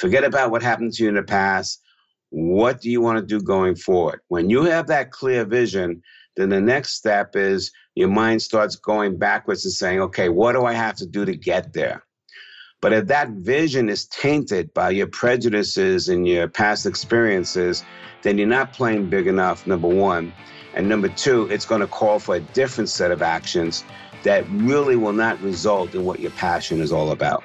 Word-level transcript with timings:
Forget 0.00 0.24
about 0.24 0.50
what 0.50 0.62
happened 0.62 0.94
to 0.94 1.02
you 1.02 1.10
in 1.10 1.16
the 1.16 1.22
past. 1.22 1.82
What 2.30 2.80
do 2.80 2.88
you 2.88 3.02
want 3.02 3.18
to 3.18 3.26
do 3.26 3.44
going 3.44 3.76
forward? 3.76 4.20
When 4.28 4.48
you 4.48 4.62
have 4.62 4.86
that 4.86 5.10
clear 5.10 5.44
vision, 5.44 6.02
then 6.36 6.48
the 6.48 6.60
next 6.60 6.94
step 6.94 7.36
is 7.36 7.70
your 7.94 8.08
mind 8.08 8.40
starts 8.40 8.76
going 8.76 9.18
backwards 9.18 9.66
and 9.66 9.74
saying, 9.74 10.00
okay, 10.00 10.30
what 10.30 10.52
do 10.52 10.64
I 10.64 10.72
have 10.72 10.96
to 10.96 11.06
do 11.06 11.26
to 11.26 11.36
get 11.36 11.74
there? 11.74 12.02
But 12.80 12.94
if 12.94 13.08
that 13.08 13.28
vision 13.28 13.90
is 13.90 14.06
tainted 14.06 14.72
by 14.72 14.88
your 14.88 15.06
prejudices 15.06 16.08
and 16.08 16.26
your 16.26 16.48
past 16.48 16.86
experiences, 16.86 17.84
then 18.22 18.38
you're 18.38 18.46
not 18.46 18.72
playing 18.72 19.10
big 19.10 19.26
enough, 19.26 19.66
number 19.66 19.88
one. 19.88 20.32
And 20.72 20.88
number 20.88 21.08
two, 21.08 21.46
it's 21.50 21.66
going 21.66 21.82
to 21.82 21.86
call 21.86 22.18
for 22.18 22.36
a 22.36 22.40
different 22.40 22.88
set 22.88 23.10
of 23.10 23.20
actions 23.20 23.84
that 24.22 24.48
really 24.48 24.96
will 24.96 25.12
not 25.12 25.38
result 25.42 25.94
in 25.94 26.06
what 26.06 26.20
your 26.20 26.30
passion 26.30 26.80
is 26.80 26.90
all 26.90 27.10
about. 27.10 27.44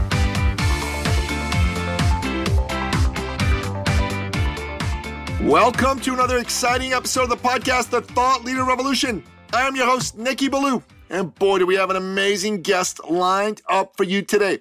Welcome 5.45 5.99
to 6.01 6.13
another 6.13 6.37
exciting 6.37 6.93
episode 6.93 7.23
of 7.23 7.29
the 7.29 7.35
podcast, 7.35 7.89
The 7.89 8.01
Thought 8.01 8.45
Leader 8.45 8.63
Revolution. 8.63 9.23
I 9.51 9.67
am 9.67 9.75
your 9.75 9.87
host, 9.87 10.15
Nikki 10.15 10.47
Billou, 10.47 10.83
and 11.09 11.33
boy, 11.33 11.57
do 11.57 11.65
we 11.65 11.73
have 11.73 11.89
an 11.89 11.95
amazing 11.95 12.61
guest 12.61 13.03
lined 13.09 13.63
up 13.67 13.97
for 13.97 14.03
you 14.03 14.21
today. 14.21 14.59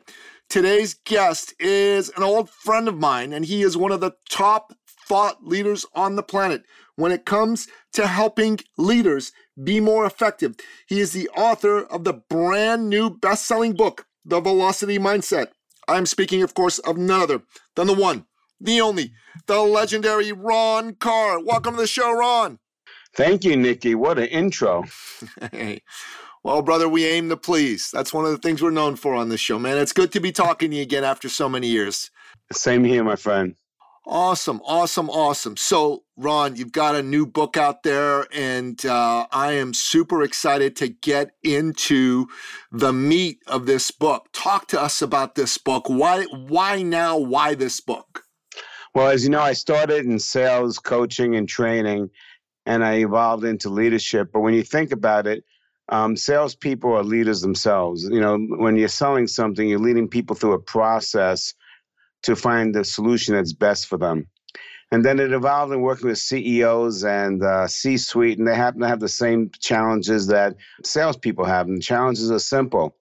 Today's 0.48 0.94
guest 1.04 1.52
is 1.60 2.08
an 2.16 2.22
old 2.22 2.48
friend 2.48 2.88
of 2.88 2.96
mine, 2.96 3.34
and 3.34 3.44
he 3.44 3.60
is 3.60 3.76
one 3.76 3.92
of 3.92 4.00
the 4.00 4.12
top 4.30 4.72
thought 5.06 5.44
leaders 5.44 5.84
on 5.94 6.16
the 6.16 6.22
planet 6.22 6.62
when 6.96 7.12
it 7.12 7.26
comes 7.26 7.68
to 7.92 8.06
helping 8.06 8.58
leaders 8.78 9.32
be 9.62 9.80
more 9.80 10.06
effective. 10.06 10.56
He 10.88 10.98
is 10.98 11.12
the 11.12 11.28
author 11.36 11.82
of 11.84 12.04
the 12.04 12.14
brand 12.14 12.88
new 12.88 13.10
best 13.10 13.46
selling 13.46 13.74
book, 13.74 14.06
The 14.24 14.40
Velocity 14.40 14.98
Mindset. 14.98 15.48
I'm 15.86 16.06
speaking, 16.06 16.42
of 16.42 16.54
course, 16.54 16.78
of 16.78 16.96
none 16.96 17.20
other 17.20 17.42
than 17.76 17.86
the 17.86 17.94
one, 17.94 18.24
the 18.60 18.80
only, 18.80 19.12
the 19.46 19.60
legendary 19.60 20.32
Ron 20.32 20.94
Karr. 20.94 21.42
Welcome 21.42 21.74
to 21.74 21.80
the 21.80 21.86
show, 21.86 22.12
Ron. 22.12 22.58
Thank 23.16 23.44
you, 23.44 23.56
Nikki. 23.56 23.94
What 23.94 24.18
an 24.18 24.26
intro. 24.26 24.84
hey. 25.52 25.82
Well, 26.42 26.62
brother, 26.62 26.88
we 26.88 27.04
aim 27.04 27.28
to 27.28 27.36
please. 27.36 27.90
That's 27.92 28.14
one 28.14 28.24
of 28.24 28.30
the 28.30 28.38
things 28.38 28.62
we're 28.62 28.70
known 28.70 28.96
for 28.96 29.14
on 29.14 29.28
this 29.28 29.40
show, 29.40 29.58
man. 29.58 29.76
It's 29.76 29.92
good 29.92 30.12
to 30.12 30.20
be 30.20 30.32
talking 30.32 30.70
to 30.70 30.76
you 30.76 30.82
again 30.82 31.04
after 31.04 31.28
so 31.28 31.48
many 31.48 31.66
years. 31.66 32.10
Same 32.52 32.84
here, 32.84 33.04
my 33.04 33.16
friend. 33.16 33.56
Awesome, 34.06 34.62
awesome, 34.64 35.10
awesome. 35.10 35.58
So, 35.58 36.04
Ron, 36.16 36.56
you've 36.56 36.72
got 36.72 36.94
a 36.94 37.02
new 37.02 37.26
book 37.26 37.58
out 37.58 37.82
there, 37.82 38.26
and 38.32 38.84
uh, 38.86 39.26
I 39.30 39.52
am 39.52 39.74
super 39.74 40.22
excited 40.22 40.74
to 40.76 40.88
get 40.88 41.32
into 41.42 42.26
the 42.72 42.92
meat 42.92 43.40
of 43.46 43.66
this 43.66 43.90
book. 43.90 44.28
Talk 44.32 44.66
to 44.68 44.80
us 44.80 45.02
about 45.02 45.34
this 45.34 45.58
book. 45.58 45.88
Why, 45.88 46.24
why 46.24 46.82
now? 46.82 47.18
Why 47.18 47.54
this 47.54 47.80
book? 47.80 48.24
Well, 48.94 49.08
as 49.08 49.22
you 49.22 49.30
know, 49.30 49.40
I 49.40 49.52
started 49.52 50.04
in 50.04 50.18
sales, 50.18 50.78
coaching, 50.78 51.36
and 51.36 51.48
training, 51.48 52.10
and 52.66 52.84
I 52.84 52.94
evolved 52.94 53.44
into 53.44 53.68
leadership. 53.68 54.30
But 54.32 54.40
when 54.40 54.54
you 54.54 54.64
think 54.64 54.90
about 54.90 55.26
it, 55.26 55.44
um, 55.90 56.16
salespeople 56.16 56.92
are 56.92 57.04
leaders 57.04 57.40
themselves. 57.40 58.04
You 58.04 58.20
know, 58.20 58.36
when 58.36 58.76
you're 58.76 58.88
selling 58.88 59.26
something, 59.26 59.68
you're 59.68 59.78
leading 59.78 60.08
people 60.08 60.34
through 60.34 60.54
a 60.54 60.58
process 60.58 61.54
to 62.22 62.34
find 62.36 62.74
the 62.74 62.84
solution 62.84 63.34
that's 63.34 63.52
best 63.52 63.86
for 63.86 63.96
them. 63.96 64.26
And 64.92 65.04
then 65.04 65.20
it 65.20 65.32
evolved 65.32 65.72
in 65.72 65.82
working 65.82 66.08
with 66.08 66.18
CEOs 66.18 67.04
and 67.04 67.44
uh, 67.44 67.68
C 67.68 67.96
suite, 67.96 68.38
and 68.38 68.46
they 68.46 68.56
happen 68.56 68.80
to 68.80 68.88
have 68.88 68.98
the 68.98 69.08
same 69.08 69.50
challenges 69.60 70.26
that 70.26 70.56
salespeople 70.84 71.44
have. 71.44 71.68
And 71.68 71.78
the 71.78 71.82
challenges 71.82 72.30
are 72.30 72.40
simple 72.40 72.96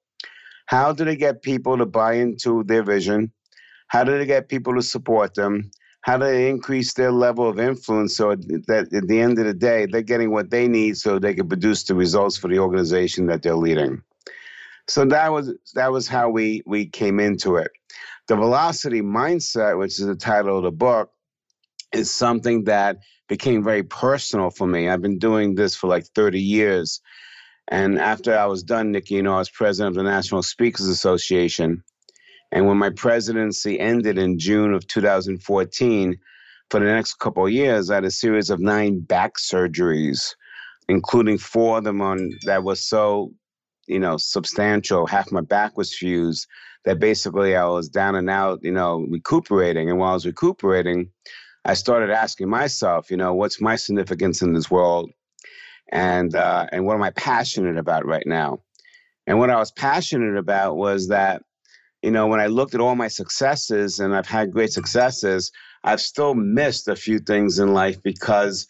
How 0.68 0.94
do 0.94 1.04
they 1.04 1.16
get 1.16 1.42
people 1.42 1.80
to 1.80 1.88
buy 1.88 2.14
into 2.14 2.64
their 2.64 2.84
vision? 2.84 3.32
How 3.88 4.04
do 4.04 4.16
they 4.18 4.28
get 4.28 4.50
people 4.50 4.76
to 4.76 4.84
support 4.84 5.34
them? 5.34 5.72
How 6.02 6.18
do 6.18 6.26
they 6.26 6.50
increase 6.50 6.94
their 6.94 7.12
level 7.12 7.48
of 7.48 7.60
influence 7.60 8.16
so 8.16 8.36
that 8.36 8.88
at 8.94 9.08
the 9.08 9.20
end 9.20 9.38
of 9.38 9.46
the 9.46 9.54
day 9.54 9.86
they're 9.86 10.02
getting 10.02 10.32
what 10.32 10.50
they 10.50 10.68
need 10.68 10.98
so 10.98 11.20
they 11.20 11.34
can 11.34 11.48
produce 11.48 11.84
the 11.84 11.96
results 11.96 12.38
for 12.38 12.48
the 12.48 12.60
organization 12.60 13.28
that 13.28 13.42
they're 13.42 13.56
leading. 13.56 14.02
So 14.88 15.06
that 15.06 15.32
was 15.32 15.54
that 15.76 15.92
was 15.92 16.08
how 16.08 16.30
we 16.30 16.64
we 16.66 16.86
came 16.86 17.20
into 17.20 17.58
it. 17.58 17.72
The 18.28 18.36
velocity 18.36 19.02
mindset 19.02 19.78
which 19.78 20.00
is 20.00 20.06
the 20.06 20.16
title 20.16 20.58
of 20.58 20.64
the 20.64 20.72
book 20.72 21.12
is 21.94 22.14
something 22.14 22.64
that 22.66 22.98
became 23.28 23.64
very 23.64 23.84
personal 23.84 24.50
for 24.50 24.68
me. 24.68 24.90
I've 24.90 25.02
been 25.02 25.20
doing 25.20 25.56
this 25.56 25.76
for 25.76 25.88
like 25.88 26.06
30 26.16 26.40
years. 26.40 27.02
And 27.68 28.00
after 28.00 28.36
i 28.36 28.48
was 28.48 28.64
done 28.64 28.92
nikki 28.92 29.16
you 29.16 29.22
know 29.22 29.36
i 29.36 29.38
was 29.38 29.50
president 29.52 29.96
of 29.96 30.04
the 30.04 30.10
national 30.10 30.42
speakers 30.42 30.88
association 30.88 31.84
and 32.52 32.68
when 32.68 32.78
my 32.78 32.90
presidency 32.90 33.80
ended 33.80 34.18
in 34.18 34.40
June 34.40 34.74
of 34.74 34.88
2014, 34.88 36.18
for 36.70 36.80
the 36.80 36.86
next 36.86 37.16
couple 37.16 37.46
of 37.46 37.52
years, 37.52 37.90
I 37.90 37.96
had 37.96 38.06
a 38.06 38.12
series 38.12 38.50
of 38.50 38.60
nine 38.60 39.00
back 39.00 39.38
surgeries, 39.38 40.36
including 40.88 41.38
four 41.38 41.80
of 41.80 41.84
them 41.84 42.02
on 42.02 42.32
that 42.46 42.64
was 42.64 42.86
so, 42.88 43.34
you 43.88 44.00
know, 44.00 44.18
substantial. 44.18 45.08
Half 45.08 45.32
my 45.32 45.42
back 45.42 45.78
was 45.78 45.96
fused. 45.96 46.48
That 46.86 47.00
basically 47.00 47.56
I 47.56 47.66
was 47.66 47.90
down 47.90 48.16
and 48.16 48.30
out, 48.30 48.60
you 48.64 48.72
know, 48.72 49.06
recuperating. 49.10 49.90
And 49.90 50.00
while 50.00 50.12
I 50.12 50.14
was 50.14 50.26
recuperating, 50.26 51.12
I 51.66 51.74
started 51.74 52.10
asking 52.10 52.50
myself, 52.50 53.12
you 53.12 53.18
know, 53.18 53.34
what's 53.34 53.60
my 53.60 53.76
significance 53.76 54.42
in 54.42 54.54
this 54.54 54.72
world, 54.72 55.12
and 55.92 56.34
uh, 56.36 56.68
and 56.72 56.86
what 56.86 56.96
am 56.96 57.04
I 57.04 57.12
passionate 57.12 57.78
about 57.78 58.06
right 58.06 58.26
now? 58.26 58.60
And 59.28 59.38
what 59.38 59.50
I 59.50 59.58
was 59.58 59.72
passionate 59.72 60.38
about 60.38 60.78
was 60.78 61.10
that 61.10 61.44
you 62.02 62.12
know, 62.12 62.28
when 62.28 62.40
I 62.40 62.48
looked 62.48 62.76
at 62.76 62.82
all 62.82 62.96
my 62.96 63.08
successes 63.08 64.00
and 64.00 64.16
I've 64.16 64.28
had 64.28 64.52
great 64.52 64.72
successes, 64.72 65.52
I've 65.84 66.02
still 66.02 66.34
missed 66.34 66.88
a 66.88 66.96
few 66.96 67.20
things 67.20 67.60
in 67.60 67.74
life 67.74 68.02
because 68.02 68.68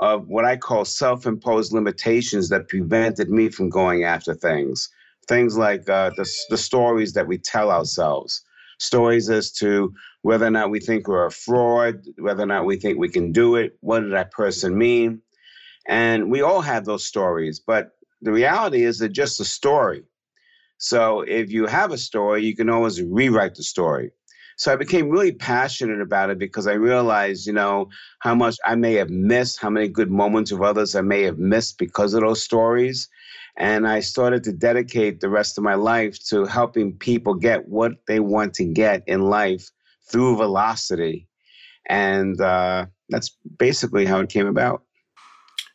of 0.00 0.26
what 0.28 0.44
I 0.44 0.56
call 0.56 0.84
self 0.84 1.26
imposed 1.26 1.72
limitations 1.72 2.48
that 2.48 2.68
prevented 2.68 3.30
me 3.30 3.48
from 3.48 3.68
going 3.68 4.04
after 4.04 4.34
things. 4.34 4.88
Things 5.28 5.56
like 5.56 5.88
uh, 5.88 6.10
the, 6.16 6.28
the 6.50 6.58
stories 6.58 7.14
that 7.14 7.26
we 7.26 7.38
tell 7.38 7.70
ourselves, 7.70 8.42
stories 8.78 9.30
as 9.30 9.52
to 9.52 9.94
whether 10.22 10.46
or 10.46 10.50
not 10.50 10.70
we 10.70 10.80
think 10.80 11.06
we're 11.06 11.26
a 11.26 11.30
fraud, 11.30 12.02
whether 12.18 12.42
or 12.42 12.46
not 12.46 12.66
we 12.66 12.76
think 12.76 12.98
we 12.98 13.08
can 13.08 13.32
do 13.32 13.56
it, 13.56 13.76
what 13.80 14.00
did 14.00 14.12
that 14.12 14.32
person 14.32 14.76
mean? 14.76 15.22
And 15.86 16.30
we 16.30 16.42
all 16.42 16.60
have 16.60 16.84
those 16.84 17.06
stories, 17.06 17.60
but 17.60 17.90
the 18.20 18.32
reality 18.32 18.84
is 18.84 18.98
they're 18.98 19.08
just 19.08 19.40
a 19.40 19.44
story. 19.44 20.02
So 20.78 21.22
if 21.22 21.50
you 21.50 21.66
have 21.66 21.92
a 21.92 21.98
story, 21.98 22.44
you 22.44 22.54
can 22.56 22.68
always 22.68 23.00
rewrite 23.00 23.54
the 23.54 23.62
story. 23.62 24.10
So 24.56 24.72
I 24.72 24.76
became 24.76 25.08
really 25.08 25.32
passionate 25.32 26.00
about 26.00 26.30
it 26.30 26.38
because 26.38 26.66
I 26.66 26.74
realized, 26.74 27.46
you 27.46 27.52
know, 27.52 27.88
how 28.20 28.34
much 28.34 28.56
I 28.64 28.76
may 28.76 28.94
have 28.94 29.10
missed, 29.10 29.60
how 29.60 29.70
many 29.70 29.88
good 29.88 30.10
moments 30.10 30.52
of 30.52 30.62
others 30.62 30.94
I 30.94 31.00
may 31.00 31.22
have 31.22 31.38
missed 31.38 31.78
because 31.78 32.14
of 32.14 32.20
those 32.20 32.42
stories. 32.42 33.08
And 33.56 33.86
I 33.86 34.00
started 34.00 34.44
to 34.44 34.52
dedicate 34.52 35.20
the 35.20 35.28
rest 35.28 35.58
of 35.58 35.64
my 35.64 35.74
life 35.74 36.18
to 36.28 36.44
helping 36.44 36.96
people 36.96 37.34
get 37.34 37.68
what 37.68 37.92
they 38.06 38.20
want 38.20 38.54
to 38.54 38.64
get 38.64 39.02
in 39.06 39.22
life 39.22 39.70
through 40.10 40.36
velocity. 40.36 41.28
And 41.88 42.40
uh, 42.40 42.86
that's 43.08 43.36
basically 43.58 44.06
how 44.06 44.20
it 44.20 44.28
came 44.28 44.46
about. 44.46 44.82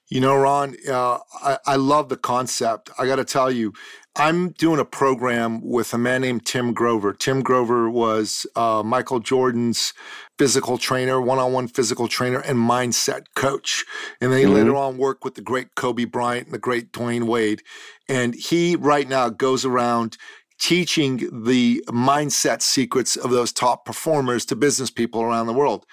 You 0.09 0.21
know, 0.21 0.35
Ron, 0.35 0.75
uh, 0.89 1.19
I, 1.43 1.57
I 1.67 1.75
love 1.75 2.09
the 2.09 2.17
concept. 2.17 2.89
I 2.97 3.05
got 3.05 3.17
to 3.17 3.25
tell 3.25 3.51
you, 3.51 3.73
I'm 4.15 4.49
doing 4.49 4.79
a 4.79 4.85
program 4.85 5.61
with 5.61 5.93
a 5.93 5.99
man 5.99 6.21
named 6.21 6.45
Tim 6.45 6.73
Grover. 6.73 7.13
Tim 7.13 7.41
Grover 7.41 7.89
was 7.89 8.47
uh, 8.55 8.81
Michael 8.83 9.19
Jordan's 9.19 9.93
physical 10.39 10.79
trainer, 10.79 11.21
one 11.21 11.37
on 11.37 11.53
one 11.53 11.67
physical 11.67 12.07
trainer, 12.07 12.39
and 12.39 12.57
mindset 12.57 13.25
coach. 13.35 13.85
And 14.19 14.31
then 14.31 14.39
he 14.39 14.45
mm-hmm. 14.45 14.55
later 14.55 14.75
on 14.75 14.97
worked 14.97 15.23
with 15.23 15.35
the 15.35 15.41
great 15.41 15.75
Kobe 15.75 16.05
Bryant 16.05 16.47
and 16.47 16.53
the 16.55 16.59
great 16.59 16.91
Dwyane 16.91 17.25
Wade. 17.25 17.61
And 18.07 18.33
he 18.33 18.75
right 18.75 19.07
now 19.07 19.29
goes 19.29 19.63
around 19.63 20.17
teaching 20.59 21.43
the 21.45 21.83
mindset 21.87 22.61
secrets 22.61 23.15
of 23.15 23.31
those 23.31 23.53
top 23.53 23.85
performers 23.85 24.45
to 24.45 24.55
business 24.55 24.89
people 24.91 25.21
around 25.21 25.47
the 25.47 25.53
world. 25.53 25.85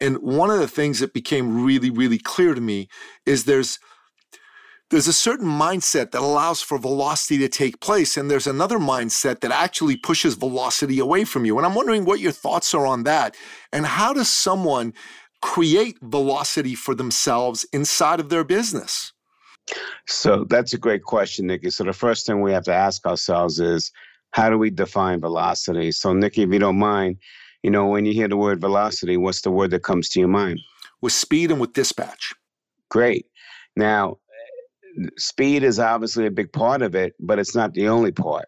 And 0.00 0.18
one 0.18 0.50
of 0.50 0.58
the 0.58 0.68
things 0.68 1.00
that 1.00 1.14
became 1.14 1.64
really, 1.64 1.90
really 1.90 2.18
clear 2.18 2.54
to 2.54 2.60
me 2.60 2.88
is 3.26 3.44
there's 3.44 3.78
there's 4.90 5.06
a 5.06 5.12
certain 5.12 5.46
mindset 5.46 6.10
that 6.10 6.20
allows 6.20 6.60
for 6.60 6.76
velocity 6.76 7.38
to 7.38 7.48
take 7.48 7.80
place, 7.80 8.16
and 8.16 8.28
there's 8.28 8.48
another 8.48 8.80
mindset 8.80 9.40
that 9.40 9.52
actually 9.52 9.96
pushes 9.96 10.34
velocity 10.34 10.98
away 10.98 11.24
from 11.24 11.44
you. 11.44 11.56
And 11.56 11.64
I'm 11.64 11.76
wondering 11.76 12.04
what 12.04 12.18
your 12.18 12.32
thoughts 12.32 12.74
are 12.74 12.86
on 12.86 13.04
that. 13.04 13.36
And 13.72 13.86
how 13.86 14.12
does 14.12 14.28
someone 14.28 14.92
create 15.42 15.96
velocity 16.02 16.74
for 16.74 16.96
themselves 16.96 17.64
inside 17.72 18.18
of 18.18 18.30
their 18.30 18.42
business? 18.42 19.12
So 20.08 20.44
that's 20.48 20.74
a 20.74 20.78
great 20.78 21.04
question, 21.04 21.46
Nikki. 21.46 21.70
So 21.70 21.84
the 21.84 21.92
first 21.92 22.26
thing 22.26 22.40
we 22.40 22.52
have 22.52 22.64
to 22.64 22.74
ask 22.74 23.06
ourselves 23.06 23.60
is 23.60 23.92
how 24.32 24.50
do 24.50 24.58
we 24.58 24.70
define 24.70 25.20
velocity? 25.20 25.92
So, 25.92 26.12
Nikki, 26.12 26.42
if 26.42 26.52
you 26.52 26.58
don't 26.58 26.78
mind, 26.78 27.16
you 27.62 27.70
know, 27.70 27.86
when 27.88 28.04
you 28.04 28.12
hear 28.12 28.28
the 28.28 28.36
word 28.36 28.60
velocity, 28.60 29.16
what's 29.16 29.42
the 29.42 29.50
word 29.50 29.70
that 29.72 29.82
comes 29.82 30.08
to 30.10 30.20
your 30.20 30.28
mind? 30.28 30.60
With 31.02 31.12
speed 31.12 31.50
and 31.50 31.60
with 31.60 31.72
dispatch. 31.72 32.32
Great. 32.90 33.26
Now, 33.76 34.18
speed 35.16 35.62
is 35.62 35.78
obviously 35.78 36.26
a 36.26 36.30
big 36.30 36.52
part 36.52 36.82
of 36.82 36.94
it, 36.94 37.14
but 37.20 37.38
it's 37.38 37.54
not 37.54 37.74
the 37.74 37.88
only 37.88 38.12
part. 38.12 38.46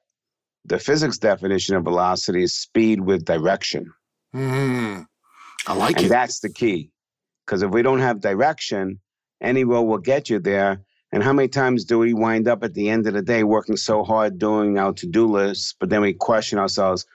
The 0.64 0.78
physics 0.78 1.18
definition 1.18 1.76
of 1.76 1.84
velocity 1.84 2.44
is 2.44 2.54
speed 2.54 3.00
with 3.00 3.24
direction. 3.24 3.92
Mm, 4.34 5.06
I 5.66 5.74
like 5.74 5.96
and 5.96 6.06
it. 6.06 6.08
that's 6.08 6.40
the 6.40 6.50
key. 6.52 6.90
Because 7.44 7.62
if 7.62 7.70
we 7.70 7.82
don't 7.82 7.98
have 8.00 8.20
direction, 8.20 9.00
any 9.42 9.64
road 9.64 9.82
will 9.82 9.98
get 9.98 10.30
you 10.30 10.38
there. 10.38 10.82
And 11.12 11.22
how 11.22 11.34
many 11.34 11.48
times 11.48 11.84
do 11.84 11.98
we 11.98 12.14
wind 12.14 12.48
up 12.48 12.64
at 12.64 12.72
the 12.72 12.88
end 12.88 13.06
of 13.06 13.12
the 13.12 13.22
day 13.22 13.44
working 13.44 13.76
so 13.76 14.02
hard 14.02 14.38
doing 14.38 14.78
our 14.78 14.94
to 14.94 15.06
do 15.06 15.26
lists, 15.26 15.74
but 15.78 15.90
then 15.90 16.00
we 16.00 16.14
question 16.14 16.58
ourselves, 16.58 17.06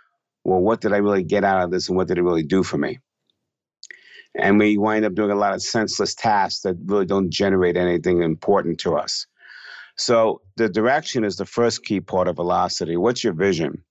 well, 0.44 0.60
what 0.60 0.82
did 0.82 0.94
I 0.94 0.98
really 0.98 1.24
get 1.24 1.44
out 1.44 1.64
of 1.64 1.72
this 1.72 1.90
and 1.90 1.98
what 1.98 2.08
did 2.08 2.20
it 2.20 2.24
really 2.24 2.44
do 2.44 2.64
for 2.64 2.78
me? 2.78 3.00
And 4.36 4.60
we 4.60 4.78
wind 4.78 5.04
up 5.04 5.16
doing 5.16 5.32
a 5.32 5.36
lot 5.36 5.56
of 5.56 5.64
senseless 5.64 6.14
tasks 6.14 6.62
that 6.62 6.78
really 6.86 7.08
don't 7.08 7.32
generate 7.32 7.76
anything 7.76 8.22
important 8.22 8.80
to 8.82 8.96
us. 8.96 9.26
So 9.98 10.42
the 10.58 10.70
direction 10.70 11.24
is 11.24 11.38
the 11.38 11.46
first 11.46 11.84
key 11.84 12.00
part 12.00 12.28
of 12.28 12.36
velocity. 12.36 12.98
What's 12.98 13.24
your 13.24 13.34
vision? 13.34 13.84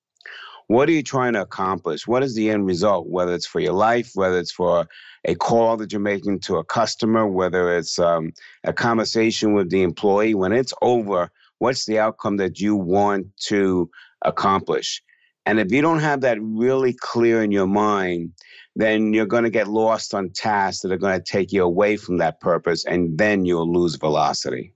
What 0.69 0.89
are 0.89 0.93
you 0.93 1.03
trying 1.03 1.35
to 1.35 1.43
accomplish? 1.43 2.07
What 2.07 2.23
is 2.23 2.35
the 2.35 2.51
end 2.51 2.67
result? 2.67 3.07
Whether 3.09 3.35
it's 3.35 3.47
for 3.47 3.61
your 3.61 3.73
life, 3.73 4.11
whether 4.15 4.39
it's 4.39 4.53
for 4.53 4.87
a 5.25 5.35
call 5.35 5.77
that 5.77 5.93
you're 5.93 6.01
making 6.01 6.41
to 6.41 6.57
a 6.57 6.65
customer, 6.65 7.27
whether 7.27 7.77
it's 7.77 7.99
um, 7.99 8.33
a 8.65 8.73
conversation 8.73 9.55
with 9.55 9.71
the 9.71 9.83
employee, 9.83 10.35
when 10.35 10.53
it's 10.53 10.75
over, 10.83 11.31
what's 11.59 11.87
the 11.87 11.99
outcome 11.99 12.39
that 12.39 12.59
you 12.61 12.75
want 12.75 13.29
to 13.47 13.91
accomplish? 14.23 15.03
And 15.45 15.61
if 15.61 15.71
you 15.71 15.81
don't 15.81 16.01
have 16.01 16.23
that 16.23 16.39
really 16.41 16.93
clear 16.93 17.43
in 17.43 17.53
your 17.53 17.69
mind, 17.69 18.33
then 18.75 19.15
you're 19.15 19.27
going 19.27 19.45
to 19.45 19.51
get 19.51 19.69
lost 19.69 20.13
on 20.13 20.31
tasks 20.31 20.83
that 20.83 20.91
are 20.91 20.99
going 20.99 21.19
to 21.19 21.25
take 21.25 21.53
you 21.53 21.63
away 21.63 21.97
from 21.97 22.19
that 22.19 22.41
purpose, 22.41 22.85
and 22.85 23.17
then 23.17 23.45
you'll 23.45 23.73
lose 23.73 23.95
velocity. 23.95 24.75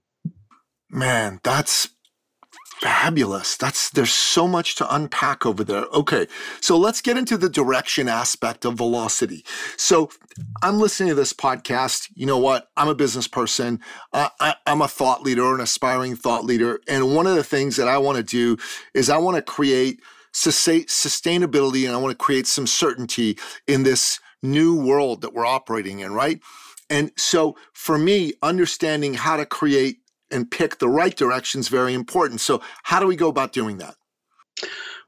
Man, 0.89 1.39
that's 1.43 1.89
fabulous. 2.81 3.57
That's 3.57 3.91
there's 3.91 4.13
so 4.13 4.47
much 4.47 4.75
to 4.75 4.95
unpack 4.95 5.45
over 5.45 5.63
there. 5.63 5.85
Okay, 5.93 6.27
so 6.61 6.77
let's 6.77 6.99
get 6.99 7.15
into 7.15 7.37
the 7.37 7.49
direction 7.49 8.09
aspect 8.09 8.65
of 8.65 8.73
velocity. 8.73 9.45
So 9.77 10.09
I'm 10.63 10.79
listening 10.79 11.09
to 11.09 11.15
this 11.15 11.31
podcast. 11.31 12.09
You 12.15 12.25
know 12.25 12.39
what? 12.39 12.69
I'm 12.75 12.87
a 12.87 12.95
business 12.95 13.27
person. 13.27 13.79
Uh, 14.11 14.29
I, 14.39 14.55
I'm 14.65 14.81
a 14.81 14.87
thought 14.87 15.21
leader 15.21 15.53
an 15.53 15.61
aspiring 15.61 16.15
thought 16.15 16.43
leader, 16.43 16.81
and 16.87 17.15
one 17.15 17.27
of 17.27 17.35
the 17.35 17.43
things 17.43 17.75
that 17.75 17.87
I 17.87 17.99
want 17.99 18.17
to 18.17 18.23
do 18.23 18.57
is 18.93 19.09
I 19.09 19.17
want 19.17 19.37
to 19.37 19.43
create 19.43 20.01
sustainability 20.33 21.85
and 21.85 21.93
I 21.93 21.97
want 21.97 22.17
to 22.17 22.23
create 22.23 22.47
some 22.47 22.65
certainty 22.65 23.37
in 23.67 23.83
this 23.83 24.19
new 24.41 24.75
world 24.75 25.21
that 25.21 25.33
we're 25.33 25.45
operating 25.45 25.99
in, 25.99 26.13
right? 26.13 26.39
And 26.89 27.11
so 27.17 27.55
for 27.73 27.97
me, 27.97 28.33
understanding 28.41 29.13
how 29.13 29.37
to 29.37 29.45
create 29.45 29.99
and 30.31 30.49
pick 30.49 30.79
the 30.79 30.89
right 30.89 31.15
direction 31.15 31.59
is 31.59 31.67
very 31.67 31.93
important. 31.93 32.41
So, 32.41 32.61
how 32.83 32.99
do 32.99 33.07
we 33.07 33.15
go 33.15 33.29
about 33.29 33.53
doing 33.53 33.77
that? 33.77 33.95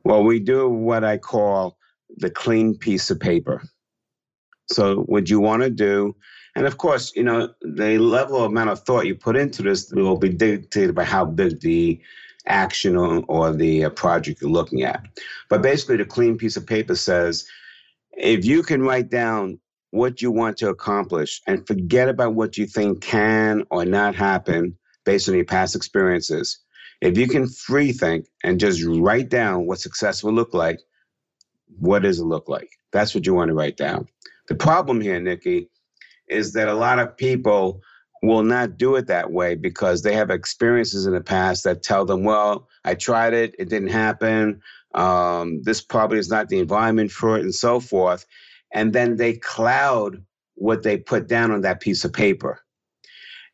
Well, 0.04 0.24
we 0.24 0.40
do 0.40 0.70
what 0.70 1.04
I 1.04 1.18
call 1.18 1.78
the 2.18 2.30
clean 2.30 2.78
piece 2.78 3.10
of 3.10 3.20
paper. 3.20 3.62
So, 4.70 5.02
what 5.04 5.30
you 5.30 5.40
want 5.40 5.64
to 5.64 5.70
do, 5.70 6.16
and 6.56 6.66
of 6.66 6.78
course, 6.78 7.14
you 7.16 7.24
know, 7.24 7.50
the 7.62 7.98
level 7.98 8.44
amount 8.44 8.70
of 8.70 8.80
thought 8.82 9.06
you 9.06 9.16
put 9.16 9.36
into 9.36 9.62
this 9.64 9.92
will 9.92 10.18
be 10.18 10.30
dictated 10.30 10.96
by 10.96 11.04
how 11.04 11.26
big 11.26 11.60
the 11.62 12.02
action 12.46 12.96
or, 12.96 13.24
or 13.28 13.54
the 13.54 13.86
uh, 13.86 13.90
project 13.90 14.42
you're 14.42 14.50
looking 14.50 14.84
at. 14.84 15.06
But 15.50 15.62
basically, 15.62 15.98
the 15.98 16.06
clean 16.06 16.38
piece 16.38 16.58
of 16.58 16.68
paper 16.68 16.96
says 16.96 17.46
if 18.18 18.46
you 18.46 18.64
can 18.64 18.82
write 18.82 19.10
down 19.10 19.60
what 19.92 20.22
you 20.22 20.32
want 20.32 20.58
to 20.58 20.70
accomplish 20.70 21.42
and 21.48 21.66
forget 21.68 22.10
about 22.10 22.34
what 22.34 22.58
you 22.58 22.66
think 22.66 23.02
can 23.02 23.64
or 23.70 23.86
not 23.86 24.16
happen 24.16 24.78
based 25.06 25.30
on 25.30 25.36
your 25.36 25.46
past 25.46 25.76
experiences, 25.76 26.60
if 27.02 27.18
you 27.18 27.28
can 27.28 27.48
free 27.48 27.92
think 27.92 28.26
and 28.44 28.60
just 28.60 28.84
write 28.84 29.30
down 29.30 29.66
what 29.66 29.80
success 29.80 30.24
will 30.24 30.34
look 30.34 30.54
like, 30.54 30.80
what 31.80 32.04
does 32.04 32.20
it 32.20 32.26
look 32.26 32.48
like? 32.48 32.70
That's 32.92 33.14
what 33.14 33.26
you 33.26 33.34
want 33.34 33.50
to 33.50 33.56
write 33.56 33.78
down. 33.78 34.08
The 34.48 34.56
problem 34.56 35.02
here, 35.02 35.20
Nikki, 35.20 35.70
is 36.28 36.54
that 36.54 36.68
a 36.68 36.74
lot 36.74 37.00
of 37.00 37.18
people 37.18 37.82
will 38.22 38.44
not 38.44 38.78
do 38.78 38.96
it 38.96 39.08
that 39.08 39.32
way 39.32 39.56
because 39.56 40.02
they 40.02 40.16
have 40.16 40.30
experiences 40.30 41.06
in 41.06 41.14
the 41.14 41.22
past 41.22 41.66
that 41.66 41.84
tell 41.84 42.06
them, 42.06 42.24
well, 42.24 42.70
I 42.86 42.96
tried 42.96 43.34
it, 43.34 43.54
it 43.60 43.70
didn't 43.70 43.90
happen. 43.90 44.62
Um, 44.94 45.62
this 45.64 45.82
probably 45.82 46.20
is 46.20 46.30
not 46.30 46.48
the 46.48 46.60
environment 46.60 47.12
for 47.12 47.38
it, 47.38 47.42
and 47.42 47.54
so 47.54 47.80
forth. 47.80 48.26
And 48.74 48.94
then 48.94 49.18
they 49.18 49.34
cloud 49.34 50.24
what 50.56 50.84
they 50.84 50.98
put 50.98 51.28
down 51.28 51.52
on 51.52 51.62
that 51.62 51.82
piece 51.82 52.06
of 52.06 52.14
paper. 52.14 52.63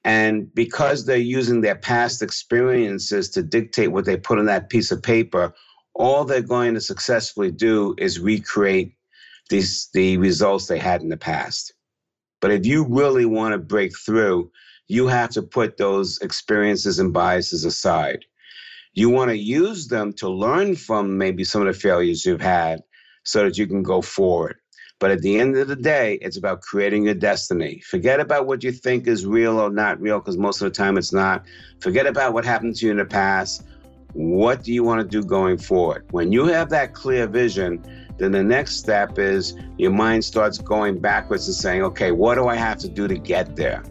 And 0.06 0.54
because 0.54 1.06
they're 1.06 1.18
using 1.18 1.62
their 1.62 1.75
past 1.75 2.22
experiences 2.22 3.30
to 3.31 3.44
dictate 3.44 3.92
what 3.92 4.06
they 4.06 4.18
put 4.18 4.40
on 4.40 4.46
that 4.46 4.69
piece 4.69 4.92
of 4.92 5.04
paper, 5.04 5.54
all 5.94 6.24
they're 6.24 6.42
going 6.42 6.74
to 6.75 6.81
successfully 6.81 7.51
do 7.51 7.96
is 7.98 8.19
recreate 8.19 8.94
these 9.50 9.90
the 9.94 10.18
results 10.18 10.68
they 10.68 10.78
had 10.80 11.01
in 11.01 11.10
the 11.10 11.18
past. 11.18 11.74
But 12.40 12.51
if 12.51 12.66
you 12.66 12.86
really 12.86 13.25
want 13.25 13.54
to 13.54 13.57
break 13.57 13.98
through, 13.98 14.51
you 14.88 15.07
have 15.07 15.31
to 15.31 15.42
put 15.42 15.78
those 15.78 16.19
experiences 16.19 17.00
and 17.00 17.12
biases 17.12 17.66
aside. 17.66 18.25
You 18.94 19.10
want 19.10 19.30
to 19.30 19.38
use 19.38 19.88
them 19.88 20.13
to 20.13 20.30
learn 20.30 20.75
from 20.75 21.18
maybe 21.18 21.44
some 21.44 21.62
of 21.62 21.68
the 21.68 21.80
failures 21.80 22.25
you've 22.25 22.42
had 22.42 22.81
so 23.24 23.44
that 23.44 23.57
you 23.57 23.68
can 23.68 23.84
go 23.84 24.02
forward. 24.02 24.58
But 25.00 25.12
at 25.12 25.22
the 25.22 25.40
end 25.40 25.56
of 25.56 25.69
the 25.69 25.78
day, 25.78 26.19
it's 26.22 26.36
about 26.36 26.62
creating 26.62 27.06
your 27.06 27.13
destiny. 27.13 27.80
Forget 27.80 28.19
about 28.19 28.48
what 28.48 28.63
you 28.63 28.72
think 28.74 29.07
is 29.07 29.25
real 29.25 29.57
or 29.57 29.69
not 29.69 30.00
real, 30.01 30.19
because 30.19 30.38
most 30.38 30.62
of 30.62 30.66
the 30.66 30.75
time 30.75 30.98
it's 30.98 31.13
not. 31.13 31.46
Forget 31.80 32.06
about 32.06 32.34
what 32.34 32.44
happened 32.44 32.75
to 32.78 32.86
you 32.86 32.92
in 32.92 32.98
the 32.98 33.06
past. 33.06 33.63
What 34.13 34.63
do 34.63 34.74
you 34.74 34.84
want 34.84 35.00
to 35.00 35.07
do 35.07 35.25
going 35.25 35.57
forward? 35.57 36.06
When 36.12 36.31
you 36.34 36.46
have 36.46 36.69
that 36.72 36.94
clear 36.94 37.28
vision, 37.28 37.81
then 38.18 38.34
the 38.34 38.44
next 38.44 38.75
step 38.75 39.18
is 39.18 39.56
your 39.78 39.92
mind 39.92 40.25
starts 40.25 40.57
going 40.57 41.00
backwards 41.00 41.48
and 41.48 41.56
saying, 41.56 41.84
okay, 41.84 42.12
what 42.12 42.36
do 42.36 42.48
I 42.48 42.56
have 42.56 42.78
to 42.80 42.90
do 42.90 43.07
to 43.07 43.18
get 43.18 43.56
there? 43.56 43.83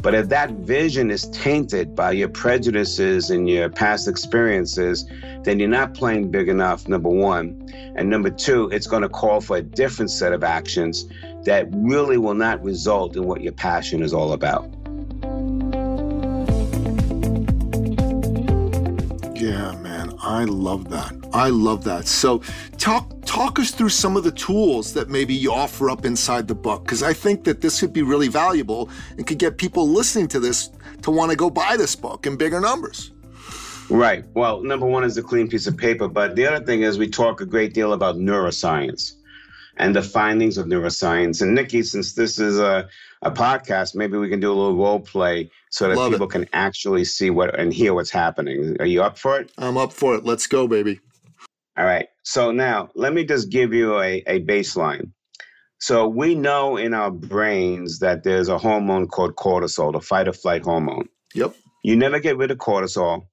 But 0.00 0.14
if 0.14 0.28
that 0.28 0.50
vision 0.50 1.10
is 1.10 1.28
tainted 1.30 1.96
by 1.96 2.12
your 2.12 2.28
prejudices 2.28 3.30
and 3.30 3.48
your 3.48 3.68
past 3.68 4.06
experiences, 4.06 5.04
then 5.42 5.58
you're 5.58 5.68
not 5.68 5.92
playing 5.92 6.30
big 6.30 6.48
enough, 6.48 6.86
number 6.86 7.08
one. 7.08 7.68
And 7.96 8.08
number 8.08 8.30
two, 8.30 8.68
it's 8.70 8.86
going 8.86 9.02
to 9.02 9.08
call 9.08 9.40
for 9.40 9.56
a 9.56 9.62
different 9.62 10.12
set 10.12 10.32
of 10.32 10.44
actions 10.44 11.06
that 11.44 11.66
really 11.72 12.16
will 12.16 12.34
not 12.34 12.62
result 12.62 13.16
in 13.16 13.26
what 13.26 13.42
your 13.42 13.52
passion 13.52 14.02
is 14.02 14.14
all 14.14 14.32
about. 14.34 14.70
Yeah, 19.36 19.74
man, 19.82 20.14
I 20.20 20.44
love 20.44 20.90
that. 20.90 21.17
I 21.32 21.50
love 21.50 21.84
that. 21.84 22.06
So, 22.06 22.42
talk 22.78 23.12
talk 23.26 23.58
us 23.58 23.70
through 23.70 23.90
some 23.90 24.16
of 24.16 24.24
the 24.24 24.32
tools 24.32 24.94
that 24.94 25.08
maybe 25.08 25.34
you 25.34 25.52
offer 25.52 25.90
up 25.90 26.04
inside 26.04 26.48
the 26.48 26.54
book 26.54 26.84
because 26.84 27.02
I 27.02 27.12
think 27.12 27.44
that 27.44 27.60
this 27.60 27.80
could 27.80 27.92
be 27.92 28.02
really 28.02 28.28
valuable 28.28 28.88
and 29.16 29.26
could 29.26 29.38
get 29.38 29.58
people 29.58 29.88
listening 29.88 30.28
to 30.28 30.40
this 30.40 30.70
to 31.02 31.10
want 31.10 31.30
to 31.30 31.36
go 31.36 31.50
buy 31.50 31.76
this 31.76 31.94
book 31.94 32.26
in 32.26 32.36
bigger 32.36 32.60
numbers. 32.60 33.12
Right. 33.90 34.24
Well, 34.34 34.62
number 34.62 34.86
one 34.86 35.04
is 35.04 35.16
a 35.16 35.22
clean 35.22 35.48
piece 35.48 35.66
of 35.66 35.76
paper, 35.76 36.08
but 36.08 36.36
the 36.36 36.46
other 36.46 36.64
thing 36.64 36.82
is 36.82 36.98
we 36.98 37.08
talk 37.08 37.40
a 37.40 37.46
great 37.46 37.72
deal 37.72 37.92
about 37.92 38.16
neuroscience 38.16 39.14
and 39.78 39.96
the 39.96 40.02
findings 40.02 40.58
of 40.58 40.66
neuroscience. 40.66 41.40
And 41.40 41.54
Nikki, 41.54 41.82
since 41.82 42.12
this 42.12 42.38
is 42.38 42.58
a, 42.58 42.88
a 43.22 43.30
podcast, 43.30 43.94
maybe 43.94 44.18
we 44.18 44.28
can 44.28 44.40
do 44.40 44.52
a 44.52 44.54
little 44.54 44.76
role 44.76 45.00
play 45.00 45.50
so 45.70 45.88
that 45.88 45.96
Love 45.96 46.12
people 46.12 46.26
it. 46.26 46.32
can 46.32 46.48
actually 46.52 47.04
see 47.04 47.30
what 47.30 47.58
and 47.58 47.72
hear 47.72 47.94
what's 47.94 48.10
happening. 48.10 48.76
Are 48.80 48.86
you 48.86 49.02
up 49.02 49.16
for 49.16 49.40
it? 49.40 49.52
I'm 49.56 49.78
up 49.78 49.92
for 49.92 50.14
it. 50.14 50.24
Let's 50.24 50.46
go, 50.46 50.66
baby. 50.66 51.00
All 51.78 51.84
right. 51.84 52.08
So 52.24 52.50
now 52.50 52.88
let 52.96 53.14
me 53.14 53.24
just 53.24 53.50
give 53.50 53.72
you 53.72 54.00
a, 54.00 54.22
a 54.26 54.40
baseline. 54.44 55.12
So 55.78 56.08
we 56.08 56.34
know 56.34 56.76
in 56.76 56.92
our 56.92 57.12
brains 57.12 58.00
that 58.00 58.24
there's 58.24 58.48
a 58.48 58.58
hormone 58.58 59.06
called 59.06 59.36
cortisol, 59.36 59.92
the 59.92 60.00
fight 60.00 60.26
or 60.26 60.32
flight 60.32 60.64
hormone. 60.64 61.08
Yep. 61.34 61.54
You 61.84 61.94
never 61.94 62.18
get 62.18 62.36
rid 62.36 62.50
of 62.50 62.58
cortisol. 62.58 63.28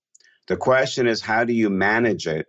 The 0.47 0.57
question 0.57 1.07
is, 1.07 1.21
how 1.21 1.43
do 1.43 1.53
you 1.53 1.71
manage 1.71 2.27
it 2.27 2.45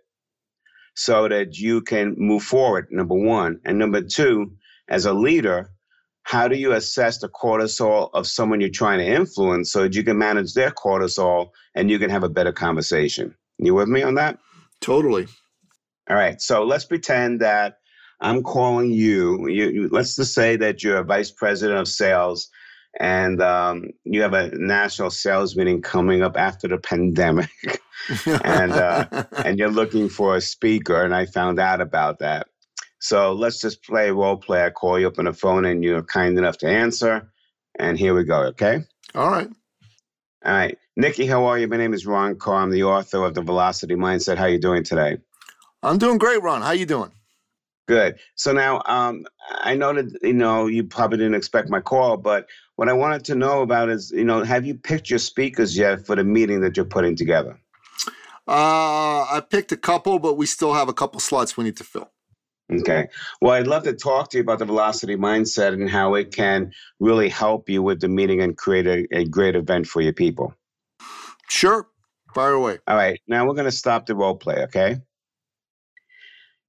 so 0.95 1.27
that 1.27 1.57
you 1.57 1.81
can 1.81 2.13
move 2.15 2.43
forward? 2.43 2.89
Number 2.91 3.15
one. 3.15 3.59
And 3.65 3.79
number 3.79 4.01
two, 4.01 4.51
as 4.87 5.05
a 5.05 5.13
leader, 5.13 5.71
how 6.21 6.47
do 6.47 6.57
you 6.57 6.73
assess 6.73 7.17
the 7.17 7.29
cortisol 7.29 8.11
of 8.13 8.27
someone 8.27 8.61
you're 8.61 8.69
trying 8.69 8.99
to 8.99 9.05
influence 9.05 9.71
so 9.71 9.81
that 9.81 9.95
you 9.95 10.03
can 10.03 10.19
manage 10.19 10.53
their 10.53 10.69
cortisol 10.69 11.49
and 11.73 11.89
you 11.89 11.97
can 11.97 12.11
have 12.11 12.23
a 12.23 12.29
better 12.29 12.51
conversation? 12.51 13.33
You 13.57 13.73
with 13.73 13.87
me 13.87 14.03
on 14.03 14.13
that? 14.15 14.37
Totally. 14.79 15.27
All 16.09 16.15
right. 16.15 16.41
So 16.41 16.63
let's 16.63 16.85
pretend 16.85 17.41
that 17.41 17.79
I'm 18.21 18.43
calling 18.43 18.91
you. 18.91 19.47
you, 19.47 19.69
you 19.69 19.89
let's 19.89 20.15
just 20.15 20.33
say 20.33 20.55
that 20.57 20.83
you're 20.83 20.97
a 20.97 21.03
vice 21.03 21.31
president 21.31 21.79
of 21.79 21.87
sales 21.87 22.49
and 22.99 23.41
um, 23.41 23.89
you 24.03 24.21
have 24.21 24.33
a 24.33 24.49
national 24.57 25.11
sales 25.11 25.55
meeting 25.55 25.81
coming 25.81 26.23
up 26.23 26.37
after 26.37 26.67
the 26.67 26.77
pandemic 26.77 27.49
and 28.43 28.71
uh, 28.71 29.25
and 29.43 29.59
you're 29.59 29.69
looking 29.69 30.09
for 30.09 30.35
a 30.35 30.41
speaker 30.41 31.03
and 31.03 31.13
i 31.13 31.25
found 31.25 31.59
out 31.59 31.81
about 31.81 32.19
that. 32.19 32.47
So 32.99 33.33
let's 33.33 33.61
just 33.61 33.83
play 33.83 34.09
role 34.09 34.37
play. 34.37 34.65
I 34.65 34.71
call 34.71 34.99
you 34.99 35.07
up 35.07 35.19
on 35.19 35.25
the 35.25 35.33
phone 35.33 35.65
and 35.65 35.83
you're 35.83 36.01
kind 36.01 36.37
enough 36.37 36.57
to 36.59 36.67
answer 36.67 37.29
and 37.77 37.97
here 37.97 38.15
we 38.15 38.23
go 38.23 38.43
okay? 38.45 38.83
All 39.13 39.29
right. 39.29 39.49
All 40.45 40.53
right 40.53 40.77
nikki 40.97 41.27
how 41.27 41.45
are 41.45 41.59
you? 41.59 41.67
My 41.67 41.77
name 41.77 41.93
is 41.93 42.05
ron 42.05 42.35
karr. 42.35 42.55
I'm 42.55 42.71
the 42.71 42.83
author 42.83 43.23
of 43.23 43.35
the 43.35 43.41
velocity 43.41 43.95
mindset. 43.95 44.37
How 44.37 44.45
are 44.45 44.49
you 44.49 44.59
doing 44.59 44.83
today 44.83 45.17
i'm 45.83 45.97
doing 45.97 46.17
great 46.17 46.41
ron 46.41 46.61
how 46.61 46.71
you 46.71 46.85
doing 46.85 47.11
Good. 47.87 48.19
So 48.35 48.51
now, 48.51 48.81
um, 48.85 49.25
I 49.49 49.73
know 49.75 49.93
that 49.93 50.19
you 50.21 50.33
know 50.33 50.67
you 50.67 50.83
probably 50.83 51.19
didn't 51.19 51.35
expect 51.35 51.69
my 51.69 51.79
call, 51.79 52.17
but 52.17 52.47
what 52.75 52.89
I 52.89 52.93
wanted 52.93 53.23
to 53.25 53.35
know 53.35 53.61
about 53.61 53.89
is, 53.89 54.11
you 54.11 54.25
know, 54.25 54.43
have 54.43 54.65
you 54.65 54.75
picked 54.75 55.09
your 55.09 55.19
speakers 55.19 55.77
yet 55.77 56.05
for 56.05 56.15
the 56.17 56.23
meeting 56.23 56.59
that 56.61 56.75
you're 56.75 56.85
putting 56.85 57.15
together? 57.15 57.57
Uh, 58.45 59.23
I 59.23 59.41
picked 59.49 59.71
a 59.71 59.77
couple, 59.77 60.19
but 60.19 60.35
we 60.35 60.45
still 60.45 60.73
have 60.73 60.89
a 60.89 60.93
couple 60.93 61.19
slots 61.21 61.55
we 61.55 61.63
need 61.63 61.77
to 61.77 61.83
fill. 61.85 62.11
Okay. 62.71 63.07
Well, 63.41 63.53
I'd 63.53 63.67
love 63.67 63.83
to 63.83 63.93
talk 63.93 64.29
to 64.31 64.37
you 64.37 64.43
about 64.43 64.59
the 64.59 64.65
velocity 64.65 65.15
mindset 65.15 65.71
and 65.71 65.89
how 65.89 66.15
it 66.15 66.33
can 66.33 66.73
really 66.99 67.29
help 67.29 67.69
you 67.69 67.81
with 67.81 68.01
the 68.01 68.09
meeting 68.09 68.41
and 68.41 68.57
create 68.57 68.87
a, 68.87 69.07
a 69.17 69.25
great 69.25 69.55
event 69.55 69.87
for 69.87 70.01
your 70.01 70.13
people. 70.13 70.53
Sure. 71.47 71.87
Fire 72.35 72.51
away. 72.51 72.79
All 72.85 72.97
right. 72.97 73.21
Now 73.27 73.45
we're 73.45 73.53
going 73.53 73.65
to 73.65 73.71
stop 73.71 74.05
the 74.05 74.15
role 74.15 74.35
play, 74.35 74.63
okay? 74.63 74.97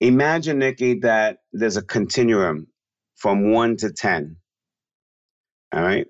Imagine, 0.01 0.59
Nikki, 0.59 1.01
that 1.01 1.39
there's 1.53 1.77
a 1.77 1.83
continuum 1.83 2.69
from 3.17 3.53
one 3.53 3.77
to 3.79 3.93
10. 3.93 4.37
All 5.75 5.83
right. 5.83 6.07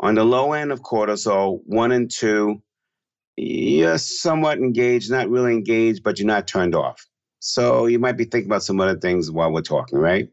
On 0.00 0.14
the 0.14 0.24
low 0.24 0.52
end 0.52 0.72
of 0.72 0.82
cortisol, 0.82 1.60
one 1.64 1.92
and 1.92 2.10
two, 2.10 2.62
you're 3.36 3.98
somewhat 3.98 4.58
engaged, 4.58 5.10
not 5.10 5.28
really 5.28 5.52
engaged, 5.52 6.02
but 6.02 6.18
you're 6.18 6.26
not 6.26 6.46
turned 6.46 6.74
off. 6.74 7.06
So 7.40 7.86
you 7.86 7.98
might 7.98 8.16
be 8.16 8.24
thinking 8.24 8.50
about 8.50 8.64
some 8.64 8.80
other 8.80 8.98
things 8.98 9.30
while 9.30 9.52
we're 9.52 9.62
talking, 9.62 9.98
right? 9.98 10.28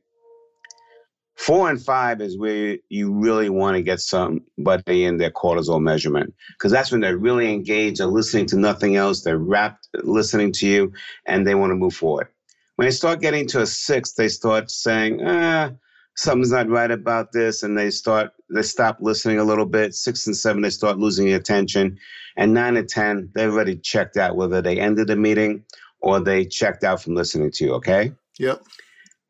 Four 1.35 1.69
and 1.69 1.83
five 1.83 2.21
is 2.21 2.37
where 2.37 2.77
you 2.89 3.13
really 3.13 3.49
want 3.49 3.75
to 3.75 3.83
get 3.83 3.99
somebody 3.99 5.03
in 5.03 5.17
their 5.17 5.31
cortisol 5.31 5.81
measurement 5.81 6.33
because 6.57 6.71
that's 6.71 6.91
when 6.91 7.01
they're 7.01 7.17
really 7.17 7.53
engaged, 7.53 7.99
they're 7.99 8.07
listening 8.07 8.45
to 8.47 8.57
nothing 8.57 8.95
else, 8.95 9.21
they're 9.21 9.37
wrapped 9.37 9.87
listening 10.03 10.51
to 10.53 10.67
you, 10.67 10.93
and 11.25 11.45
they 11.45 11.53
want 11.53 11.71
to 11.71 11.75
move 11.75 11.93
forward. 11.93 12.27
When 12.75 12.87
they 12.87 12.91
start 12.91 13.21
getting 13.21 13.47
to 13.47 13.61
a 13.61 13.65
six, 13.65 14.13
they 14.13 14.27
start 14.27 14.69
saying, 14.69 15.21
ah, 15.25 15.71
something's 16.15 16.51
not 16.51 16.69
right 16.69 16.91
about 16.91 17.31
this, 17.31 17.63
and 17.63 17.77
they 17.77 17.89
start 17.89 18.31
they 18.53 18.61
stop 18.61 18.97
listening 18.99 19.39
a 19.39 19.43
little 19.43 19.65
bit. 19.65 19.93
Six 19.93 20.27
and 20.27 20.35
seven, 20.35 20.61
they 20.61 20.69
start 20.69 20.97
losing 20.97 21.27
your 21.27 21.37
attention. 21.37 21.97
And 22.37 22.53
nine 22.53 22.75
and 22.77 22.87
ten, 22.87 23.29
they 23.33 23.45
already 23.45 23.77
checked 23.77 24.17
out 24.17 24.35
whether 24.35 24.61
they 24.61 24.79
ended 24.79 25.07
the 25.07 25.15
meeting 25.15 25.63
or 26.01 26.19
they 26.19 26.45
checked 26.45 26.83
out 26.83 27.01
from 27.01 27.15
listening 27.15 27.51
to 27.51 27.65
you, 27.65 27.73
okay? 27.75 28.11
Yep. 28.39 28.63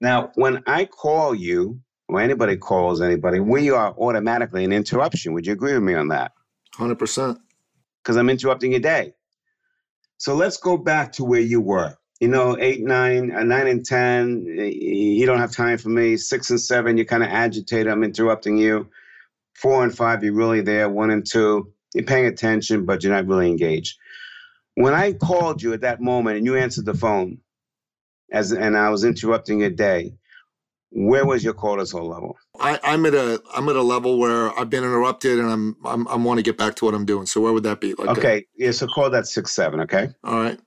Now, 0.01 0.31
when 0.35 0.61
I 0.67 0.85
call 0.85 1.33
you, 1.33 1.79
or 2.09 2.19
anybody 2.19 2.57
calls 2.57 3.01
anybody, 3.01 3.39
we 3.39 3.69
are 3.69 3.93
automatically 3.97 4.65
an 4.65 4.73
interruption. 4.73 5.33
Would 5.33 5.47
you 5.47 5.53
agree 5.53 5.73
with 5.73 5.83
me 5.83 5.93
on 5.93 6.09
that? 6.09 6.33
100%. 6.75 7.37
Because 8.03 8.17
I'm 8.17 8.29
interrupting 8.29 8.71
your 8.71 8.81
day. 8.81 9.13
So 10.17 10.35
let's 10.35 10.57
go 10.57 10.77
back 10.77 11.11
to 11.13 11.23
where 11.23 11.39
you 11.39 11.61
were 11.61 11.95
you 12.25 12.31
know, 12.31 12.57
eight, 12.59 12.81
nine, 12.81 13.31
uh, 13.31 13.43
nine 13.43 13.67
and 13.67 13.85
10, 13.85 14.45
you 14.47 15.27
don't 15.27 15.37
have 15.37 15.51
time 15.51 15.77
for 15.77 15.89
me. 15.89 16.17
Six 16.17 16.49
and 16.49 16.59
seven, 16.59 16.97
you're 16.97 17.05
kind 17.05 17.21
of 17.21 17.29
agitated. 17.29 17.87
I'm 17.87 18.03
interrupting 18.03 18.57
you. 18.57 18.89
Four 19.53 19.83
and 19.83 19.95
five, 19.95 20.23
you're 20.23 20.33
really 20.33 20.61
there. 20.61 20.89
One 20.89 21.11
and 21.11 21.23
two, 21.23 21.71
you're 21.93 22.03
paying 22.03 22.25
attention, 22.25 22.83
but 22.83 23.03
you're 23.03 23.13
not 23.13 23.27
really 23.27 23.47
engaged. 23.47 23.99
When 24.73 24.95
I 24.95 25.13
called 25.13 25.61
you 25.61 25.73
at 25.73 25.81
that 25.81 26.01
moment 26.01 26.37
and 26.37 26.47
you 26.47 26.55
answered 26.55 26.85
the 26.85 26.95
phone, 26.95 27.37
as 28.31 28.51
and 28.51 28.75
I 28.75 28.89
was 28.89 29.03
interrupting 29.03 29.59
your 29.59 29.69
day, 29.69 30.15
where 30.89 31.27
was 31.27 31.43
your 31.43 31.53
cortisol 31.53 32.09
level? 32.09 32.37
I, 32.59 32.79
am 32.85 33.05
at 33.05 33.13
a 33.13 33.39
I'm 33.53 33.69
at 33.69 33.75
a 33.75 33.83
level 33.83 34.17
where 34.17 34.49
I've 34.59 34.71
been 34.71 34.83
interrupted 34.83 35.37
and 35.37 35.47
I'm 35.47 35.75
I'm 35.85 36.07
I 36.07 36.15
want 36.15 36.39
to 36.39 36.43
get 36.43 36.57
back 36.57 36.73
to 36.77 36.85
what 36.85 36.95
I'm 36.95 37.05
doing. 37.05 37.27
So 37.27 37.39
where 37.39 37.53
would 37.53 37.63
that 37.63 37.81
be? 37.81 37.93
Like 37.93 38.17
okay, 38.17 38.37
a, 38.37 38.45
yeah. 38.55 38.71
So 38.71 38.87
call 38.87 39.11
that 39.11 39.27
six 39.27 39.51
seven. 39.51 39.79
Okay. 39.81 40.09
All 40.23 40.41
right. 40.41 40.59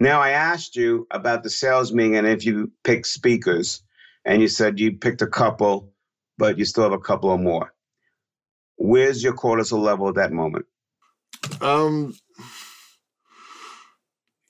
Now, 0.00 0.20
I 0.20 0.30
asked 0.30 0.76
you 0.76 1.06
about 1.10 1.42
the 1.42 1.50
sales 1.50 1.92
meeting 1.92 2.16
and 2.16 2.26
if 2.26 2.44
you 2.44 2.72
picked 2.82 3.06
speakers, 3.06 3.82
and 4.24 4.40
you 4.40 4.48
said 4.48 4.80
you 4.80 4.92
picked 4.92 5.22
a 5.22 5.26
couple, 5.26 5.92
but 6.38 6.58
you 6.58 6.64
still 6.64 6.84
have 6.84 6.92
a 6.92 6.98
couple 6.98 7.30
or 7.30 7.38
more. 7.38 7.74
Where's 8.76 9.22
your 9.22 9.34
cortisol 9.34 9.82
level 9.82 10.08
at 10.08 10.14
that 10.16 10.32
moment? 10.32 10.66
Um, 11.60 12.16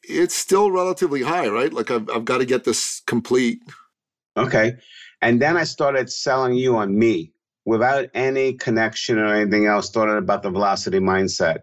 it's 0.02 0.34
still 0.34 0.70
relatively 0.70 1.22
high, 1.22 1.48
right? 1.48 1.72
Like 1.72 1.90
I've, 1.90 2.08
I've 2.08 2.24
got 2.24 2.38
to 2.38 2.46
get 2.46 2.64
this 2.64 3.02
complete. 3.06 3.58
Okay. 4.36 4.74
And 5.20 5.40
then 5.42 5.56
I 5.56 5.64
started 5.64 6.10
selling 6.10 6.54
you 6.54 6.76
on 6.76 6.96
me 6.98 7.32
without 7.64 8.08
any 8.14 8.54
connection 8.54 9.18
or 9.18 9.34
anything 9.34 9.66
else, 9.66 9.86
started 9.86 10.16
about 10.16 10.42
the 10.42 10.50
velocity 10.50 10.98
mindset. 10.98 11.60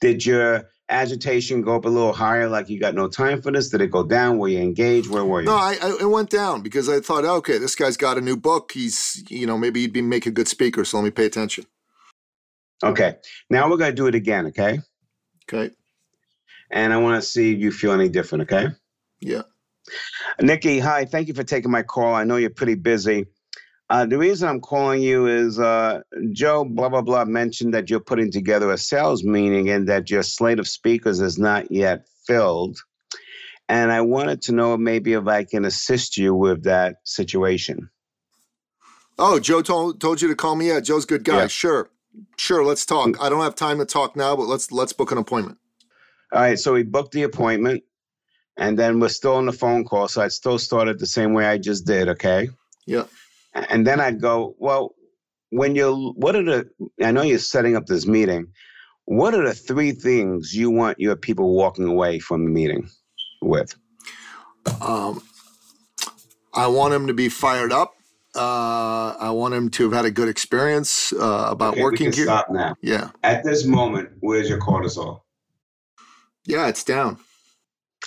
Did 0.00 0.24
your 0.24 0.68
agitation 0.90 1.62
go 1.62 1.76
up 1.76 1.84
a 1.84 1.88
little 1.88 2.12
higher, 2.12 2.48
like 2.48 2.68
you 2.68 2.78
got 2.80 2.94
no 2.94 3.08
time 3.08 3.40
for 3.40 3.52
this? 3.52 3.70
Did 3.70 3.80
it 3.80 3.90
go 3.90 4.02
down? 4.02 4.38
Were 4.38 4.48
you 4.48 4.58
engaged? 4.58 5.08
Where 5.08 5.24
were 5.24 5.40
you? 5.40 5.46
No, 5.46 5.54
I, 5.54 5.76
I 5.82 5.98
it 6.00 6.10
went 6.10 6.30
down 6.30 6.62
because 6.62 6.88
I 6.88 7.00
thought, 7.00 7.24
okay, 7.24 7.58
this 7.58 7.74
guy's 7.74 7.96
got 7.96 8.18
a 8.18 8.20
new 8.20 8.36
book. 8.36 8.72
He's, 8.72 9.24
you 9.28 9.46
know, 9.46 9.56
maybe 9.56 9.80
he'd 9.80 9.92
be 9.92 10.02
make 10.02 10.26
a 10.26 10.30
good 10.30 10.48
speaker, 10.48 10.84
so 10.84 10.98
let 10.98 11.04
me 11.04 11.10
pay 11.10 11.26
attention. 11.26 11.66
Okay. 12.82 13.16
Now 13.48 13.70
we're 13.70 13.76
gonna 13.76 13.92
do 13.92 14.06
it 14.06 14.14
again, 14.14 14.46
okay? 14.48 14.80
Okay. 15.48 15.74
And 16.70 16.92
I 16.92 16.98
want 16.98 17.22
to 17.22 17.28
see 17.28 17.52
if 17.52 17.58
you 17.58 17.72
feel 17.72 17.92
any 17.92 18.08
different, 18.08 18.42
okay? 18.42 18.68
Yeah. 19.20 19.42
Nikki, 20.40 20.78
hi. 20.78 21.04
Thank 21.04 21.28
you 21.28 21.34
for 21.34 21.42
taking 21.42 21.70
my 21.70 21.82
call. 21.82 22.14
I 22.14 22.24
know 22.24 22.36
you're 22.36 22.50
pretty 22.50 22.76
busy. 22.76 23.26
Uh, 23.90 24.06
the 24.06 24.16
reason 24.16 24.48
I'm 24.48 24.60
calling 24.60 25.02
you 25.02 25.26
is 25.26 25.58
uh, 25.58 26.02
Joe, 26.30 26.64
blah, 26.64 26.88
blah, 26.88 27.02
blah, 27.02 27.24
mentioned 27.24 27.74
that 27.74 27.90
you're 27.90 27.98
putting 27.98 28.30
together 28.30 28.70
a 28.70 28.78
sales 28.78 29.24
meeting 29.24 29.68
and 29.68 29.88
that 29.88 30.08
your 30.08 30.22
slate 30.22 30.60
of 30.60 30.68
speakers 30.68 31.20
is 31.20 31.38
not 31.38 31.72
yet 31.72 32.06
filled. 32.24 32.78
And 33.68 33.90
I 33.90 34.00
wanted 34.00 34.42
to 34.42 34.52
know 34.52 34.76
maybe 34.76 35.14
if 35.14 35.26
I 35.26 35.42
can 35.42 35.64
assist 35.64 36.16
you 36.16 36.34
with 36.34 36.62
that 36.64 36.98
situation. 37.02 37.90
Oh, 39.18 39.40
Joe 39.40 39.60
told, 39.60 40.00
told 40.00 40.22
you 40.22 40.28
to 40.28 40.36
call 40.36 40.54
me. 40.54 40.68
Yeah, 40.68 40.78
Joe's 40.78 41.04
a 41.04 41.08
good 41.08 41.24
guy. 41.24 41.42
Yeah. 41.42 41.46
Sure. 41.48 41.90
Sure, 42.36 42.64
let's 42.64 42.86
talk. 42.86 43.08
Mm. 43.08 43.20
I 43.20 43.28
don't 43.28 43.42
have 43.42 43.56
time 43.56 43.78
to 43.78 43.84
talk 43.84 44.16
now, 44.16 44.34
but 44.36 44.46
let's 44.46 44.72
let's 44.72 44.92
book 44.92 45.12
an 45.12 45.18
appointment. 45.18 45.58
All 46.32 46.40
right, 46.40 46.58
so 46.58 46.72
we 46.72 46.82
booked 46.84 47.12
the 47.12 47.22
appointment 47.24 47.82
and 48.56 48.78
then 48.78 49.00
we're 49.00 49.08
still 49.08 49.34
on 49.34 49.46
the 49.46 49.52
phone 49.52 49.84
call. 49.84 50.08
So 50.08 50.22
I 50.22 50.28
still 50.28 50.58
started 50.58 50.98
the 50.98 51.06
same 51.06 51.32
way 51.32 51.46
I 51.46 51.58
just 51.58 51.86
did, 51.86 52.08
okay? 52.08 52.50
Yeah. 52.86 53.04
And 53.54 53.86
then 53.86 54.00
I'd 54.00 54.20
go, 54.20 54.54
well, 54.58 54.94
when 55.50 55.74
you're, 55.74 55.94
what 55.94 56.36
are 56.36 56.44
the, 56.44 56.70
I 57.02 57.10
know 57.10 57.22
you're 57.22 57.38
setting 57.38 57.76
up 57.76 57.86
this 57.86 58.06
meeting. 58.06 58.48
What 59.04 59.34
are 59.34 59.44
the 59.44 59.54
three 59.54 59.92
things 59.92 60.54
you 60.54 60.70
want 60.70 61.00
your 61.00 61.16
people 61.16 61.54
walking 61.54 61.86
away 61.86 62.20
from 62.20 62.44
the 62.44 62.50
meeting 62.50 62.88
with? 63.42 63.74
Um, 64.80 65.22
I 66.54 66.68
want 66.68 66.92
them 66.92 67.08
to 67.08 67.14
be 67.14 67.28
fired 67.28 67.72
up. 67.72 67.94
Uh, 68.36 69.16
I 69.18 69.30
want 69.30 69.54
them 69.54 69.70
to 69.70 69.84
have 69.84 69.92
had 69.92 70.04
a 70.04 70.10
good 70.12 70.28
experience 70.28 71.12
uh, 71.12 71.48
about 71.50 71.72
okay, 71.72 71.82
working 71.82 72.12
here. 72.12 72.26
Stop 72.26 72.50
now. 72.50 72.76
Yeah. 72.80 73.10
At 73.24 73.42
this 73.42 73.64
moment, 73.64 74.10
where's 74.20 74.48
your 74.48 74.60
cortisol? 74.60 75.22
Yeah, 76.46 76.68
it's 76.68 76.84
down. 76.84 77.18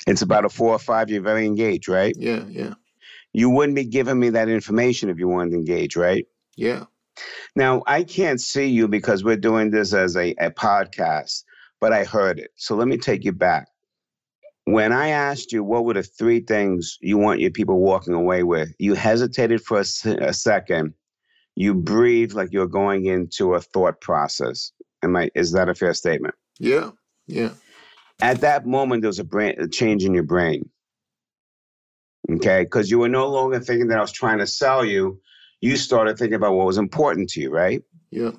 It's 0.08 0.22
about 0.22 0.46
a 0.46 0.50
four 0.50 0.72
or 0.72 0.80
five. 0.80 1.10
You're 1.10 1.22
very 1.22 1.46
engaged, 1.46 1.90
right? 1.90 2.16
Yeah, 2.18 2.46
yeah 2.48 2.76
you 3.34 3.50
wouldn't 3.50 3.76
be 3.76 3.86
giving 3.86 4.20
me 4.20 4.30
that 4.30 4.50
information 4.50 5.10
if 5.10 5.18
you 5.18 5.28
wanted 5.28 5.52
to 5.52 5.58
engage, 5.58 5.96
right? 5.96 6.26
Yeah. 6.56 6.86
Now, 7.56 7.84
I 7.86 8.04
can't 8.04 8.40
see 8.40 8.68
you 8.68 8.88
because 8.88 9.24
we're 9.24 9.38
doing 9.38 9.72
this 9.72 9.94
as 9.94 10.16
a, 10.16 10.32
a 10.40 10.52
podcast, 10.52 11.44
but 11.80 11.94
I 11.94 12.04
heard 12.04 12.40
it. 12.40 12.52
So 12.56 12.76
let 12.76 12.88
me 12.88 12.98
take 12.98 13.24
you 13.24 13.32
back. 13.32 13.68
When 14.66 14.94
I 14.94 15.10
asked 15.10 15.52
you 15.52 15.64
what 15.64 15.84
were 15.84 15.96
the 15.96 16.04
three 16.04 16.40
things 16.40 16.98
you 17.02 17.18
want 17.18 17.42
your 17.42 17.52
people 17.52 17.80
walking 17.80 18.14
away 18.14 18.44
with, 18.44 18.74
you 18.80 18.94
hesitated 18.94 19.62
for 19.62 19.80
a, 19.80 20.10
a 20.22 20.34
second. 20.34 20.94
You 21.56 21.76
breathed 21.76 22.34
like 22.34 22.52
you're 22.52 22.68
going 22.68 23.06
into 23.06 23.54
a 23.54 23.62
thought 23.62 24.00
process. 24.00 24.72
Am 25.04 25.16
I? 25.16 25.30
Is 25.36 25.52
that 25.52 25.70
a 25.70 25.76
fair 25.76 25.94
statement? 25.94 26.34
Yeah, 26.60 26.92
yeah. 27.28 27.50
At 28.22 28.42
that 28.42 28.66
moment, 28.66 29.02
there 29.02 29.10
was 29.10 29.20
a, 29.20 29.24
brain, 29.24 29.56
a 29.60 29.68
change 29.68 30.06
in 30.06 30.14
your 30.14 30.24
brain. 30.24 30.70
Okay. 32.32 32.64
Because 32.64 32.90
you 32.90 33.00
were 33.00 33.10
no 33.10 33.28
longer 33.28 33.60
thinking 33.60 33.88
that 33.88 33.98
I 33.98 34.02
was 34.02 34.12
trying 34.12 34.40
to 34.40 34.48
sell 34.48 34.86
you. 34.86 35.20
you 35.62 35.78
started 35.78 36.18
thinking 36.18 36.36
about 36.36 36.54
what 36.54 36.66
was 36.66 36.78
important 36.78 37.30
to 37.32 37.42
you, 37.42 37.50
right? 37.50 37.82
Yeah. 38.12 38.32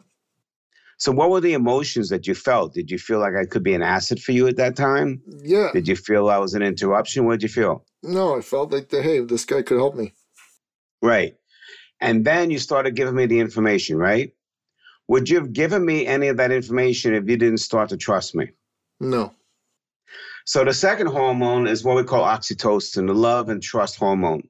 So, 0.99 1.13
what 1.13 1.31
were 1.31 1.41
the 1.41 1.55
emotions 1.55 2.09
that 2.11 2.27
you 2.27 2.35
felt? 2.35 2.73
Did 2.75 2.91
you 2.91 2.99
feel 2.99 3.19
like 3.19 3.35
I 3.35 3.47
could 3.47 3.63
be 3.63 3.75
an 3.75 3.83
asset 3.83 4.19
for 4.21 4.33
you 4.33 4.47
at 4.47 4.57
that 4.57 4.77
time? 4.77 5.21
Yeah. 5.27 5.71
Did 5.73 5.89
you 5.89 5.97
feel 5.97 6.29
I 6.29 6.39
was 6.39 6.55
an 6.55 6.63
interruption? 6.63 7.27
What 7.27 7.41
did 7.41 7.43
you 7.43 7.49
feel? 7.49 7.85
No, 8.03 8.39
I 8.39 8.41
felt 8.41 8.73
like, 8.73 8.89
the, 8.91 9.03
hey, 9.03 9.21
this 9.21 9.45
guy 9.45 9.63
could 9.63 9.79
help 9.79 9.97
me. 9.97 10.15
Right. 11.03 11.37
And 12.01 12.25
then 12.25 12.51
you 12.51 12.59
started 12.59 12.95
giving 12.95 13.15
me 13.15 13.27
the 13.27 13.41
information, 13.41 13.99
right? 13.99 14.33
Would 15.09 15.29
you 15.29 15.37
have 15.37 15.53
given 15.53 15.85
me 15.85 16.07
any 16.07 16.29
of 16.29 16.39
that 16.39 16.53
information 16.53 17.15
if 17.15 17.29
you 17.29 17.37
didn't 17.37 17.59
start 17.59 17.91
to 17.91 17.97
trust 17.97 18.35
me? 18.35 18.51
No. 19.01 19.33
So 20.45 20.65
the 20.65 20.75
second 20.75 21.07
hormone 21.07 21.67
is 21.67 21.85
what 21.85 21.97
we 21.97 22.05
call 22.05 22.23
oxytocin, 22.23 23.07
the 23.07 23.15
love 23.15 23.49
and 23.49 23.63
trust 23.63 23.97
hormone. 23.97 24.43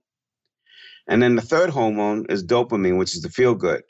And 1.07 1.23
then 1.23 1.37
the 1.37 1.43
third 1.43 1.71
hormone 1.71 2.27
is 2.29 2.45
dopamine, 2.45 2.99
which 2.99 3.15
is 3.15 3.23
the 3.23 3.31
feel 3.31 3.55
good. 3.55 3.83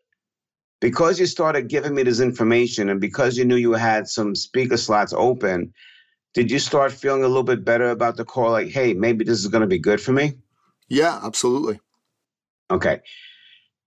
Because 0.81 1.19
you 1.19 1.27
started 1.27 1.69
giving 1.69 1.95
me 1.95 2.03
this 2.03 2.21
information 2.21 2.91
and 2.91 3.01
because 3.01 3.39
you 3.39 3.45
knew 3.45 3.57
you 3.57 3.73
had 3.73 4.07
some 4.07 4.35
speaker 4.35 4.77
slots 4.77 5.15
open, 5.15 5.73
did 6.35 6.51
you 6.51 6.59
start 6.59 6.93
feeling 6.93 7.23
a 7.23 7.29
little 7.29 7.45
bit 7.45 7.65
better 7.65 7.91
about 7.91 8.17
the 8.17 8.25
call? 8.25 8.51
Like, 8.51 8.69
hey, 8.69 8.93
maybe 8.93 9.25
this 9.25 9.39
is 9.39 9.47
going 9.47 9.63
to 9.63 9.67
be 9.67 9.79
good 9.79 10.01
for 10.01 10.13
me? 10.13 10.35
Yeah, 10.89 11.21
absolutely. 11.23 11.81
Okay. 12.71 13.01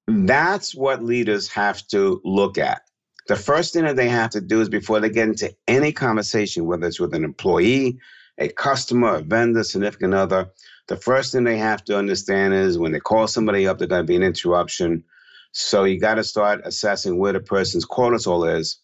That's 0.08 0.74
what 0.74 1.04
leaders 1.04 1.50
have 1.50 1.86
to 1.90 2.22
look 2.24 2.58
at. 2.58 2.82
The 3.28 3.36
first 3.36 3.74
thing 3.74 3.84
that 3.84 3.96
they 3.96 4.10
have 4.10 4.30
to 4.32 4.42
do 4.42 4.62
is 4.62 4.70
before 4.70 5.00
they 5.00 5.10
get 5.10 5.28
into 5.28 5.54
any 5.68 5.92
conversation, 5.92 6.66
whether 6.66 6.88
it's 6.88 7.00
with 7.00 7.14
an 7.14 7.24
employee, 7.24 8.00
a 8.38 8.48
customer, 8.50 9.16
a 9.16 9.22
vendor, 9.22 9.64
significant 9.64 10.14
other, 10.14 10.50
the 10.88 10.96
first 10.96 11.34
thing 11.34 11.44
they 11.44 11.58
have 11.58 11.84
to 11.86 11.98
understand 11.98 12.54
is 12.54 12.78
when 12.78 12.94
they 12.94 13.00
call 13.00 13.28
somebody 13.28 13.68
up, 13.68 13.78
they're 13.78 13.88
going 13.88 14.04
to 14.04 14.08
be 14.08 14.16
an 14.16 14.24
interruption. 14.24 15.04
So 15.52 15.84
you 15.84 16.00
got 16.00 16.16
to 16.16 16.24
start 16.24 16.62
assessing 16.64 17.20
where 17.20 17.34
the 17.34 17.42
person's 17.42 17.86
cortisol 17.86 18.58
is. 18.58 18.80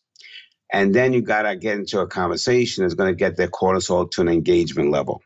And 0.74 0.94
then 0.94 1.14
you 1.14 1.22
got 1.22 1.44
to 1.44 1.56
get 1.56 1.78
into 1.78 2.00
a 2.00 2.08
conversation 2.08 2.84
that's 2.84 2.96
going 2.96 3.12
to 3.12 3.16
get 3.16 3.38
their 3.38 3.48
cortisol 3.48 4.10
to 4.12 4.22
an 4.22 4.28
engagement 4.28 4.92
level. 4.92 5.22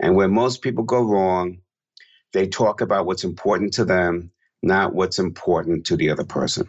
And 0.00 0.16
where 0.16 0.28
most 0.28 0.62
people 0.62 0.84
go 0.84 1.02
wrong, 1.02 1.58
they 2.32 2.48
talk 2.48 2.80
about 2.80 3.06
what's 3.06 3.24
important 3.24 3.74
to 3.74 3.84
them 3.84 4.32
not 4.62 4.94
what's 4.94 5.18
important 5.18 5.86
to 5.86 5.96
the 5.96 6.10
other 6.10 6.24
person. 6.24 6.68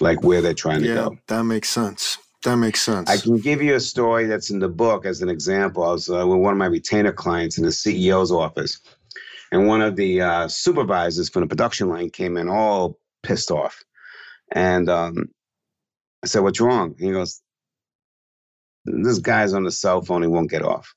Like 0.00 0.22
where 0.22 0.40
they're 0.40 0.54
trying 0.54 0.82
yeah, 0.82 0.94
to 0.94 1.10
go. 1.10 1.18
That 1.28 1.44
makes 1.44 1.68
sense. 1.68 2.18
That 2.44 2.56
makes 2.56 2.82
sense. 2.82 3.08
I 3.08 3.16
can 3.16 3.38
give 3.38 3.62
you 3.62 3.74
a 3.74 3.80
story 3.80 4.26
that's 4.26 4.50
in 4.50 4.58
the 4.58 4.68
book 4.68 5.06
as 5.06 5.22
an 5.22 5.28
example. 5.28 5.82
I 5.84 5.92
was 5.92 6.10
uh, 6.10 6.26
with 6.26 6.38
one 6.38 6.52
of 6.52 6.58
my 6.58 6.66
retainer 6.66 7.12
clients 7.12 7.56
in 7.58 7.64
the 7.64 7.70
CEO's 7.70 8.30
office, 8.30 8.80
and 9.50 9.66
one 9.66 9.80
of 9.80 9.96
the 9.96 10.20
uh, 10.20 10.48
supervisors 10.48 11.30
from 11.30 11.42
the 11.42 11.46
production 11.46 11.88
line 11.88 12.10
came 12.10 12.36
in 12.36 12.48
all 12.48 12.98
pissed 13.22 13.50
off. 13.50 13.82
And 14.52 14.90
um, 14.90 15.30
I 16.22 16.26
said, 16.26 16.42
What's 16.42 16.60
wrong? 16.60 16.96
He 16.98 17.12
goes, 17.12 17.40
This 18.84 19.18
guy's 19.20 19.54
on 19.54 19.64
the 19.64 19.70
cell 19.70 20.02
phone, 20.02 20.22
he 20.22 20.28
won't 20.28 20.50
get 20.50 20.62
off. 20.62 20.94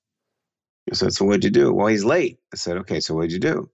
I 0.92 0.96
said, 0.96 1.14
So 1.14 1.24
what'd 1.24 1.44
you 1.44 1.50
do? 1.50 1.72
Well, 1.72 1.88
he's 1.88 2.04
late. 2.04 2.40
I 2.54 2.58
said, 2.58 2.78
Okay, 2.78 3.00
so 3.00 3.14
what'd 3.16 3.32
you 3.32 3.40
do? 3.40 3.70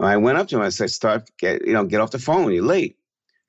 I 0.00 0.16
went 0.16 0.38
up 0.38 0.48
to 0.48 0.56
him. 0.56 0.62
I 0.62 0.68
said, 0.68 0.90
"Start 0.90 1.28
get 1.38 1.66
you 1.66 1.72
know 1.72 1.84
get 1.84 2.00
off 2.00 2.12
the 2.12 2.18
phone. 2.18 2.52
You're 2.52 2.64
late." 2.64 2.97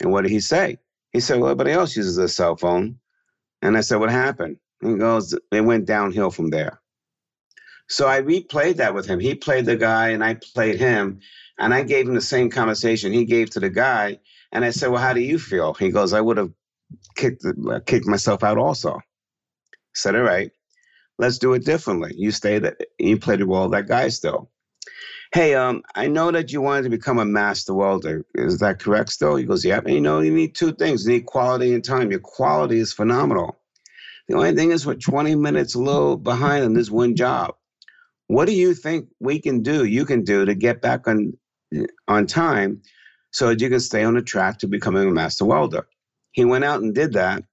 And 0.02 0.12
what 0.12 0.22
did 0.22 0.32
he 0.32 0.40
say? 0.40 0.80
He 1.14 1.20
said, 1.20 1.40
"Well, 1.40 1.50
everybody 1.50 1.72
else 1.72 1.96
uses 1.96 2.18
a 2.18 2.28
cell 2.28 2.56
phone." 2.56 3.00
And 3.62 3.78
I 3.78 3.82
said, 3.82 3.98
"What 4.00 4.12
happened?" 4.12 4.58
He 4.82 4.96
goes, 4.96 5.38
"It 5.52 5.62
went 5.62 5.86
downhill 5.86 6.32
from 6.32 6.50
there." 6.50 6.82
So 7.90 8.08
I 8.08 8.22
replayed 8.22 8.78
that 8.78 8.94
with 8.94 9.08
him. 9.08 9.20
He 9.20 9.36
played 9.36 9.66
the 9.66 9.76
guy, 9.78 10.10
and 10.10 10.24
I 10.24 10.36
played 10.36 10.80
him, 10.80 11.20
and 11.60 11.74
I 11.74 11.84
gave 11.84 12.08
him 12.08 12.16
the 12.16 12.22
same 12.22 12.50
conversation 12.50 13.12
he 13.12 13.26
gave 13.26 13.50
to 13.52 13.60
the 13.60 13.70
guy. 13.70 14.20
And 14.52 14.66
I 14.66 14.72
said, 14.72 14.90
"Well, 14.92 15.02
how 15.02 15.14
do 15.14 15.22
you 15.22 15.40
feel?" 15.40 15.74
He 15.74 15.92
goes, 15.92 16.14
"I 16.14 16.22
would 16.22 16.38
have 16.38 16.52
kicked 17.16 17.46
uh, 17.46 17.80
kicked 17.86 18.08
myself 18.08 18.44
out 18.44 18.58
also." 18.58 18.96
I 18.98 19.02
said, 19.96 20.16
"All 20.16 20.24
right, 20.24 20.52
let's 21.20 21.40
do 21.40 21.54
it 21.54 21.66
differently. 21.66 22.14
You 22.16 22.32
stay 22.32 22.60
that 22.60 22.78
you 23.00 23.18
play 23.20 23.38
the 23.38 23.46
role 23.48 23.66
of 23.66 23.72
that 23.72 23.88
guy 23.88 24.10
still." 24.10 24.52
Hey, 25.32 25.54
um, 25.54 25.84
I 25.96 26.08
know 26.08 26.32
that 26.32 26.52
you 26.52 26.62
wanted 26.62 26.84
to 26.84 26.90
become 26.90 27.20
a 27.20 27.26
master 27.26 27.74
welder. 27.74 28.26
Is 28.34 28.60
that 28.60 28.80
correct 28.80 29.12
still? 29.12 29.36
He 29.36 29.46
goes, 29.46 29.64
yep. 29.64 29.86
And 29.86 29.94
you 29.94 30.02
know, 30.02 30.22
you 30.22 30.34
need 30.34 30.56
two 30.56 30.74
things. 30.74 31.06
You 31.06 31.14
need 31.14 31.26
quality 31.26 31.74
and 31.74 31.84
time. 31.84 32.12
Your 32.12 32.20
quality 32.20 32.80
is 32.80 32.94
phenomenal. 32.94 33.60
The 34.28 34.36
only 34.36 34.56
thing 34.56 34.72
is 34.72 34.86
we're 34.86 34.96
20 34.96 35.36
minutes 35.36 35.76
a 35.76 35.80
little 35.80 36.18
behind 36.18 36.66
on 36.66 36.74
this 36.74 36.90
one 36.90 37.16
job. 37.16 37.56
What 38.28 38.46
do 38.46 38.54
you 38.54 38.76
think 38.76 39.10
we 39.20 39.40
can 39.40 39.64
do, 39.64 39.86
you 39.86 40.06
can 40.06 40.24
do 40.24 40.46
to 40.46 40.54
get 40.54 40.82
back 40.82 41.08
on 41.08 41.34
on 42.08 42.26
time 42.26 42.82
so 43.32 43.48
that 43.48 43.62
you 43.62 43.70
can 43.70 43.80
stay 43.80 44.04
on 44.04 44.16
the 44.16 44.22
track 44.22 44.60
to 44.60 44.68
becoming 44.68 45.08
a 45.08 45.12
master 45.12 45.46
welder? 45.46 45.88
He 46.32 46.46
went 46.46 46.64
out 46.64 46.82
and 46.82 46.94
did 46.94 47.14
that. 47.14 47.44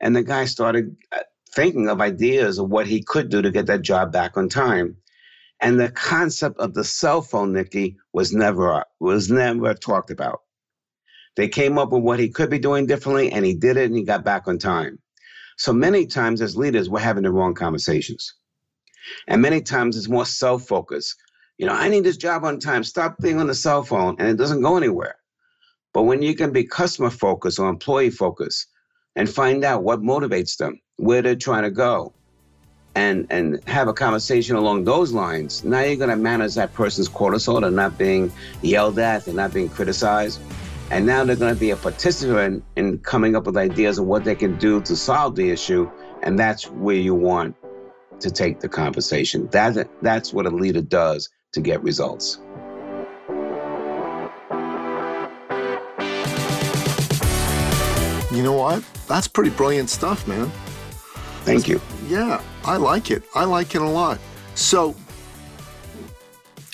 And 0.00 0.16
the 0.16 0.22
guy 0.22 0.46
started 0.46 0.96
uh, 1.14 1.20
thinking 1.54 1.88
of 1.88 2.00
ideas 2.00 2.58
of 2.58 2.70
what 2.70 2.86
he 2.86 3.02
could 3.02 3.28
do 3.28 3.42
to 3.42 3.50
get 3.50 3.66
that 3.66 3.82
job 3.82 4.10
back 4.10 4.38
on 4.38 4.48
time. 4.48 4.96
And 5.62 5.78
the 5.78 5.90
concept 5.90 6.58
of 6.58 6.74
the 6.74 6.82
cell 6.82 7.22
phone, 7.22 7.52
Nikki, 7.52 7.96
was 8.12 8.32
never 8.32 8.84
was 8.98 9.30
never 9.30 9.74
talked 9.74 10.10
about. 10.10 10.40
They 11.36 11.46
came 11.46 11.78
up 11.78 11.92
with 11.92 12.02
what 12.02 12.18
he 12.18 12.28
could 12.28 12.50
be 12.50 12.58
doing 12.58 12.86
differently, 12.86 13.30
and 13.30 13.46
he 13.46 13.54
did 13.54 13.76
it, 13.76 13.86
and 13.86 13.96
he 13.96 14.02
got 14.02 14.24
back 14.24 14.48
on 14.48 14.58
time. 14.58 14.98
So 15.56 15.72
many 15.72 16.06
times, 16.06 16.42
as 16.42 16.56
leaders, 16.56 16.90
we're 16.90 16.98
having 16.98 17.22
the 17.22 17.30
wrong 17.30 17.54
conversations, 17.54 18.34
and 19.28 19.40
many 19.40 19.60
times 19.60 19.96
it's 19.96 20.08
more 20.08 20.26
self-focused. 20.26 21.14
You 21.58 21.66
know, 21.66 21.74
I 21.74 21.88
need 21.88 22.04
this 22.04 22.16
job 22.16 22.44
on 22.44 22.58
time. 22.58 22.82
Stop 22.82 23.18
being 23.20 23.38
on 23.38 23.46
the 23.46 23.54
cell 23.54 23.84
phone, 23.84 24.16
and 24.18 24.28
it 24.28 24.36
doesn't 24.36 24.62
go 24.62 24.76
anywhere. 24.76 25.14
But 25.94 26.02
when 26.02 26.22
you 26.22 26.34
can 26.34 26.50
be 26.50 26.64
customer 26.64 27.10
focused 27.10 27.60
or 27.60 27.68
employee 27.68 28.10
focused, 28.10 28.66
and 29.14 29.30
find 29.30 29.62
out 29.62 29.84
what 29.84 30.00
motivates 30.00 30.56
them, 30.56 30.80
where 30.96 31.22
they're 31.22 31.36
trying 31.36 31.62
to 31.62 31.70
go, 31.70 32.14
and 32.94 33.26
and 33.30 33.62
have 33.68 33.88
a 33.88 33.92
conversation 33.92 34.56
along 34.56 34.84
those 34.84 35.12
lines, 35.12 35.64
now 35.64 35.80
you're 35.80 35.96
going 35.96 36.10
to 36.10 36.16
manage 36.16 36.54
that 36.54 36.72
person's 36.74 37.08
cortisol. 37.08 37.60
They're 37.60 37.70
not 37.70 37.96
being 37.96 38.32
yelled 38.60 38.98
at. 38.98 39.24
They're 39.24 39.34
not 39.34 39.52
being 39.52 39.68
criticized. 39.68 40.40
And 40.90 41.06
now 41.06 41.24
they're 41.24 41.36
going 41.36 41.54
to 41.54 41.60
be 41.60 41.70
a 41.70 41.76
participant 41.76 42.62
in 42.76 42.98
coming 42.98 43.34
up 43.34 43.46
with 43.46 43.56
ideas 43.56 43.98
of 43.98 44.04
what 44.04 44.24
they 44.24 44.34
can 44.34 44.58
do 44.58 44.80
to 44.82 44.94
solve 44.94 45.36
the 45.36 45.50
issue. 45.50 45.90
And 46.22 46.38
that's 46.38 46.70
where 46.70 46.96
you 46.96 47.14
want 47.14 47.56
to 48.20 48.30
take 48.30 48.60
the 48.60 48.68
conversation. 48.68 49.48
That, 49.48 49.88
that's 50.02 50.34
what 50.34 50.44
a 50.44 50.50
leader 50.50 50.82
does 50.82 51.30
to 51.52 51.60
get 51.62 51.82
results. 51.82 52.40
You 58.30 58.42
know 58.42 58.52
what? 58.52 58.84
That's 59.08 59.28
pretty 59.28 59.50
brilliant 59.50 59.88
stuff, 59.88 60.26
man. 60.28 60.50
Thank 61.44 61.68
you. 61.68 61.80
Yeah, 62.06 62.42
I 62.64 62.76
like 62.76 63.10
it. 63.10 63.24
I 63.34 63.44
like 63.44 63.74
it 63.74 63.82
a 63.82 63.88
lot. 63.88 64.18
So, 64.54 64.94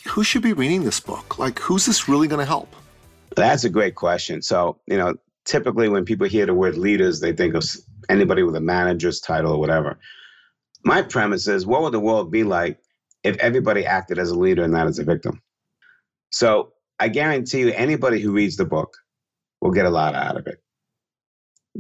who 0.07 0.22
should 0.24 0.42
be 0.42 0.52
reading 0.52 0.85
this 0.85 1.00
book? 1.00 1.38
Like, 1.38 1.59
who's 1.59 1.87
this 1.87 2.09
really 2.09 2.28
going 2.28 2.40
to 2.40 2.46
help? 2.46 2.74
That's 3.37 3.64
a 3.64 3.70
great 3.70 3.94
question. 3.94 4.42
So, 4.42 4.78
you 4.87 4.96
know, 4.96 5.14
typically 5.44 5.88
when 5.88 6.04
people 6.04 6.26
hear 6.26 6.44
the 6.44 6.54
word 6.54 6.76
leaders, 6.76 7.20
they 7.20 7.33
think 7.33 7.54
of 7.54 7.64
anybody 8.09 8.42
with 8.42 8.57
a 8.57 8.61
manager's 8.61 9.20
title 9.20 9.52
or 9.52 9.61
whatever. 9.61 9.98
My 10.85 11.02
premise 11.02 11.48
is 11.48 11.66
what 11.66 11.83
would 11.83 11.92
the 11.92 12.00
world 12.00 12.31
be 12.31 12.44
like 12.44 12.78
if 13.24 13.37
everybody 13.38 13.87
acted 13.87 14.18
as 14.18 14.31
a 14.31 14.38
leader 14.38 14.64
and 14.64 14.72
not 14.72 14.87
as 14.87 14.98
a 14.98 15.04
victim? 15.04 15.40
So, 16.31 16.72
I 17.00 17.09
guarantee 17.09 17.61
you, 17.61 17.72
anybody 17.72 18.20
who 18.20 18.33
reads 18.33 18.57
the 18.57 18.64
book 18.64 18.96
will 19.61 19.70
get 19.70 19.87
a 19.87 19.90
lot 19.90 20.14
out 20.14 20.37
of 20.37 20.46
it. 20.46 20.61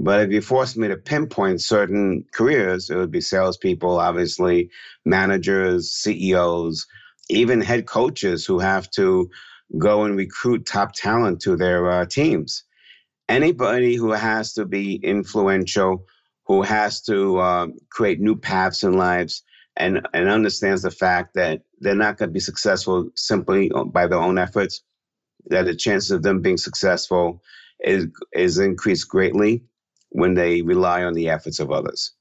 But 0.00 0.20
if 0.20 0.30
you 0.30 0.40
forced 0.40 0.76
me 0.76 0.86
to 0.86 0.96
pinpoint 0.96 1.60
certain 1.60 2.24
careers, 2.32 2.88
it 2.88 2.94
would 2.94 3.10
be 3.10 3.20
salespeople, 3.20 3.98
obviously, 3.98 4.70
managers, 5.04 5.90
CEOs, 5.90 6.86
even 7.28 7.60
head 7.60 7.86
coaches 7.86 8.46
who 8.46 8.60
have 8.60 8.88
to 8.92 9.28
go 9.76 10.04
and 10.04 10.16
recruit 10.16 10.66
top 10.66 10.92
talent 10.92 11.40
to 11.42 11.56
their 11.56 11.90
uh, 11.90 12.06
teams. 12.06 12.62
Anybody 13.28 13.96
who 13.96 14.12
has 14.12 14.52
to 14.54 14.64
be 14.64 14.94
influential, 14.94 16.06
who 16.46 16.62
has 16.62 17.02
to 17.02 17.38
uh, 17.38 17.66
create 17.90 18.20
new 18.20 18.36
paths 18.36 18.84
in 18.84 18.92
lives, 18.92 19.42
and, 19.76 20.06
and 20.14 20.28
understands 20.28 20.82
the 20.82 20.92
fact 20.92 21.34
that 21.34 21.62
they're 21.80 21.96
not 21.96 22.18
going 22.18 22.28
to 22.28 22.32
be 22.32 22.40
successful 22.40 23.10
simply 23.16 23.68
by 23.86 24.06
their 24.06 24.18
own 24.18 24.38
efforts, 24.38 24.80
that 25.46 25.64
the 25.64 25.74
chances 25.74 26.12
of 26.12 26.22
them 26.22 26.40
being 26.40 26.56
successful 26.56 27.42
is, 27.80 28.06
is 28.32 28.58
increased 28.58 29.08
greatly 29.08 29.64
when 30.10 30.34
they 30.34 30.62
rely 30.62 31.04
on 31.04 31.14
the 31.14 31.28
efforts 31.28 31.60
of 31.60 31.70
others. 31.70 32.12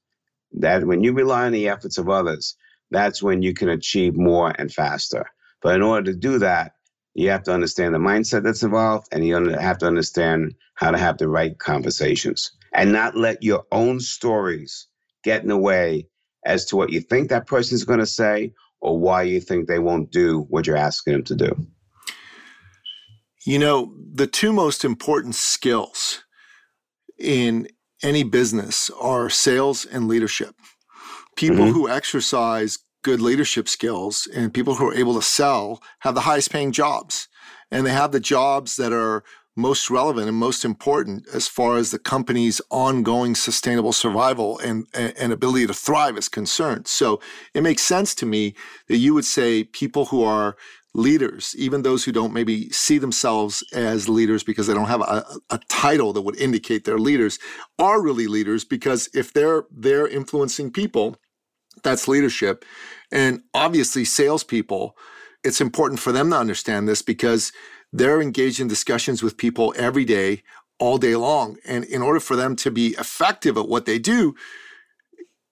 That 0.52 0.84
when 0.84 1.02
you 1.02 1.12
rely 1.12 1.46
on 1.46 1.52
the 1.52 1.68
efforts 1.68 1.98
of 1.98 2.08
others, 2.08 2.56
that's 2.90 3.22
when 3.22 3.42
you 3.42 3.54
can 3.54 3.68
achieve 3.68 4.16
more 4.16 4.54
and 4.58 4.72
faster. 4.72 5.26
But 5.62 5.74
in 5.74 5.82
order 5.82 6.12
to 6.12 6.18
do 6.18 6.38
that, 6.38 6.72
you 7.14 7.30
have 7.30 7.42
to 7.44 7.52
understand 7.52 7.94
the 7.94 7.98
mindset 7.98 8.44
that's 8.44 8.62
involved 8.62 9.08
and 9.12 9.26
you 9.26 9.34
have 9.50 9.78
to 9.78 9.86
understand 9.86 10.54
how 10.74 10.90
to 10.90 10.98
have 10.98 11.18
the 11.18 11.28
right 11.28 11.58
conversations 11.58 12.52
and 12.72 12.92
not 12.92 13.16
let 13.16 13.42
your 13.42 13.64
own 13.72 13.98
stories 14.00 14.86
get 15.24 15.42
in 15.42 15.48
the 15.48 15.58
way 15.58 16.08
as 16.44 16.64
to 16.66 16.76
what 16.76 16.90
you 16.90 17.00
think 17.00 17.28
that 17.28 17.46
person 17.46 17.74
is 17.74 17.84
going 17.84 17.98
to 17.98 18.06
say 18.06 18.52
or 18.80 18.98
why 18.98 19.22
you 19.22 19.40
think 19.40 19.66
they 19.66 19.80
won't 19.80 20.12
do 20.12 20.46
what 20.48 20.66
you're 20.66 20.76
asking 20.76 21.14
them 21.14 21.24
to 21.24 21.34
do. 21.34 21.66
You 23.44 23.58
know, 23.58 23.94
the 24.12 24.26
two 24.26 24.52
most 24.52 24.84
important 24.84 25.34
skills 25.34 26.22
in 27.18 27.68
any 28.02 28.22
business 28.22 28.90
are 29.00 29.28
sales 29.28 29.84
and 29.84 30.08
leadership. 30.08 30.54
People 31.36 31.66
mm-hmm. 31.66 31.72
who 31.72 31.88
exercise 31.88 32.78
good 33.02 33.20
leadership 33.20 33.68
skills 33.68 34.28
and 34.34 34.52
people 34.52 34.74
who 34.74 34.88
are 34.88 34.94
able 34.94 35.14
to 35.14 35.22
sell 35.22 35.80
have 36.00 36.14
the 36.14 36.22
highest 36.22 36.50
paying 36.50 36.72
jobs. 36.72 37.28
And 37.70 37.86
they 37.86 37.92
have 37.92 38.12
the 38.12 38.20
jobs 38.20 38.76
that 38.76 38.92
are 38.92 39.22
most 39.58 39.90
relevant 39.90 40.28
and 40.28 40.36
most 40.36 40.64
important 40.64 41.26
as 41.34 41.48
far 41.48 41.76
as 41.78 41.90
the 41.90 41.98
company's 41.98 42.60
ongoing 42.70 43.34
sustainable 43.34 43.92
survival 43.92 44.58
and, 44.60 44.86
and, 44.94 45.32
ability 45.32 45.66
to 45.66 45.74
thrive 45.74 46.16
is 46.16 46.28
concerned. 46.28 46.86
So 46.86 47.20
it 47.54 47.62
makes 47.62 47.82
sense 47.82 48.14
to 48.16 48.26
me 48.26 48.54
that 48.86 48.98
you 48.98 49.14
would 49.14 49.24
say 49.24 49.64
people 49.64 50.06
who 50.06 50.22
are 50.22 50.56
leaders, 50.94 51.54
even 51.58 51.82
those 51.82 52.04
who 52.04 52.12
don't 52.12 52.32
maybe 52.32 52.70
see 52.70 52.98
themselves 52.98 53.62
as 53.72 54.08
leaders 54.08 54.42
because 54.42 54.66
they 54.66 54.74
don't 54.74 54.88
have 54.88 55.02
a, 55.02 55.24
a, 55.50 55.60
title 55.68 56.12
that 56.12 56.22
would 56.22 56.36
indicate 56.40 56.84
they're 56.84 56.98
leaders, 56.98 57.38
are 57.78 58.02
really 58.02 58.26
leaders 58.26 58.64
because 58.64 59.08
if 59.14 59.32
they're 59.32 59.64
they're 59.70 60.08
influencing 60.08 60.70
people, 60.70 61.16
that's 61.82 62.08
leadership. 62.08 62.64
And 63.12 63.42
obviously, 63.54 64.04
salespeople, 64.04 64.96
it's 65.44 65.60
important 65.60 66.00
for 66.00 66.12
them 66.12 66.30
to 66.30 66.38
understand 66.38 66.88
this 66.88 67.02
because 67.02 67.52
they're 67.92 68.20
engaged 68.20 68.60
in 68.60 68.68
discussions 68.68 69.22
with 69.22 69.36
people 69.36 69.74
every 69.76 70.04
day, 70.04 70.42
all 70.78 70.98
day 70.98 71.16
long. 71.16 71.58
And 71.64 71.84
in 71.84 72.02
order 72.02 72.20
for 72.20 72.36
them 72.36 72.56
to 72.56 72.70
be 72.70 72.88
effective 72.98 73.56
at 73.56 73.68
what 73.68 73.86
they 73.86 73.98
do, 73.98 74.34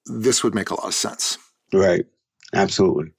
this 0.07 0.43
would 0.43 0.55
make 0.55 0.71
a 0.71 0.75
lot 0.75 0.87
of 0.87 0.95
sense. 0.95 1.39
Right. 1.73 2.05
Absolutely. 2.55 3.13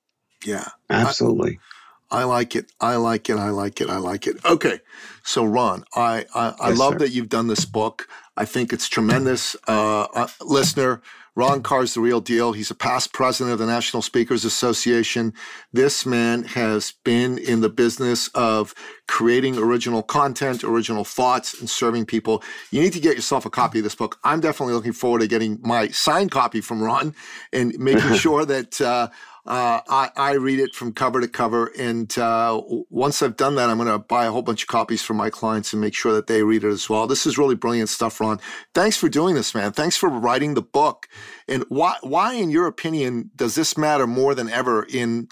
Yeah. 0.45 0.67
Absolutely. 0.89 1.59
I, 1.61 1.76
I 2.09 2.23
like 2.23 2.55
it. 2.55 2.71
I 2.79 2.95
like 2.95 3.29
it. 3.29 3.37
I 3.37 3.49
like 3.49 3.81
it. 3.81 3.89
I 3.89 3.97
like 3.97 4.27
it. 4.27 4.43
Okay. 4.45 4.79
So, 5.23 5.43
Ron, 5.43 5.83
I, 5.95 6.25
I, 6.33 6.53
I 6.59 6.69
yes, 6.69 6.77
love 6.79 6.93
sir. 6.93 6.99
that 6.99 7.09
you've 7.09 7.29
done 7.29 7.47
this 7.47 7.65
book. 7.65 8.07
I 8.37 8.45
think 8.45 8.71
it's 8.71 8.87
tremendous. 8.87 9.55
Uh, 9.67 10.07
uh, 10.13 10.27
listener, 10.41 11.01
Ron 11.37 11.61
Karr's 11.61 11.93
the 11.93 12.01
real 12.01 12.19
deal. 12.19 12.53
He's 12.53 12.71
a 12.71 12.75
past 12.75 13.13
president 13.13 13.53
of 13.53 13.59
the 13.59 13.67
National 13.67 14.01
Speakers 14.01 14.43
Association. 14.43 15.33
This 15.71 16.03
man 16.03 16.43
has 16.43 16.93
been 17.03 17.37
in 17.37 17.61
the 17.61 17.69
business 17.69 18.27
of 18.29 18.73
creating 19.07 19.55
original 19.55 20.01
content, 20.01 20.63
original 20.63 21.03
thoughts, 21.03 21.59
and 21.59 21.69
serving 21.69 22.07
people. 22.07 22.41
You 22.71 22.81
need 22.81 22.93
to 22.93 22.99
get 22.99 23.15
yourself 23.15 23.45
a 23.45 23.51
copy 23.51 23.79
of 23.79 23.83
this 23.83 23.93
book. 23.93 24.17
I'm 24.23 24.39
definitely 24.39 24.73
looking 24.73 24.93
forward 24.93 25.19
to 25.19 25.27
getting 25.27 25.59
my 25.61 25.89
signed 25.89 26.31
copy 26.31 26.59
from 26.59 26.81
Ron 26.81 27.13
and 27.53 27.77
making 27.77 28.13
sure 28.15 28.43
that 28.45 28.81
uh, 28.81 29.09
uh, 29.47 29.81
I, 29.87 30.09
I, 30.15 30.33
read 30.33 30.59
it 30.59 30.75
from 30.75 30.91
cover 30.91 31.21
to 31.21 31.27
cover. 31.27 31.71
And 31.79 32.15
uh, 32.17 32.61
once 32.89 33.21
I've 33.21 33.37
done 33.37 33.55
that, 33.55 33.69
I'm 33.69 33.77
going 33.77 33.89
to 33.89 33.97
buy 33.97 34.25
a 34.25 34.31
whole 34.31 34.41
bunch 34.41 34.63
of 34.63 34.67
copies 34.67 35.01
for 35.01 35.13
my 35.13 35.29
clients 35.29 35.71
and 35.71 35.81
make 35.81 35.95
sure 35.95 36.13
that 36.13 36.27
they 36.27 36.43
read 36.43 36.63
it 36.63 36.69
as 36.69 36.89
well. 36.89 37.07
This 37.07 37.25
is 37.25 37.37
really 37.37 37.55
brilliant 37.55 37.89
stuff, 37.89 38.19
Ron. 38.19 38.39
Thanks 38.73 38.97
for 38.97 39.07
doing 39.07 39.35
this, 39.35 39.55
man. 39.55 39.71
Thanks 39.71 39.95
for 39.95 40.09
writing 40.09 40.53
the 40.53 40.61
book. 40.61 41.07
And 41.47 41.63
why, 41.69 41.95
why, 42.01 42.33
in 42.33 42.49
your 42.49 42.67
opinion, 42.67 43.31
does 43.35 43.55
this 43.55 43.77
matter 43.77 44.05
more 44.05 44.35
than 44.35 44.49
ever 44.49 44.83
in 44.83 45.29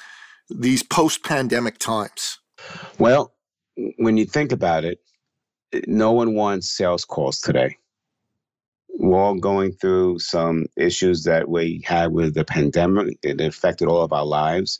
these 0.50 0.82
post 0.82 1.24
pandemic 1.24 1.78
times? 1.78 2.40
Well, 2.98 3.34
when 3.98 4.16
you 4.18 4.26
think 4.26 4.52
about 4.52 4.86
it, 4.86 5.00
no 5.88 6.14
one 6.14 6.36
wants 6.36 6.70
sales 6.70 7.04
calls 7.04 7.40
today 7.40 7.78
we're 8.98 9.20
all 9.20 9.36
going 9.36 9.74
through 9.74 10.20
some 10.20 10.66
issues 10.78 11.24
that 11.24 11.50
we 11.50 11.82
had 11.86 12.12
with 12.12 12.34
the 12.34 12.46
pandemic. 12.46 13.18
It 13.24 13.42
affected 13.42 13.88
all 13.88 14.02
of 14.02 14.14
our 14.14 14.26
lives. 14.26 14.80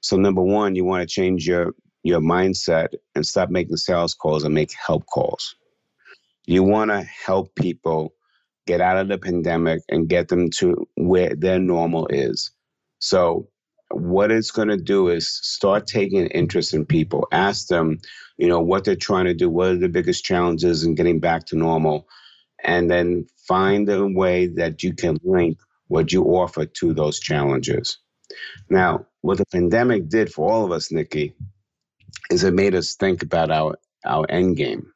So 0.00 0.16
number 0.16 0.42
one, 0.42 0.74
you 0.74 0.84
want 0.84 1.02
to 1.02 1.12
change 1.12 1.46
your 1.46 1.74
your 2.04 2.20
mindset 2.20 2.88
and 3.14 3.24
stop 3.24 3.48
making 3.48 3.76
sales 3.76 4.14
calls 4.14 4.42
and 4.42 4.54
make 4.54 4.72
help 4.74 5.06
calls. 5.06 5.54
You 6.46 6.64
want 6.64 6.90
to 6.90 7.02
help 7.02 7.54
people 7.54 8.14
get 8.66 8.80
out 8.80 8.96
of 8.96 9.06
the 9.08 9.18
pandemic 9.18 9.82
and 9.88 10.08
get 10.08 10.28
them 10.28 10.50
to 10.58 10.88
where 10.96 11.34
their 11.36 11.60
normal 11.60 12.08
is. 12.08 12.50
So 12.98 13.48
what 13.90 14.32
it's 14.32 14.50
going 14.50 14.68
to 14.68 14.76
do 14.76 15.08
is 15.08 15.28
start 15.28 15.86
taking 15.86 16.26
interest 16.28 16.74
in 16.74 16.84
people. 16.84 17.28
Ask 17.30 17.68
them, 17.68 17.98
you 18.36 18.48
know, 18.48 18.60
what 18.60 18.84
they're 18.84 18.96
trying 18.96 19.26
to 19.26 19.34
do, 19.34 19.48
what 19.48 19.68
are 19.68 19.76
the 19.76 19.88
biggest 19.88 20.24
challenges 20.24 20.82
in 20.82 20.96
getting 20.96 21.20
back 21.20 21.46
to 21.46 21.56
normal 21.56 22.08
and 22.62 22.90
then 22.90 23.26
find 23.46 23.88
a 23.88 24.06
way 24.06 24.46
that 24.46 24.82
you 24.82 24.94
can 24.94 25.18
link 25.24 25.58
what 25.88 26.12
you 26.12 26.24
offer 26.24 26.64
to 26.64 26.94
those 26.94 27.20
challenges. 27.20 27.98
Now, 28.70 29.06
what 29.20 29.38
the 29.38 29.46
pandemic 29.46 30.08
did 30.08 30.32
for 30.32 30.50
all 30.50 30.64
of 30.64 30.72
us, 30.72 30.90
Nikki, 30.90 31.34
is 32.30 32.44
it 32.44 32.54
made 32.54 32.74
us 32.74 32.94
think 32.94 33.22
about 33.22 33.50
our, 33.50 33.76
our 34.04 34.26
end 34.28 34.56
game. 34.56 34.92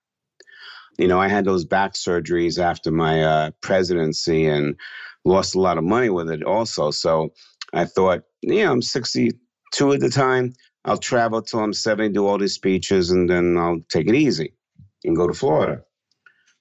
You 0.98 1.08
know, 1.08 1.20
I 1.20 1.28
had 1.28 1.44
those 1.44 1.64
back 1.64 1.92
surgeries 1.92 2.58
after 2.58 2.90
my 2.90 3.22
uh, 3.22 3.50
presidency 3.60 4.46
and 4.46 4.76
lost 5.24 5.54
a 5.54 5.60
lot 5.60 5.78
of 5.78 5.84
money 5.84 6.08
with 6.08 6.30
it 6.30 6.42
also. 6.42 6.90
So 6.90 7.34
I 7.74 7.84
thought, 7.84 8.22
you 8.40 8.64
know, 8.64 8.72
I'm 8.72 8.82
62 8.82 9.92
at 9.92 10.00
the 10.00 10.08
time. 10.08 10.54
I'll 10.84 10.96
travel 10.96 11.42
till 11.42 11.60
I'm 11.60 11.74
70, 11.74 12.14
do 12.14 12.26
all 12.26 12.38
these 12.38 12.54
speeches, 12.54 13.10
and 13.10 13.28
then 13.28 13.58
I'll 13.58 13.80
take 13.90 14.08
it 14.08 14.14
easy 14.14 14.54
and 15.04 15.16
go 15.16 15.26
to 15.26 15.34
Florida. 15.34 15.82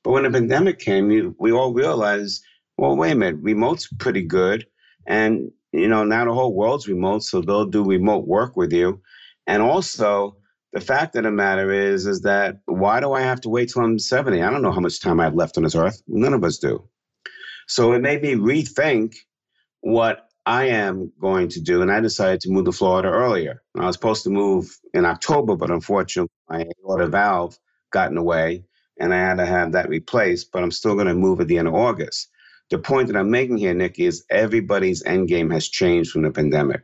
But 0.05 0.11
when 0.11 0.23
the 0.23 0.29
pandemic 0.29 0.77
came, 0.77 1.35
we 1.39 1.51
all 1.51 1.73
realized, 1.73 2.43
well, 2.77 2.95
wait 2.95 3.13
a 3.13 3.15
minute, 3.15 3.41
remote's 3.41 3.87
pretty 3.97 4.21
good. 4.21 4.67
And, 5.07 5.51
you 5.71 5.87
know, 5.87 6.03
now 6.03 6.25
the 6.25 6.33
whole 6.33 6.53
world's 6.53 6.87
remote, 6.87 7.23
so 7.23 7.41
they'll 7.41 7.65
do 7.65 7.83
remote 7.83 8.27
work 8.27 8.55
with 8.55 8.71
you. 8.71 9.01
And 9.47 9.63
also, 9.63 10.37
the 10.73 10.79
fact 10.79 11.15
of 11.15 11.23
the 11.23 11.31
matter 11.31 11.71
is, 11.71 12.05
is 12.05 12.21
that 12.21 12.57
why 12.65 12.99
do 12.99 13.13
I 13.13 13.21
have 13.21 13.41
to 13.41 13.49
wait 13.49 13.69
till 13.69 13.81
I'm 13.81 13.97
70? 13.97 14.43
I 14.43 14.51
don't 14.51 14.61
know 14.61 14.71
how 14.71 14.79
much 14.79 15.01
time 15.01 15.19
I 15.19 15.23
have 15.23 15.33
left 15.33 15.57
on 15.57 15.63
this 15.63 15.73
earth. 15.73 15.99
None 16.07 16.33
of 16.33 16.43
us 16.43 16.59
do. 16.59 16.87
So 17.67 17.93
it 17.93 18.01
made 18.03 18.21
me 18.21 18.35
rethink 18.35 19.15
what 19.81 20.27
I 20.45 20.65
am 20.65 21.11
going 21.19 21.47
to 21.49 21.59
do. 21.59 21.81
And 21.81 21.91
I 21.91 21.99
decided 21.99 22.41
to 22.41 22.51
move 22.51 22.65
to 22.65 22.71
Florida 22.71 23.09
earlier. 23.09 23.63
I 23.75 23.87
was 23.87 23.95
supposed 23.95 24.23
to 24.25 24.29
move 24.29 24.67
in 24.93 25.03
October, 25.03 25.55
but 25.55 25.71
unfortunately, 25.71 26.29
my 26.47 26.67
aorta 26.83 27.07
valve 27.07 27.57
got 27.91 28.09
in 28.09 28.15
the 28.15 28.21
way 28.21 28.65
and 28.99 29.13
I 29.13 29.17
had 29.17 29.37
to 29.37 29.45
have 29.45 29.71
that 29.73 29.89
replaced, 29.89 30.51
but 30.51 30.63
I'm 30.63 30.71
still 30.71 30.95
going 30.95 31.07
to 31.07 31.13
move 31.13 31.39
at 31.41 31.47
the 31.47 31.57
end 31.57 31.67
of 31.67 31.75
August. 31.75 32.29
The 32.69 32.79
point 32.79 33.07
that 33.07 33.17
I'm 33.17 33.29
making 33.29 33.57
here, 33.57 33.73
Nick, 33.73 33.99
is 33.99 34.25
everybody's 34.29 35.03
end 35.05 35.27
game 35.27 35.49
has 35.51 35.67
changed 35.67 36.11
from 36.11 36.23
the 36.23 36.31
pandemic. 36.31 36.81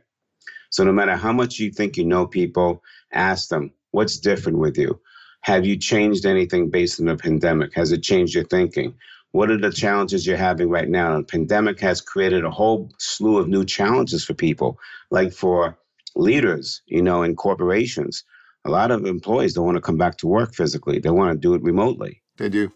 So 0.70 0.84
no 0.84 0.92
matter 0.92 1.16
how 1.16 1.32
much 1.32 1.58
you 1.58 1.70
think 1.70 1.96
you 1.96 2.04
know 2.04 2.26
people, 2.26 2.82
ask 3.12 3.48
them, 3.48 3.72
what's 3.90 4.18
different 4.18 4.58
with 4.58 4.78
you? 4.78 5.00
Have 5.42 5.66
you 5.66 5.76
changed 5.76 6.24
anything 6.24 6.70
based 6.70 7.00
on 7.00 7.06
the 7.06 7.16
pandemic? 7.16 7.74
Has 7.74 7.90
it 7.90 8.02
changed 8.02 8.34
your 8.34 8.44
thinking? 8.44 8.94
What 9.32 9.50
are 9.50 9.58
the 9.58 9.72
challenges 9.72 10.26
you're 10.26 10.36
having 10.36 10.68
right 10.68 10.88
now? 10.88 11.16
The 11.16 11.24
pandemic 11.24 11.80
has 11.80 12.00
created 12.00 12.44
a 12.44 12.50
whole 12.50 12.92
slew 12.98 13.38
of 13.38 13.48
new 13.48 13.64
challenges 13.64 14.24
for 14.24 14.34
people, 14.34 14.78
like 15.10 15.32
for 15.32 15.78
leaders, 16.14 16.82
you 16.86 17.02
know, 17.02 17.22
in 17.22 17.34
corporations 17.34 18.24
a 18.64 18.70
lot 18.70 18.90
of 18.90 19.04
employees 19.06 19.54
don't 19.54 19.66
want 19.66 19.76
to 19.76 19.82
come 19.82 19.98
back 19.98 20.16
to 20.18 20.26
work 20.26 20.54
physically. 20.54 20.98
They 20.98 21.10
want 21.10 21.32
to 21.32 21.38
do 21.38 21.54
it 21.54 21.62
remotely. 21.62 22.22
They 22.38 22.48
do. 22.48 22.72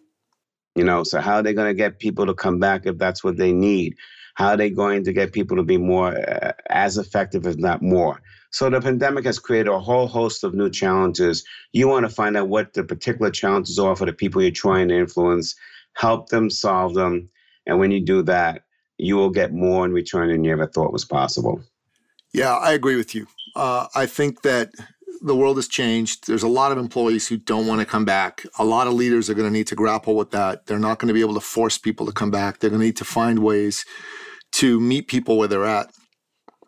You 0.74 0.84
know, 0.84 1.04
so 1.04 1.20
how 1.20 1.36
are 1.36 1.42
they 1.42 1.54
going 1.54 1.68
to 1.68 1.74
get 1.74 1.98
people 1.98 2.26
to 2.26 2.34
come 2.34 2.58
back 2.58 2.86
if 2.86 2.98
that's 2.98 3.24
what 3.24 3.36
they 3.36 3.52
need? 3.52 3.96
How 4.34 4.48
are 4.48 4.56
they 4.56 4.68
going 4.68 5.04
to 5.04 5.12
get 5.12 5.32
people 5.32 5.56
to 5.56 5.62
be 5.62 5.78
more 5.78 6.08
uh, 6.08 6.52
as 6.68 6.98
effective, 6.98 7.46
if 7.46 7.56
not 7.56 7.80
more? 7.80 8.20
So 8.50 8.68
the 8.68 8.80
pandemic 8.80 9.24
has 9.24 9.38
created 9.38 9.70
a 9.70 9.78
whole 9.78 10.06
host 10.06 10.44
of 10.44 10.54
new 10.54 10.68
challenges. 10.68 11.44
You 11.72 11.88
want 11.88 12.04
to 12.06 12.14
find 12.14 12.36
out 12.36 12.48
what 12.48 12.74
the 12.74 12.84
particular 12.84 13.30
challenges 13.30 13.78
are 13.78 13.96
for 13.96 14.04
the 14.06 14.12
people 14.12 14.42
you're 14.42 14.50
trying 14.50 14.88
to 14.88 14.96
influence, 14.96 15.54
help 15.94 16.28
them 16.28 16.50
solve 16.50 16.94
them. 16.94 17.30
And 17.66 17.78
when 17.78 17.90
you 17.90 18.00
do 18.00 18.22
that, 18.22 18.62
you 18.98 19.16
will 19.16 19.30
get 19.30 19.52
more 19.52 19.84
in 19.84 19.92
return 19.92 20.28
than 20.28 20.44
you 20.44 20.52
ever 20.52 20.66
thought 20.66 20.92
was 20.92 21.04
possible. 21.04 21.62
Yeah, 22.32 22.54
I 22.54 22.72
agree 22.72 22.96
with 22.96 23.14
you. 23.14 23.26
Uh, 23.54 23.86
I 23.94 24.06
think 24.06 24.42
that 24.42 24.70
the 25.20 25.36
world 25.36 25.56
has 25.56 25.68
changed. 25.68 26.26
There's 26.26 26.42
a 26.42 26.48
lot 26.48 26.72
of 26.72 26.78
employees 26.78 27.28
who 27.28 27.36
don't 27.36 27.66
want 27.66 27.80
to 27.80 27.86
come 27.86 28.04
back. 28.04 28.44
A 28.58 28.64
lot 28.64 28.86
of 28.86 28.94
leaders 28.94 29.28
are 29.28 29.34
going 29.34 29.48
to 29.48 29.52
need 29.52 29.66
to 29.68 29.74
grapple 29.74 30.14
with 30.14 30.30
that. 30.30 30.66
They're 30.66 30.78
not 30.78 30.98
going 30.98 31.08
to 31.08 31.14
be 31.14 31.20
able 31.20 31.34
to 31.34 31.40
force 31.40 31.78
people 31.78 32.06
to 32.06 32.12
come 32.12 32.30
back. 32.30 32.58
They're 32.58 32.70
going 32.70 32.80
to 32.80 32.86
need 32.86 32.96
to 32.96 33.04
find 33.04 33.40
ways 33.40 33.84
to 34.52 34.80
meet 34.80 35.08
people 35.08 35.38
where 35.38 35.48
they're 35.48 35.64
at. 35.64 35.90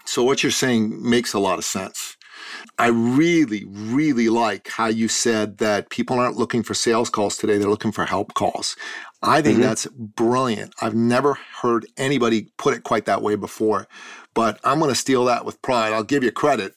So, 0.04 0.22
what 0.22 0.42
you're 0.42 0.52
saying 0.52 1.08
makes 1.08 1.34
a 1.34 1.38
lot 1.38 1.58
of 1.58 1.64
sense. 1.64 2.16
I 2.78 2.88
really, 2.88 3.64
really 3.68 4.28
like 4.28 4.68
how 4.68 4.86
you 4.86 5.08
said 5.08 5.58
that 5.58 5.90
people 5.90 6.18
aren't 6.18 6.36
looking 6.36 6.62
for 6.62 6.74
sales 6.74 7.10
calls 7.10 7.36
today, 7.36 7.58
they're 7.58 7.68
looking 7.68 7.92
for 7.92 8.06
help 8.06 8.34
calls. 8.34 8.76
I 9.22 9.42
think 9.42 9.58
mm-hmm. 9.58 9.66
that's 9.66 9.86
brilliant. 9.86 10.74
I've 10.80 10.94
never 10.94 11.34
heard 11.60 11.86
anybody 11.96 12.52
put 12.56 12.74
it 12.74 12.84
quite 12.84 13.04
that 13.06 13.20
way 13.20 13.34
before, 13.34 13.88
but 14.32 14.60
I'm 14.62 14.78
going 14.78 14.90
to 14.90 14.94
steal 14.94 15.24
that 15.24 15.44
with 15.44 15.60
pride. 15.60 15.92
I'll 15.92 16.04
give 16.04 16.22
you 16.22 16.30
credit 16.30 16.74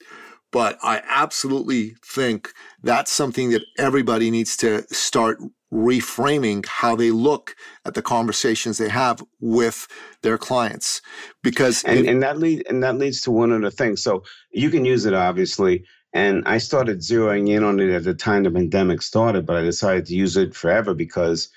but 0.52 0.78
I 0.84 1.02
absolutely 1.08 1.96
think 2.06 2.54
that's 2.84 3.12
something 3.12 3.52
that 3.52 3.64
everybody 3.78 4.30
needs 4.30 4.58
to 4.58 4.84
start 4.94 5.40
reframing 5.74 6.66
how 6.66 6.96
they 6.96 7.12
look 7.12 7.56
at 7.86 7.94
the 7.94 8.02
conversations 8.02 8.78
they 8.78 8.90
have 8.90 9.24
with 9.40 9.88
their 10.22 10.38
clients. 10.38 11.02
Because 11.42 11.84
and, 11.84 12.00
it, 12.00 12.08
and 12.08 12.22
that 12.22 12.38
leads 12.38 12.64
and 12.70 12.84
that 12.84 12.98
leads 12.98 13.22
to 13.22 13.32
one 13.32 13.54
other 13.54 13.72
thing. 13.72 13.96
So 13.96 14.24
you 14.52 14.70
can 14.70 14.86
use 14.86 15.06
it 15.06 15.14
obviously. 15.14 15.86
And 16.14 16.44
I 16.46 16.58
started 16.58 17.00
zeroing 17.00 17.50
in 17.50 17.64
on 17.64 17.80
it 17.80 17.90
at 17.90 18.04
the 18.04 18.14
time 18.14 18.44
the 18.44 18.52
pandemic 18.52 19.02
started, 19.02 19.46
but 19.46 19.56
I 19.56 19.62
decided 19.62 20.06
to 20.08 20.14
use 20.14 20.36
it 20.36 20.54
forever 20.54 20.94
because 20.94 21.50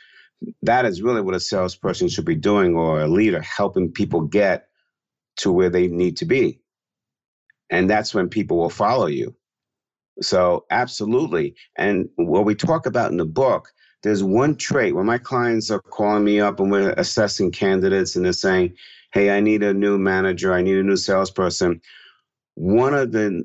that 0.63 0.85
is 0.85 1.03
really 1.03 1.23
what 1.23 1.35
a 1.35 1.41
salesperson 1.41 2.09
should 2.09 2.25
be 2.25 2.37
doing 2.37 2.77
or 2.77 3.01
a 3.01 3.09
leader, 3.09 3.41
helping 3.41 3.91
people 3.91 4.21
get 4.21 4.69
to 5.39 5.51
where 5.51 5.71
they 5.71 5.89
need 5.89 6.17
to 6.19 6.25
be. 6.25 6.61
And 7.71 7.89
that's 7.89 8.15
when 8.15 8.29
people 8.29 8.59
will 8.59 8.71
follow 8.71 9.07
you. 9.07 9.35
So, 10.21 10.65
absolutely. 10.71 11.57
And 11.77 12.09
what 12.17 12.45
we 12.45 12.55
talk 12.55 12.87
about 12.87 13.11
in 13.11 13.17
the 13.17 13.25
book, 13.25 13.73
there's 14.03 14.23
one 14.23 14.57
trait 14.57 14.95
when 14.95 15.07
my 15.07 15.19
clients 15.19 15.71
are 15.71 15.81
calling 15.81 16.25
me 16.25 16.41
up 16.41 16.61
and 16.61 16.71
we're 16.71 16.93
assessing 16.93 17.51
candidates 17.51 18.15
and 18.15 18.25
they're 18.25 18.33
saying, 18.33 18.77
Hey, 19.13 19.31
I 19.31 19.41
need 19.41 19.63
a 19.63 19.75
new 19.75 19.99
manager, 19.99 20.53
I 20.53 20.63
need 20.63 20.77
a 20.77 20.83
new 20.83 20.97
salesperson. 20.97 21.81
One 22.55 22.95
of 22.95 23.13
the 23.13 23.45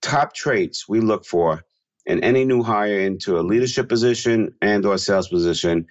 top 0.00 0.34
traits 0.34 0.88
we 0.88 1.00
look 1.00 1.24
for 1.24 1.64
in 2.06 2.22
any 2.24 2.44
new 2.44 2.62
hire 2.62 3.00
into 3.00 3.38
a 3.38 3.42
leadership 3.42 3.88
position 3.88 4.54
and 4.62 4.86
or 4.86 4.96
sales 4.98 5.28
position 5.28 5.86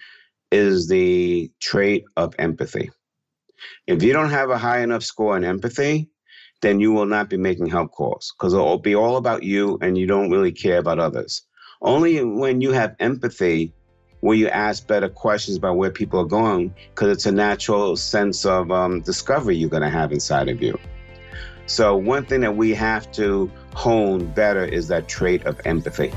is 0.51 0.87
the 0.87 1.51
trait 1.59 2.05
of 2.15 2.33
empathy. 2.39 2.89
If 3.85 4.01
you 4.03 4.13
don't 4.13 4.29
have 4.29 4.49
a 4.49 4.57
high 4.57 4.81
enough 4.81 5.03
score 5.03 5.37
in 5.37 5.43
empathy, 5.43 6.09
then 6.61 6.79
you 6.79 6.91
will 6.91 7.05
not 7.05 7.29
be 7.29 7.37
making 7.37 7.67
help 7.67 7.91
calls 7.91 8.33
because 8.37 8.53
it'll 8.53 8.77
be 8.77 8.95
all 8.95 9.17
about 9.17 9.43
you 9.43 9.77
and 9.81 9.97
you 9.97 10.07
don't 10.07 10.31
really 10.31 10.51
care 10.51 10.79
about 10.79 10.99
others. 10.99 11.43
Only 11.81 12.23
when 12.23 12.61
you 12.61 12.71
have 12.71 12.95
empathy 12.99 13.73
will 14.21 14.35
you 14.35 14.47
ask 14.49 14.87
better 14.87 15.09
questions 15.09 15.57
about 15.57 15.77
where 15.77 15.91
people 15.91 16.19
are 16.19 16.25
going 16.25 16.73
because 16.89 17.09
it's 17.09 17.25
a 17.27 17.31
natural 17.31 17.95
sense 17.95 18.45
of 18.45 18.71
um, 18.71 19.01
discovery 19.01 19.55
you're 19.55 19.69
going 19.69 19.83
to 19.83 19.89
have 19.89 20.11
inside 20.11 20.49
of 20.49 20.61
you. 20.61 20.77
So, 21.67 21.97
one 21.97 22.25
thing 22.25 22.41
that 22.41 22.55
we 22.55 22.73
have 22.73 23.11
to 23.13 23.51
hone 23.75 24.25
better 24.31 24.63
is 24.63 24.87
that 24.87 25.09
trait 25.09 25.45
of 25.45 25.59
empathy. 25.65 26.13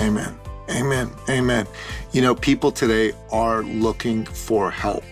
Amen. 0.00 0.34
Amen. 0.70 1.10
Amen. 1.28 1.66
You 2.10 2.22
know, 2.22 2.34
people 2.34 2.72
today 2.72 3.12
are 3.30 3.62
looking 3.62 4.24
for 4.24 4.70
help. 4.70 5.04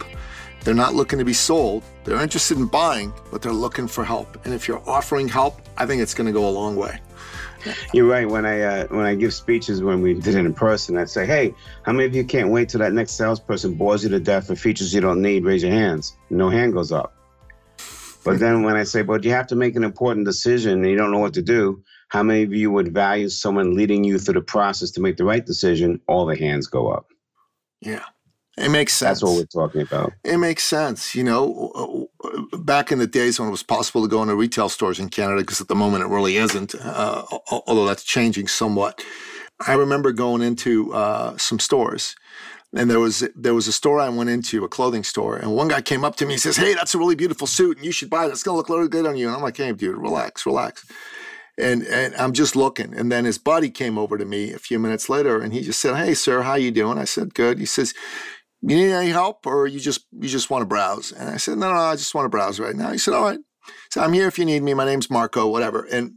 They're 0.65 0.75
not 0.75 0.95
looking 0.95 1.19
to 1.19 1.27
be 1.27 1.35
sold. 1.35 1.85
They're 2.05 2.21
interested 2.21 2.57
in 2.57 2.67
buying, 2.67 3.13
but 3.31 3.43
they're 3.43 3.53
looking 3.53 3.87
for 3.87 4.03
help. 4.03 4.45
And 4.45 4.55
if 4.55 4.67
you're 4.67 4.83
offering 4.89 5.29
help, 5.29 5.61
I 5.77 5.85
think 5.85 6.01
it's 6.01 6.15
going 6.15 6.27
to 6.27 6.33
go 6.33 6.49
a 6.49 6.51
long 6.51 6.75
way. 6.75 6.99
You're 7.93 8.09
right. 8.09 8.29
When 8.29 8.47
I 8.47 8.61
uh, 8.63 8.87
when 8.89 9.05
I 9.05 9.15
give 9.15 9.35
speeches 9.35 9.83
when 9.83 10.01
we 10.01 10.15
did 10.15 10.37
it 10.37 10.47
in 10.47 10.55
person, 10.55 10.97
I'd 10.97 11.11
say, 11.11 11.27
"Hey, 11.27 11.55
how 11.83 11.93
many 11.93 12.07
of 12.07 12.15
you 12.15 12.25
can't 12.25 12.49
wait 12.49 12.71
till 12.71 12.81
that 12.81 12.93
next 12.93 13.13
salesperson 13.13 13.75
bores 13.75 14.03
you 14.03 14.09
to 14.11 14.21
death 14.21 14.47
for 14.47 14.57
features 14.57 14.95
you 14.95 15.01
don't 15.01 15.21
need? 15.21 15.45
Raise 15.45 15.63
your 15.63 15.73
hands." 15.73 16.17
No 16.31 16.49
hand 16.49 16.73
goes 16.73 16.93
up. 16.93 17.15
But 18.25 18.39
then 18.39 18.63
when 18.63 18.77
I 18.77 18.85
say, 18.85 19.03
"But 19.03 19.23
you 19.25 19.33
have 19.33 19.49
to 19.49 19.57
make 19.57 19.77
an 19.77 19.85
important 19.85 20.27
decision 20.27 20.81
and 20.81 20.91
you 20.91 20.97
don't 20.97 21.11
know 21.11 21.19
what 21.19 21.35
to 21.35 21.43
do," 21.43 21.83
how 22.09 22.23
many 22.23 22.43
of 22.43 22.53
you 22.53 22.71
would 22.71 22.93
value 22.93 23.29
someone 23.29 23.75
leading 23.75 24.05
you 24.05 24.19
through 24.19 24.35
the 24.35 24.41
process 24.41 24.91
to 24.93 25.01
make 25.01 25.17
the 25.17 25.25
right 25.25 25.45
decision? 25.45 26.01
All 26.07 26.27
the 26.27 26.37
hands 26.37 26.67
go 26.67 26.89
up. 26.89 27.09
Yeah. 27.81 28.05
It 28.59 28.71
makes 28.71 28.95
sense. 28.95 29.21
That's 29.21 29.23
what 29.23 29.39
we're 29.39 29.67
talking 29.67 29.83
about. 29.83 30.15
It 30.25 30.39
makes 30.39 30.65
sense. 30.65 31.15
You 31.15 31.25
know, 31.25 32.09
uh, 32.25 32.57
back 32.57 32.91
in 32.91 32.99
the 32.99 33.07
days 33.07 33.39
when 33.39 33.49
it 33.49 33.51
was 33.51 33.63
possible 33.63 34.03
to 34.03 34.09
go 34.09 34.23
into 34.23 34.35
retail 34.35 34.71
stores 34.71 34.99
in 34.99 35.11
Canada, 35.11 35.43
because 35.43 35.61
at 35.61 35.69
the 35.69 35.75
moment 35.75 36.05
it 36.05 36.07
really 36.07 36.39
isn't, 36.39 36.75
uh, 36.75 37.25
although 37.51 37.85
that's 37.85 38.03
changing 38.03 38.49
somewhat. 38.49 39.05
I 39.67 39.75
remember 39.75 40.11
going 40.13 40.41
into 40.41 40.93
uh, 40.95 41.37
some 41.37 41.59
stores, 41.59 42.17
and 42.75 42.91
there 42.91 43.01
was 43.01 43.29
there 43.35 43.55
was 43.55 43.69
a 43.69 43.73
store 43.73 44.01
I 44.01 44.09
went 44.09 44.31
into, 44.31 44.65
a 44.65 44.69
clothing 44.69 45.05
store, 45.05 45.37
and 45.37 45.55
one 45.55 45.69
guy 45.69 45.83
came 45.83 46.05
up 46.05 46.17
to 46.17 46.27
me 46.27 46.35
and 46.35 46.43
says, 46.43 46.57
"Hey, 46.57 46.73
that's 46.75 46.95
a 46.95 46.99
really 46.99 47.15
beautiful 47.15 47.47
suit, 47.47 47.77
and 47.77 47.85
you 47.85 47.93
should 47.93 48.11
buy 48.11 48.25
it. 48.25 48.31
It's 48.31 48.43
gonna 48.43 48.57
look 48.57 48.71
really 48.71 48.89
good 48.89 49.07
on 49.07 49.17
you." 49.17 49.27
And 49.27 49.37
I'm 49.37 49.43
like, 49.43 49.57
"Hey, 49.57 49.73
dude, 49.73 49.99
relax, 49.99 50.47
relax." 50.47 50.85
And 51.59 51.83
and 51.85 52.15
I'm 52.17 52.33
just 52.33 52.57
looking. 52.57 52.95
And 52.95 53.11
then 53.11 53.25
his 53.25 53.39
buddy 53.39 53.71
came 53.71 53.99
over 53.99 54.19
to 54.19 54.25
me 54.25 54.53
a 54.53 54.59
few 54.59 54.79
minutes 54.79 55.09
later, 55.09 55.41
and 55.41 55.53
he 55.53 55.63
just 55.63 55.81
said, 55.81 55.97
"Hey, 55.97 56.15
sir, 56.15 56.43
how 56.43 56.55
you 56.55 56.71
doing?" 56.71 56.99
I 56.99 57.05
said, 57.05 57.35
"Good." 57.35 57.59
He 57.59 57.67
says, 57.67 57.95
"You 58.63 58.77
need 58.77 58.93
any 58.93 59.11
help, 59.11 59.47
or 59.47 59.67
you 59.67 59.81
just 59.81 60.07
you 60.13 60.29
just 60.29 60.51
want 60.51 60.63
to 60.63 60.67
browse?" 60.67 61.13
And 61.13 61.31
I 61.31 61.37
said, 61.37 61.59
"No, 61.59 61.71
no, 61.73 61.79
I 61.79 61.97
just 61.97 62.15
want 62.15 62.27
to 62.27 62.31
browse 62.31 62.61
right 62.61 62.77
now." 62.77 62.93
He 62.93 62.99
said, 62.99 63.15
"All 63.15 63.25
right." 63.25 63.41
So 63.91 64.01
I'm 64.01 64.13
here 64.13 64.29
if 64.29 64.39
you 64.39 64.45
need 64.45 64.63
me. 64.63 64.75
My 64.75 64.85
name's 64.85 65.11
Marco, 65.11 65.47
whatever. 65.49 65.85
And 65.91 66.15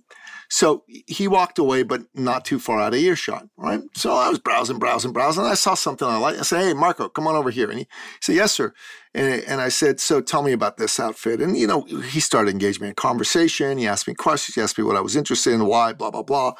so 0.51 0.83
he 0.87 1.27
walked 1.27 1.59
away, 1.59 1.83
but 1.83 2.01
not 2.15 2.43
too 2.43 2.57
far 2.57 2.81
out 2.81 2.95
of 2.95 2.99
earshot, 2.99 3.47
right? 3.55 3.81
So 3.95 4.13
I 4.13 4.29
was 4.29 4.39
browsing, 4.39 4.79
browsing, 4.79 5.13
browsing. 5.13 5.43
I 5.43 5.53
saw 5.53 5.75
something 5.75 6.07
I 6.07 6.17
liked. 6.17 6.39
I 6.39 6.41
said, 6.41 6.63
Hey, 6.63 6.73
Marco, 6.73 7.07
come 7.07 7.27
on 7.27 7.35
over 7.35 7.51
here. 7.51 7.69
And 7.69 7.79
he, 7.79 7.87
said, 8.19 8.35
Yes, 8.35 8.51
sir. 8.53 8.73
And, 9.13 9.43
and 9.43 9.61
I 9.61 9.69
said, 9.69 9.99
So 9.99 10.21
tell 10.21 10.41
me 10.41 10.51
about 10.51 10.77
this 10.77 10.99
outfit. 10.99 11.39
And, 11.39 11.55
you 11.55 11.67
know, 11.67 11.81
he 11.83 12.19
started 12.19 12.49
engaging 12.49 12.81
me 12.81 12.89
in 12.89 12.95
conversation. 12.95 13.77
He 13.77 13.87
asked 13.87 14.07
me 14.07 14.15
questions. 14.15 14.55
He 14.55 14.61
asked 14.61 14.77
me 14.77 14.83
what 14.83 14.97
I 14.97 15.01
was 15.01 15.15
interested 15.15 15.53
in, 15.53 15.65
why, 15.67 15.93
blah, 15.93 16.09
blah, 16.09 16.23
blah. 16.23 16.53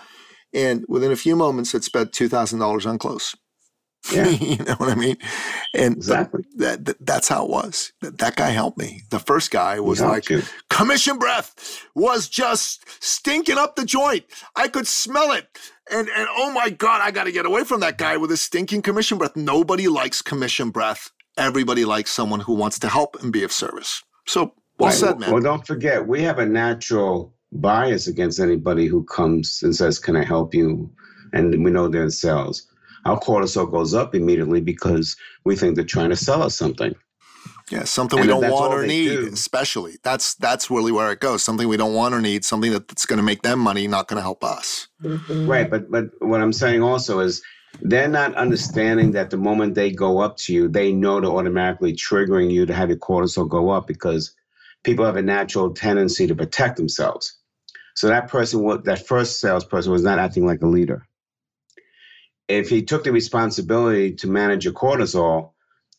And 0.54 0.86
within 0.88 1.12
a 1.12 1.16
few 1.16 1.36
moments, 1.36 1.72
had 1.72 1.84
spent 1.84 2.12
$2,000 2.12 2.86
on 2.86 2.98
clothes. 3.00 3.36
Yeah. 4.14 4.28
you 4.28 4.58
know 4.64 4.74
what 4.76 4.90
I 4.90 4.96
mean? 4.96 5.18
And 5.76 5.98
exactly. 5.98 6.44
That, 6.56 6.86
that, 6.86 7.06
that's 7.06 7.28
how 7.28 7.46
it 7.46 7.52
was. 7.52 7.92
That, 8.02 8.18
that 8.20 8.36
guy 8.36 8.50
helped 8.50 8.78
me. 8.78 9.04
The 9.12 9.20
first 9.20 9.52
guy 9.52 9.80
was 9.80 10.02
like, 10.02 10.30
you. 10.30 10.42
commission 10.70 11.20
breath 11.20 11.86
was 11.94 12.28
just 12.28 12.86
stinking 13.04 13.58
up 13.58 13.76
the 13.76 13.86
joint. 13.86 14.26
I 14.56 14.68
could 14.68 14.88
smell 14.88 15.32
it. 15.32 15.48
And, 15.92 16.08
and 16.10 16.28
oh 16.38 16.52
my 16.52 16.70
God, 16.70 17.02
I 17.02 17.12
got 17.12 17.26
to 17.26 17.32
get 17.32 17.46
away 17.46 17.64
from 17.64 17.82
that 17.82 17.98
guy 17.98 18.18
with 18.18 18.30
his 18.32 18.42
stinking 18.42 18.82
commission 18.82 19.18
breath. 19.18 19.36
Nobody 19.36 19.88
likes 19.88 20.22
commission 20.22 20.72
breath. 20.72 21.12
Everybody 21.38 21.86
likes 21.86 22.10
someone 22.12 22.40
who 22.40 22.54
wants 22.54 22.80
to 22.80 22.90
help 22.90 23.22
and 23.22 23.32
be 23.32 23.44
of 23.44 23.52
service. 23.52 24.04
So 24.26 24.54
well 24.80 24.90
right. 24.90 24.98
said, 24.98 25.20
man. 25.20 25.32
Well, 25.32 25.42
don't 25.42 25.68
forget, 25.68 26.08
we 26.08 26.22
have 26.24 26.40
a 26.40 26.46
natural 26.46 27.34
bias 27.52 28.08
against 28.08 28.40
anybody 28.40 28.88
who 28.88 29.04
comes 29.04 29.62
and 29.62 29.76
says, 29.76 30.00
Can 30.00 30.16
I 30.16 30.24
help 30.24 30.54
you? 30.54 30.92
And 31.34 31.64
we 31.64 31.70
know 31.70 31.88
they're 31.88 32.04
in 32.04 32.12
sales 32.12 32.69
our 33.06 33.20
cortisol 33.20 33.70
goes 33.70 33.94
up 33.94 34.16
immediately 34.16 34.62
because 34.62 35.16
we 35.46 35.56
think 35.56 35.76
they're 35.76 35.86
trying 35.86 36.10
to 36.10 36.16
sell 36.16 36.42
us 36.42 36.56
something. 36.56 36.94
Yeah, 37.72 37.84
something 37.84 38.20
and 38.20 38.28
we 38.28 38.34
don't 38.34 38.52
want 38.52 38.74
or 38.74 38.86
need, 38.86 39.10
do. 39.10 39.30
especially. 39.32 39.98
That's 40.04 40.34
that's 40.36 40.72
really 40.72 40.92
where 40.92 41.12
it 41.12 41.20
goes. 41.20 41.44
Something 41.44 41.68
we 41.68 41.78
don't 41.78 41.94
want 41.94 42.16
or 42.16 42.22
need, 42.22 42.44
something 42.44 42.72
that's 42.72 43.06
going 43.06 43.18
to 43.18 43.24
make 43.24 43.44
them 43.44 43.60
money, 43.60 43.88
not 43.88 44.08
going 44.08 44.18
to 44.18 44.24
help 44.24 44.44
us. 44.44 44.88
Mm-hmm. 45.04 45.48
Right, 45.48 45.70
but 45.70 45.90
but 45.92 46.06
what 46.20 46.42
I'm 46.42 46.54
saying 46.54 46.82
also 46.82 47.20
is 47.20 47.44
they're 47.82 48.08
not 48.08 48.34
understanding 48.36 49.12
that 49.12 49.30
the 49.30 49.38
moment 49.38 49.76
they 49.76 49.92
go 49.92 50.20
up 50.20 50.38
to 50.38 50.54
you, 50.54 50.68
they 50.68 50.92
know 50.92 51.22
they're 51.22 51.30
automatically 51.30 51.94
triggering 51.94 52.52
you 52.52 52.66
to 52.66 52.74
have 52.74 52.90
your 52.90 52.98
cortisol 52.98 53.48
go 53.48 53.70
up 53.70 53.86
because 53.86 54.36
people 54.84 55.06
have 55.06 55.18
a 55.18 55.22
natural 55.22 55.72
tendency 55.72 56.26
to 56.26 56.36
protect 56.36 56.76
themselves. 56.78 57.38
So 57.96 58.08
that 58.08 58.30
person, 58.30 58.82
that 58.86 59.06
first 59.06 59.40
salesperson, 59.40 59.92
was 59.92 60.04
not 60.04 60.20
acting 60.20 60.46
like 60.46 60.62
a 60.62 60.68
leader 60.68 61.08
if 62.50 62.68
he 62.68 62.82
took 62.82 63.04
the 63.04 63.12
responsibility 63.12 64.16
to 64.16 64.28
manage 64.28 64.66
your 64.66 64.74
cortisol, 64.74 65.52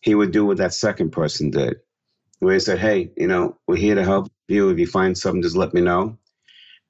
he 0.02 0.14
would 0.14 0.32
do 0.32 0.44
what 0.44 0.56
that 0.58 0.74
second 0.74 1.10
person 1.10 1.50
did, 1.50 1.76
where 2.40 2.54
he 2.54 2.60
said, 2.60 2.78
Hey, 2.78 3.12
you 3.16 3.28
know, 3.28 3.56
we're 3.66 3.76
here 3.76 3.94
to 3.94 4.04
help 4.04 4.30
you. 4.48 4.68
If 4.68 4.78
you 4.78 4.86
find 4.86 5.16
something, 5.16 5.42
just 5.42 5.56
let 5.56 5.72
me 5.72 5.80
know. 5.80 6.18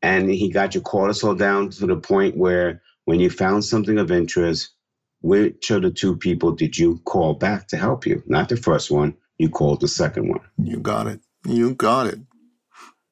And 0.02 0.30
he 0.30 0.50
got 0.50 0.74
your 0.74 0.82
cortisol 0.82 1.38
down 1.38 1.68
to 1.70 1.86
the 1.86 1.96
point 1.96 2.36
where 2.36 2.80
when 3.04 3.20
you 3.20 3.28
found 3.28 3.64
something 3.64 3.98
of 3.98 4.10
interest, 4.10 4.70
which 5.20 5.70
of 5.70 5.82
the 5.82 5.90
two 5.90 6.16
people 6.16 6.52
did 6.52 6.78
you 6.78 6.98
call 7.04 7.34
back 7.34 7.68
to 7.68 7.76
help 7.76 8.06
you? 8.06 8.22
Not 8.26 8.48
the 8.48 8.56
first 8.56 8.90
one, 8.90 9.14
you 9.36 9.50
called 9.50 9.82
the 9.82 9.88
second 9.88 10.30
one. 10.30 10.40
You 10.56 10.78
got 10.78 11.06
it. 11.06 11.20
You 11.46 11.74
got 11.74 12.06
it. 12.06 12.20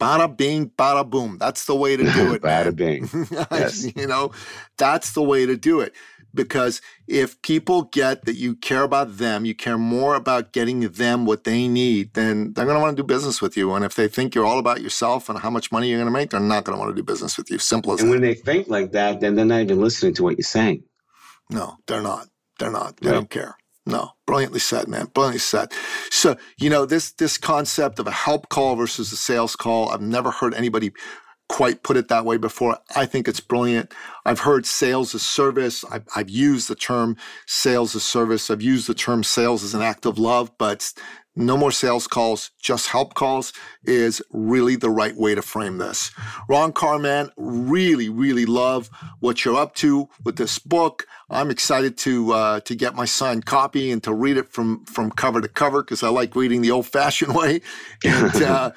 Bada 0.00 0.34
bing, 0.34 0.70
bada 0.70 1.08
boom. 1.08 1.36
That's 1.38 1.66
the 1.66 1.74
way 1.74 1.96
to 1.96 2.04
do 2.04 2.32
it. 2.34 2.40
bada 2.40 2.74
bing. 2.74 3.10
yes. 3.50 3.94
you 3.94 4.06
know, 4.06 4.30
that's 4.78 5.12
the 5.12 5.22
way 5.22 5.44
to 5.44 5.56
do 5.56 5.80
it 5.80 5.94
because 6.38 6.80
if 7.08 7.42
people 7.42 7.82
get 7.82 8.24
that 8.24 8.36
you 8.36 8.54
care 8.54 8.84
about 8.84 9.16
them, 9.16 9.44
you 9.44 9.56
care 9.56 9.76
more 9.76 10.14
about 10.14 10.52
getting 10.52 10.80
them 10.80 11.26
what 11.26 11.42
they 11.42 11.66
need, 11.66 12.14
then 12.14 12.52
they're 12.52 12.64
going 12.64 12.76
to 12.76 12.80
want 12.80 12.96
to 12.96 13.02
do 13.02 13.04
business 13.04 13.42
with 13.42 13.56
you. 13.56 13.74
And 13.74 13.84
if 13.84 13.96
they 13.96 14.06
think 14.06 14.36
you're 14.36 14.46
all 14.46 14.60
about 14.60 14.80
yourself 14.80 15.28
and 15.28 15.40
how 15.40 15.50
much 15.50 15.72
money 15.72 15.88
you're 15.88 15.98
going 15.98 16.06
to 16.06 16.16
make, 16.16 16.30
they're 16.30 16.38
not 16.38 16.62
going 16.62 16.76
to 16.76 16.80
want 16.80 16.94
to 16.94 17.02
do 17.02 17.04
business 17.04 17.36
with 17.36 17.50
you. 17.50 17.58
Simple 17.58 17.92
as 17.92 18.00
and 18.00 18.08
that. 18.08 18.12
when 18.12 18.20
they 18.22 18.34
think 18.34 18.68
like 18.68 18.92
that, 18.92 19.18
then 19.18 19.34
they're 19.34 19.44
not 19.44 19.62
even 19.62 19.80
listening 19.80 20.14
to 20.14 20.22
what 20.22 20.38
you're 20.38 20.44
saying. 20.44 20.84
No, 21.50 21.76
they're 21.88 22.02
not. 22.02 22.28
They're 22.60 22.70
not. 22.70 22.98
They 22.98 23.08
right. 23.08 23.16
don't 23.16 23.30
care. 23.30 23.56
No, 23.84 24.10
brilliantly 24.24 24.60
said, 24.60 24.86
man. 24.86 25.06
Brilliantly 25.06 25.40
said. 25.40 25.72
So, 26.10 26.36
you 26.56 26.70
know, 26.70 26.86
this 26.86 27.10
this 27.12 27.36
concept 27.36 27.98
of 27.98 28.06
a 28.06 28.12
help 28.12 28.48
call 28.48 28.76
versus 28.76 29.10
a 29.10 29.16
sales 29.16 29.56
call, 29.56 29.88
I've 29.88 30.02
never 30.02 30.30
heard 30.30 30.54
anybody 30.54 30.92
quite 31.48 31.82
put 31.82 31.96
it 31.96 32.08
that 32.08 32.24
way 32.24 32.36
before. 32.36 32.78
I 32.94 33.06
think 33.06 33.26
it's 33.26 33.40
brilliant. 33.40 33.92
I've 34.24 34.40
heard 34.40 34.66
sales 34.66 35.14
as 35.14 35.22
service. 35.22 35.84
I've, 35.90 36.06
I've, 36.14 36.28
used 36.28 36.68
the 36.68 36.74
term 36.74 37.16
sales 37.46 37.96
as 37.96 38.02
service. 38.02 38.50
I've 38.50 38.62
used 38.62 38.86
the 38.86 38.94
term 38.94 39.24
sales 39.24 39.64
as 39.64 39.74
an 39.74 39.82
act 39.82 40.04
of 40.04 40.18
love, 40.18 40.50
but 40.58 40.92
no 41.38 41.56
more 41.56 41.70
sales 41.70 42.06
calls, 42.06 42.50
just 42.60 42.88
help 42.88 43.14
calls 43.14 43.52
is 43.84 44.20
really 44.30 44.74
the 44.74 44.90
right 44.90 45.16
way 45.16 45.34
to 45.34 45.42
frame 45.42 45.78
this. 45.78 46.10
Ron 46.48 46.72
Carman, 46.72 47.30
really, 47.36 48.08
really 48.08 48.44
love 48.44 48.90
what 49.20 49.44
you're 49.44 49.56
up 49.56 49.74
to 49.76 50.08
with 50.24 50.36
this 50.36 50.58
book. 50.58 51.06
I'm 51.30 51.50
excited 51.50 51.98
to 51.98 52.32
uh, 52.32 52.60
to 52.60 52.74
get 52.74 52.94
my 52.94 53.04
signed 53.04 53.44
copy 53.44 53.90
and 53.90 54.02
to 54.04 54.14
read 54.14 54.36
it 54.38 54.48
from 54.48 54.84
from 54.86 55.10
cover 55.10 55.40
to 55.40 55.48
cover 55.48 55.82
because 55.82 56.02
I 56.02 56.08
like 56.08 56.34
reading 56.34 56.62
the 56.62 56.70
old 56.70 56.86
fashioned 56.86 57.34
way. 57.36 57.60
And 58.04 58.42
uh, 58.42 58.70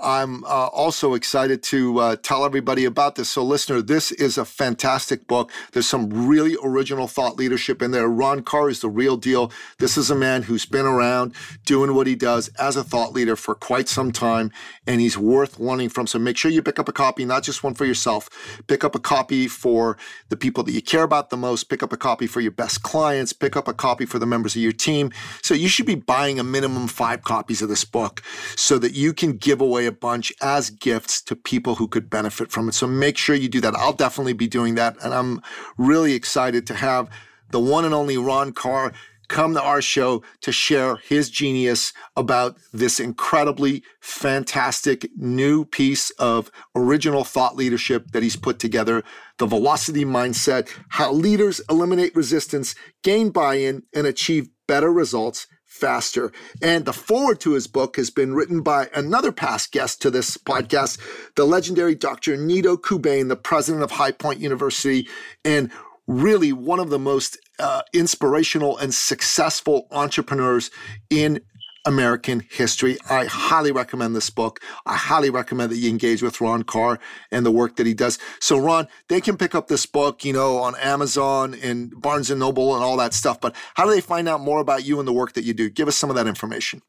I'm 0.00 0.44
uh, 0.44 0.68
also 0.68 1.14
excited 1.14 1.62
to 1.64 1.98
uh, 1.98 2.16
tell 2.16 2.44
everybody 2.44 2.84
about 2.84 3.16
this. 3.16 3.28
So, 3.30 3.42
listener, 3.42 3.82
this 3.82 4.12
is 4.12 4.38
a 4.38 4.44
fantastic 4.44 5.26
book. 5.26 5.50
There's 5.72 5.88
some 5.88 6.28
really 6.28 6.56
original 6.62 7.08
thought 7.08 7.36
leadership 7.36 7.82
in 7.82 7.90
there. 7.90 8.06
Ron 8.06 8.42
Karr 8.42 8.70
is 8.70 8.80
the 8.80 8.88
real 8.88 9.16
deal. 9.16 9.50
This 9.78 9.96
is 9.96 10.08
a 10.08 10.14
man 10.14 10.42
who's 10.42 10.66
been 10.66 10.86
around 10.86 11.34
doing 11.64 11.94
what 11.94 12.06
he 12.06 12.14
does 12.14 12.48
as 12.60 12.76
a 12.76 12.84
thought 12.84 13.12
leader 13.12 13.34
for 13.34 13.56
quite 13.56 13.88
some 13.88 14.12
time, 14.12 14.52
and 14.86 15.00
he's 15.00 15.18
worth 15.18 15.58
learning 15.58 15.88
from. 15.88 16.06
So, 16.06 16.20
make 16.20 16.36
sure 16.36 16.50
you 16.50 16.62
pick 16.62 16.78
up 16.78 16.88
a 16.88 16.92
copy, 16.92 17.24
not 17.24 17.42
just 17.42 17.64
one 17.64 17.74
for 17.74 17.84
yourself. 17.84 18.28
Pick 18.68 18.84
up 18.84 18.94
a 18.94 19.00
copy 19.00 19.48
for 19.48 19.98
the 20.28 20.36
people 20.36 20.62
that 20.62 20.72
you 20.72 20.82
care 20.82 21.02
about 21.02 21.30
the 21.30 21.36
most. 21.36 21.64
Pick 21.64 21.82
up 21.82 21.92
a 21.92 21.96
copy 21.98 22.26
for 22.26 22.40
your 22.40 22.52
best 22.52 22.82
clients. 22.82 23.32
Pick 23.32 23.56
up 23.56 23.68
a 23.68 23.74
copy 23.74 24.06
for 24.06 24.18
the 24.18 24.26
members 24.26 24.56
of 24.56 24.62
your 24.62 24.72
team. 24.72 25.10
So, 25.42 25.54
you 25.54 25.68
should 25.68 25.86
be 25.86 25.94
buying 25.94 26.38
a 26.40 26.44
minimum 26.44 26.88
five 26.88 27.22
copies 27.22 27.62
of 27.62 27.68
this 27.68 27.84
book 27.84 28.22
so 28.56 28.78
that 28.78 28.92
you 28.92 29.12
can 29.12 29.36
give 29.36 29.60
away 29.60 29.86
a 29.86 29.92
bunch 29.92 30.32
as 30.40 30.70
gifts 30.70 31.20
to 31.22 31.36
people 31.36 31.74
who 31.74 31.88
could 31.88 32.10
benefit 32.10 32.50
from 32.50 32.68
it. 32.68 32.74
So 32.74 32.86
make 32.86 33.18
sure 33.18 33.34
you 33.34 33.48
do 33.48 33.60
that. 33.60 33.74
I'll 33.74 33.92
definitely 33.92 34.32
be 34.32 34.48
doing 34.48 34.74
that. 34.76 34.96
And 35.02 35.14
I'm 35.14 35.42
really 35.76 36.14
excited 36.14 36.66
to 36.68 36.74
have 36.74 37.08
the 37.50 37.60
one 37.60 37.84
and 37.84 37.94
only 37.94 38.18
Ron 38.18 38.52
Karr 38.52 38.92
come 39.28 39.52
to 39.54 39.62
our 39.62 39.82
show 39.82 40.22
to 40.40 40.50
share 40.50 40.96
his 40.96 41.28
genius 41.28 41.92
about 42.16 42.56
this 42.72 42.98
incredibly 42.98 43.82
fantastic 44.00 45.10
new 45.16 45.66
piece 45.66 46.10
of 46.12 46.50
original 46.74 47.24
thought 47.24 47.54
leadership 47.54 48.10
that 48.12 48.22
he's 48.22 48.36
put 48.36 48.58
together 48.58 49.04
the 49.38 49.46
velocity 49.46 50.04
mindset, 50.04 50.68
how 50.88 51.12
leaders 51.12 51.60
eliminate 51.70 52.14
resistance, 52.14 52.74
gain 53.02 53.30
buy 53.30 53.54
in, 53.54 53.82
and 53.94 54.06
achieve 54.06 54.48
better 54.66 54.92
results 54.92 55.46
faster. 55.64 56.32
And 56.60 56.84
the 56.84 56.92
forward 56.92 57.40
to 57.40 57.52
his 57.52 57.66
book 57.66 57.96
has 57.96 58.10
been 58.10 58.34
written 58.34 58.62
by 58.62 58.88
another 58.94 59.32
past 59.32 59.70
guest 59.70 60.02
to 60.02 60.10
this 60.10 60.36
podcast, 60.36 60.98
the 61.36 61.44
legendary 61.44 61.94
Dr. 61.94 62.36
Nido 62.36 62.76
Qubein, 62.76 63.28
the 63.28 63.36
president 63.36 63.84
of 63.84 63.92
High 63.92 64.12
Point 64.12 64.40
University, 64.40 65.08
and 65.44 65.70
really 66.08 66.52
one 66.52 66.80
of 66.80 66.90
the 66.90 66.98
most 66.98 67.38
uh, 67.58 67.82
inspirational 67.92 68.76
and 68.78 68.92
successful 68.92 69.86
entrepreneurs 69.90 70.70
in 71.10 71.40
American 71.88 72.44
history. 72.50 72.98
I 73.08 73.24
highly 73.24 73.72
recommend 73.72 74.14
this 74.14 74.28
book. 74.28 74.60
I 74.84 74.94
highly 74.94 75.30
recommend 75.30 75.72
that 75.72 75.78
you 75.78 75.88
engage 75.88 76.22
with 76.22 76.38
Ron 76.38 76.62
Karr 76.62 76.98
and 77.32 77.46
the 77.46 77.50
work 77.50 77.76
that 77.76 77.86
he 77.86 77.94
does. 77.94 78.18
So, 78.40 78.58
Ron, 78.58 78.88
they 79.08 79.22
can 79.22 79.38
pick 79.38 79.54
up 79.54 79.68
this 79.68 79.86
book, 79.86 80.22
you 80.22 80.34
know, 80.34 80.58
on 80.58 80.76
Amazon 80.76 81.54
and 81.62 81.98
Barnes 81.98 82.30
and 82.30 82.38
Noble 82.38 82.74
and 82.74 82.84
all 82.84 82.98
that 82.98 83.14
stuff. 83.14 83.40
But 83.40 83.56
how 83.74 83.86
do 83.86 83.90
they 83.90 84.02
find 84.02 84.28
out 84.28 84.42
more 84.42 84.60
about 84.60 84.84
you 84.84 84.98
and 84.98 85.08
the 85.08 85.14
work 85.14 85.32
that 85.32 85.44
you 85.44 85.54
do? 85.54 85.70
Give 85.70 85.88
us 85.88 85.96
some 85.96 86.10
of 86.10 86.16
that 86.16 86.26
information. 86.26 86.82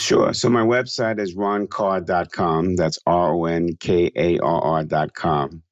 Sure. 0.00 0.34
So 0.34 0.50
my 0.50 0.62
website 0.62 1.20
is 1.20 1.36
ronkarr.com. 1.36 2.74
That's 2.74 2.98
R 3.06 3.34
O 3.34 3.44
N 3.44 3.76
K 3.78 4.10
A 4.16 4.40
R 4.40 4.60
R.com. 4.60 5.62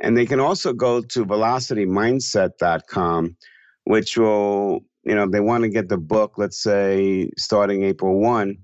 And 0.00 0.16
they 0.16 0.26
can 0.26 0.38
also 0.38 0.74
go 0.74 1.00
to 1.00 1.24
velocitymindset.com, 1.24 3.36
which 3.84 4.18
will 4.18 4.84
you 5.04 5.14
know, 5.14 5.24
if 5.24 5.30
they 5.30 5.40
want 5.40 5.62
to 5.64 5.68
get 5.68 5.88
the 5.88 5.98
book, 5.98 6.34
let's 6.38 6.62
say 6.62 7.30
starting 7.36 7.82
April 7.84 8.20
1, 8.20 8.56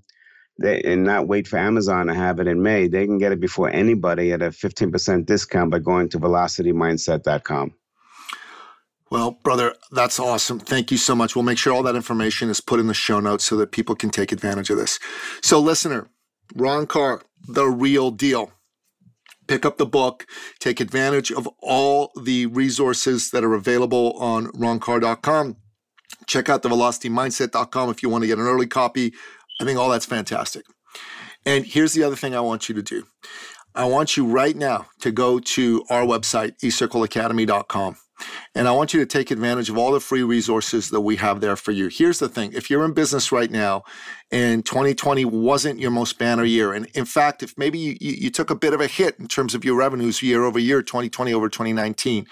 they, 0.61 0.81
and 0.81 1.03
not 1.03 1.27
wait 1.27 1.47
for 1.47 1.57
Amazon 1.57 2.07
to 2.07 2.13
have 2.13 2.39
it 2.39 2.47
in 2.47 2.61
May, 2.61 2.87
they 2.87 3.05
can 3.05 3.17
get 3.17 3.31
it 3.31 3.39
before 3.39 3.69
anybody 3.69 4.31
at 4.31 4.41
a 4.41 4.49
15% 4.49 5.25
discount 5.25 5.71
by 5.71 5.79
going 5.79 6.09
to 6.09 6.19
velocitymindset.com. 6.19 7.73
Well, 9.09 9.31
brother, 9.43 9.75
that's 9.91 10.19
awesome. 10.19 10.59
Thank 10.59 10.91
you 10.91 10.97
so 10.97 11.15
much. 11.15 11.35
We'll 11.35 11.43
make 11.43 11.57
sure 11.57 11.73
all 11.73 11.83
that 11.83 11.95
information 11.95 12.49
is 12.49 12.61
put 12.61 12.79
in 12.79 12.87
the 12.87 12.93
show 12.93 13.19
notes 13.19 13.43
so 13.43 13.55
that 13.57 13.71
people 13.71 13.95
can 13.95 14.11
take 14.11 14.31
advantage 14.31 14.69
of 14.69 14.77
this. 14.77 14.99
So, 15.41 15.59
listener, 15.59 16.09
Ron 16.55 16.85
Karr, 16.85 17.23
the 17.47 17.65
real 17.65 18.11
deal. 18.11 18.51
Pick 19.47 19.65
up 19.65 19.77
the 19.77 19.85
book, 19.87 20.27
take 20.59 20.79
advantage 20.79 21.31
of 21.31 21.49
all 21.59 22.11
the 22.21 22.45
resources 22.45 23.31
that 23.31 23.43
are 23.43 23.55
available 23.55 24.13
on 24.19 24.45
ronkarr.com 24.47 25.55
Check 26.27 26.49
out 26.49 26.61
the 26.61 26.69
velocitymindset.com 26.69 27.89
if 27.89 28.03
you 28.03 28.09
want 28.09 28.23
to 28.23 28.27
get 28.27 28.39
an 28.39 28.45
early 28.45 28.67
copy. 28.67 29.13
I 29.61 29.65
think 29.65 29.79
all 29.79 29.89
that's 29.89 30.05
fantastic. 30.05 30.65
And 31.45 31.65
here's 31.65 31.93
the 31.93 32.03
other 32.03 32.15
thing 32.15 32.35
I 32.35 32.41
want 32.41 32.69
you 32.69 32.75
to 32.75 32.81
do. 32.81 33.05
I 33.75 33.85
want 33.85 34.17
you 34.17 34.25
right 34.25 34.55
now 34.55 34.87
to 35.01 35.11
go 35.11 35.39
to 35.39 35.83
our 35.89 36.03
website, 36.03 36.59
eCircleacademy.com. 36.59 37.97
And 38.55 38.67
I 38.67 38.71
want 38.71 38.93
you 38.93 38.99
to 38.99 39.05
take 39.05 39.31
advantage 39.31 39.69
of 39.69 39.77
all 39.77 39.91
the 39.91 39.99
free 39.99 40.23
resources 40.23 40.89
that 40.89 41.01
we 41.01 41.17
have 41.17 41.39
there 41.39 41.55
for 41.55 41.71
you. 41.71 41.87
Here's 41.87 42.19
the 42.19 42.29
thing 42.29 42.51
if 42.53 42.69
you're 42.69 42.83
in 42.83 42.93
business 42.93 43.31
right 43.31 43.49
now 43.49 43.83
and 44.31 44.63
2020 44.63 45.25
wasn't 45.25 45.79
your 45.79 45.89
most 45.89 46.19
banner 46.19 46.43
year. 46.43 46.73
And 46.73 46.85
in 46.93 47.05
fact, 47.05 47.41
if 47.41 47.57
maybe 47.57 47.79
you, 47.79 47.97
you, 47.99 48.29
took 48.29 48.51
a 48.51 48.55
bit 48.55 48.73
of 48.73 48.81
a 48.81 48.85
hit 48.85 49.15
in 49.17 49.27
terms 49.27 49.55
of 49.55 49.65
your 49.65 49.75
revenues 49.75 50.21
year 50.21 50.43
over 50.43 50.59
year, 50.59 50.83
2020 50.83 51.33
over 51.33 51.49
2019, 51.49 52.27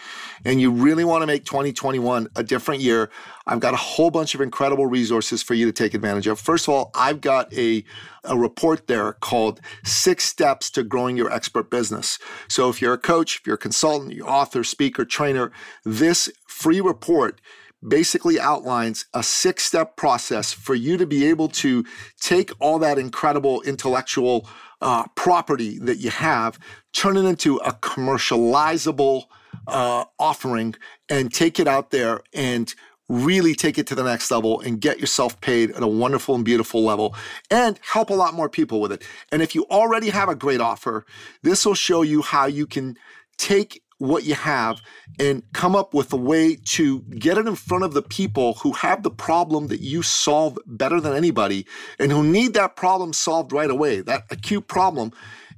and 0.46 0.62
you 0.62 0.70
really 0.70 1.04
want 1.04 1.24
to 1.24 1.28
make 1.28 1.44
2021 1.46 2.28
a 2.36 2.44
different 2.44 2.82
year, 2.82 3.10
I've 3.48 3.60
got 3.60 3.74
a 3.74 3.78
whole 3.78 4.12
bunch 4.12 4.36
of 4.36 4.42
incredible 4.42 4.86
resources 4.86 5.42
for 5.42 5.56
you 5.56 5.66
to 5.66 5.72
take 5.72 5.96
advantage 5.96 6.28
of. 6.28 6.40
First 6.40 6.68
of 6.68 6.74
all, 6.76 6.92
I've 6.94 7.20
got 7.20 7.52
a, 7.54 7.84
a 8.24 8.38
report 8.38 8.86
there 8.88 9.14
called 9.14 9.60
Six 9.84 10.26
Steps 10.26 10.70
to 10.72 10.84
Growing 10.84 11.18
Your 11.18 11.32
Expert 11.32 11.72
Business. 11.72 12.20
So 12.48 12.70
if 12.70 12.80
you're 12.80 12.94
a 12.94 13.00
coach, 13.00 13.40
if 13.40 13.48
you're 13.48 13.56
a 13.56 13.60
consultant, 13.60 14.14
you're 14.14 14.30
author, 14.30 14.64
speaker, 14.64 15.04
trainer, 15.04 15.52
this 15.84 16.17
free 16.48 16.82
report 16.82 17.42
basically 17.88 18.40
outlines 18.40 19.06
a 19.14 19.22
six 19.22 19.64
step 19.64 19.96
process 19.96 20.52
for 20.52 20.76
you 20.76 20.98
to 20.98 21.06
be 21.06 21.26
able 21.26 21.48
to 21.48 21.86
take 22.20 22.52
all 22.60 22.80
that 22.80 22.98
incredible 22.98 23.62
intellectual 23.62 24.48
uh, 24.82 25.06
property 25.16 25.80
that 25.80 25.98
you 25.98 26.10
have, 26.10 26.60
turn 26.94 27.18
it 27.18 27.26
into 27.26 27.58
a 27.58 27.72
commercializable 27.74 29.26
uh, 29.68 30.06
offering, 30.20 30.76
and 31.10 31.34
take 31.34 31.60
it 31.60 31.68
out 31.68 31.92
there 31.92 32.22
and 32.34 32.74
really 33.10 33.56
take 33.56 33.78
it 33.78 33.88
to 33.88 33.96
the 33.96 34.04
next 34.04 34.30
level 34.30 34.60
and 34.62 34.82
get 34.82 35.00
yourself 35.00 35.40
paid 35.40 35.72
at 35.72 35.82
a 35.82 35.88
wonderful 35.88 36.36
and 36.36 36.44
beautiful 36.44 36.84
level 36.84 37.16
and 37.50 37.80
help 37.82 38.10
a 38.10 38.14
lot 38.14 38.34
more 38.34 38.50
people 38.50 38.82
with 38.82 38.92
it. 38.92 39.02
And 39.32 39.42
if 39.42 39.56
you 39.56 39.66
already 39.72 40.10
have 40.10 40.28
a 40.28 40.36
great 40.36 40.60
offer, 40.60 41.06
this 41.42 41.66
will 41.66 41.74
show 41.74 42.02
you 42.02 42.22
how 42.22 42.48
you 42.48 42.68
can 42.68 42.98
take 43.38 43.82
what 44.00 44.24
you 44.24 44.36
have 44.36 44.82
and 45.20 45.44
come 45.54 45.76
up 45.76 45.94
with 45.94 46.14
a 46.14 46.18
way 46.18 46.56
to 46.56 47.02
get 47.02 47.38
it 47.38 47.48
in 47.48 47.56
front 47.56 47.84
of 47.84 47.94
the 47.94 48.02
people 48.02 48.54
who 48.56 48.72
have 48.74 49.04
the 49.04 49.12
problem 49.12 49.68
that 49.68 49.82
you 49.82 50.04
solve 50.04 50.58
better 50.66 51.02
than 51.02 51.16
anybody 51.16 51.66
and 52.00 52.12
who 52.12 52.24
need 52.24 52.54
that 52.54 52.76
problem 52.76 53.14
solved 53.14 53.52
right 53.52 53.70
away, 53.70 54.02
that 54.02 54.24
acute 54.30 54.68
problem, 54.68 55.12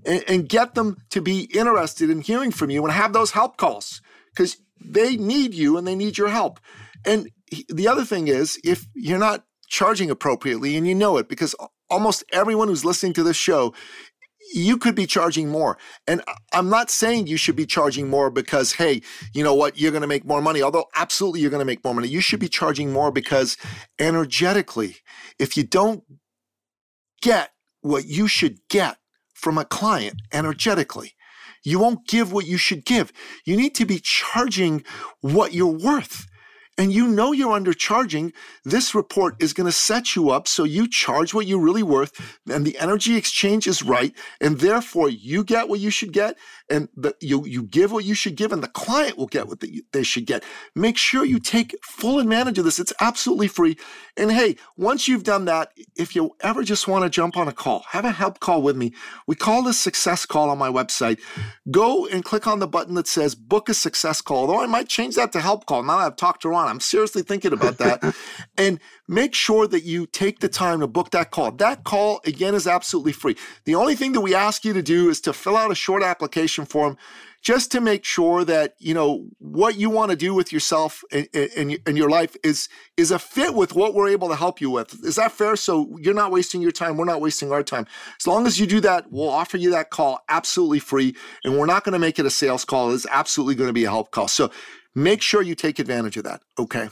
and, 0.06 0.24
and 0.28 0.50
get 0.50 0.76
them 0.76 0.98
to 1.10 1.22
be 1.22 1.50
interested 1.54 2.10
in 2.10 2.22
hearing 2.22 2.52
from 2.52 2.70
you 2.70 2.84
and 2.84 2.94
have 2.94 3.14
those 3.14 3.32
help 3.32 3.58
calls 3.58 4.02
because 4.30 4.58
they 4.80 5.18
need 5.18 5.54
you 5.54 5.78
and 5.78 5.86
they 5.86 5.96
need 5.96 6.18
your 6.18 6.30
help. 6.30 6.60
And 7.06 7.30
the 7.68 7.88
other 7.88 8.06
thing 8.06 8.28
is, 8.28 8.60
if 8.64 8.88
you're 8.94 9.20
not 9.20 9.46
charging 9.68 10.10
appropriately 10.10 10.78
and 10.78 10.88
you 10.88 10.96
know 10.96 11.18
it, 11.18 11.28
because 11.28 11.56
almost 11.90 12.24
everyone 12.32 12.68
who's 12.68 12.86
listening 12.86 13.14
to 13.14 13.24
this 13.24 13.36
show 13.36 13.74
you 14.54 14.78
could 14.78 14.96
be 14.96 15.06
charging 15.06 15.50
more. 15.50 15.78
And 16.08 16.22
I'm 16.54 16.70
not 16.70 16.90
saying 16.90 17.28
you 17.28 17.38
should 17.38 17.56
be 17.56 17.66
charging 17.66 18.10
more 18.10 18.30
because, 18.30 18.74
hey, 18.74 19.02
you 19.34 19.44
know 19.44 19.54
what, 19.54 19.80
you're 19.80 19.92
going 19.92 20.02
to 20.02 20.08
make 20.08 20.26
more 20.26 20.42
money. 20.42 20.62
Although, 20.62 20.86
absolutely, 20.96 21.42
you're 21.42 21.52
going 21.52 21.60
to 21.60 21.66
make 21.66 21.84
more 21.84 21.94
money. 21.94 22.08
You 22.08 22.22
should 22.22 22.40
be 22.40 22.50
charging 22.50 22.92
more 22.92 23.12
because 23.12 23.58
energetically, 24.00 24.98
if 25.38 25.56
you 25.56 25.64
don't 25.64 26.04
get 27.22 27.52
what 27.82 28.06
you 28.06 28.28
should 28.28 28.60
get 28.70 28.98
from 29.34 29.58
a 29.58 29.66
client 29.66 30.22
energetically, 30.34 31.14
you 31.64 31.80
won't 31.80 32.08
give 32.08 32.32
what 32.32 32.46
you 32.46 32.58
should 32.58 32.86
give. 32.86 33.12
You 33.46 33.58
need 33.58 33.76
to 33.76 33.86
be 33.86 34.00
charging 34.00 34.84
what 35.22 35.54
you're 35.54 35.68
worth 35.68 36.26
and 36.80 36.94
you 36.94 37.10
know 37.10 37.34
you're 37.34 37.60
undercharging, 37.60 38.32
this 38.64 38.96
report 38.96 39.36
is 39.44 39.52
going 39.52 39.66
to 39.66 39.72
set 39.72 40.16
you 40.16 40.30
up 40.30 40.48
so 40.48 40.64
you 40.64 40.88
charge 40.88 41.34
what 41.34 41.46
you're 41.46 41.60
really 41.60 41.84
worth 41.84 42.40
and 42.50 42.66
the 42.66 42.80
energy 42.80 43.18
exchange 43.18 43.68
is 43.68 43.84
right. 43.84 44.16
And 44.40 44.60
therefore, 44.60 45.10
you 45.10 45.44
get 45.44 45.68
what 45.68 45.82
you 45.82 45.90
should 45.90 46.14
get 46.14 46.38
and 46.70 46.90
the, 46.96 47.16
you, 47.20 47.46
you 47.46 47.64
give 47.64 47.92
what 47.92 48.06
you 48.06 48.14
should 48.14 48.36
give 48.36 48.52
and 48.52 48.64
the 48.64 48.68
client 48.68 49.18
will 49.18 49.28
get 49.28 49.48
what 49.48 49.60
the, 49.60 49.84
they 49.92 50.04
should 50.04 50.26
get. 50.26 50.44
Make 50.76 50.98
sure 50.98 51.26
you 51.26 51.40
take 51.40 51.76
full 51.84 52.20
advantage 52.20 52.58
of 52.58 52.66
this. 52.66 52.80
It's 52.80 52.94
absolutely 53.02 53.48
free. 53.48 53.78
And 54.16 54.32
hey, 54.32 54.56
once 54.78 55.08
you've 55.08 55.24
done 55.24 55.46
that, 55.46 55.72
if 55.96 56.16
you 56.16 56.36
ever 56.42 56.64
just 56.64 56.88
want 56.88 57.04
to 57.04 57.10
jump 57.10 57.38
on 57.38 57.48
a 57.48 57.52
call, 57.52 57.84
have 57.90 58.06
a 58.06 58.12
help 58.12 58.40
call 58.40 58.62
with 58.62 58.76
me. 58.76 58.94
We 59.28 59.36
call 59.36 59.64
this 59.64 59.80
success 59.80 60.26
call 60.26 60.50
on 60.50 60.58
my 60.58 60.70
website. 60.70 61.20
Go 61.72 62.06
and 62.06 62.24
click 62.24 62.48
on 62.48 62.60
the 62.60 62.68
button 62.68 62.96
that 62.96 63.08
says 63.08 63.36
book 63.36 63.70
a 63.70 63.74
success 63.74 64.22
call. 64.22 64.42
Although 64.42 64.64
I 64.64 64.68
might 64.68 64.88
change 64.88 65.16
that 65.16 65.32
to 65.34 65.42
help 65.42 65.66
call 65.66 65.84
now 65.84 65.98
that 65.98 66.06
I've 66.06 66.16
talked 66.16 66.44
to 66.44 66.50
Ron. 66.50 66.68
I'm 66.68 66.80
seriously 66.80 67.24
thinking 67.24 67.54
about 67.54 67.78
that. 67.78 68.16
and 68.58 68.80
make 69.10 69.34
sure 69.34 69.68
that 69.68 69.84
you 69.84 70.06
take 70.06 70.40
the 70.40 70.48
time 70.48 70.80
to 70.82 70.88
book 70.88 71.10
that 71.10 71.32
call. 71.32 71.52
That 71.52 71.84
call, 71.84 72.22
again, 72.26 72.54
is 72.54 72.68
absolutely 72.68 73.12
free. 73.12 73.36
The 73.66 73.74
only 73.74 73.96
thing 73.96 74.12
that 74.12 74.22
we 74.22 74.36
ask 74.36 74.64
you 74.64 74.72
to 74.74 74.84
do 74.84 75.10
is 75.10 75.20
to 75.22 75.34
fill 75.34 75.58
out 75.58 75.72
a 75.72 75.76
short 75.76 76.04
application 76.04 76.64
form 76.64 76.96
just 77.42 77.72
to 77.72 77.82
make 77.82 78.06
sure 78.06 78.44
that 78.46 78.76
you 78.80 78.94
know 78.94 79.26
what 79.40 79.78
you 79.78 79.90
want 79.90 80.12
to 80.12 80.18
do 80.18 80.34
with 80.34 80.54
yourself 80.54 81.04
and, 81.12 81.28
and, 81.34 81.80
and 81.88 81.98
your 81.98 82.10
life 82.10 82.36
is 82.44 82.70
is 82.98 83.12
a 83.12 83.18
fit 83.18 83.56
with 83.56 83.74
what 83.74 83.96
we're 83.96 84.10
able 84.10 84.28
to 84.28 84.36
help 84.36 84.62
you 84.62 84.70
with. 84.70 84.94
Is 85.04 85.16
that 85.16 85.32
fair? 85.32 85.56
So 85.56 85.98
you're 86.00 86.14
not 86.14 86.32
wasting 86.32 86.62
your 86.62 86.72
time. 86.72 86.96
We're 86.96 87.06
not 87.06 87.22
wasting 87.22 87.52
our 87.52 87.64
time. 87.64 87.88
As 88.20 88.28
long 88.28 88.46
as 88.46 88.60
you 88.60 88.68
do 88.68 88.80
that, 88.82 89.12
we'll 89.12 89.30
offer 89.30 89.58
you 89.58 89.72
that 89.72 89.90
call 89.90 90.20
absolutely 90.30 90.80
free, 90.80 91.16
and 91.44 91.58
we're 91.58 91.66
not 91.66 91.84
going 91.84 91.94
to 91.94 92.00
make 92.00 92.20
it 92.20 92.26
a 92.26 92.30
sales 92.30 92.64
call. 92.64 92.94
It's 92.94 93.08
absolutely 93.10 93.56
going 93.56 93.70
to 93.70 93.74
be 93.74 93.86
a 93.86 93.90
help 93.90 94.12
call. 94.12 94.28
So 94.28 94.52
make 94.94 95.22
sure 95.24 95.42
you 95.42 95.56
take 95.56 95.80
advantage 95.80 96.18
of 96.18 96.26
that. 96.26 96.42
Okay. 96.60 96.90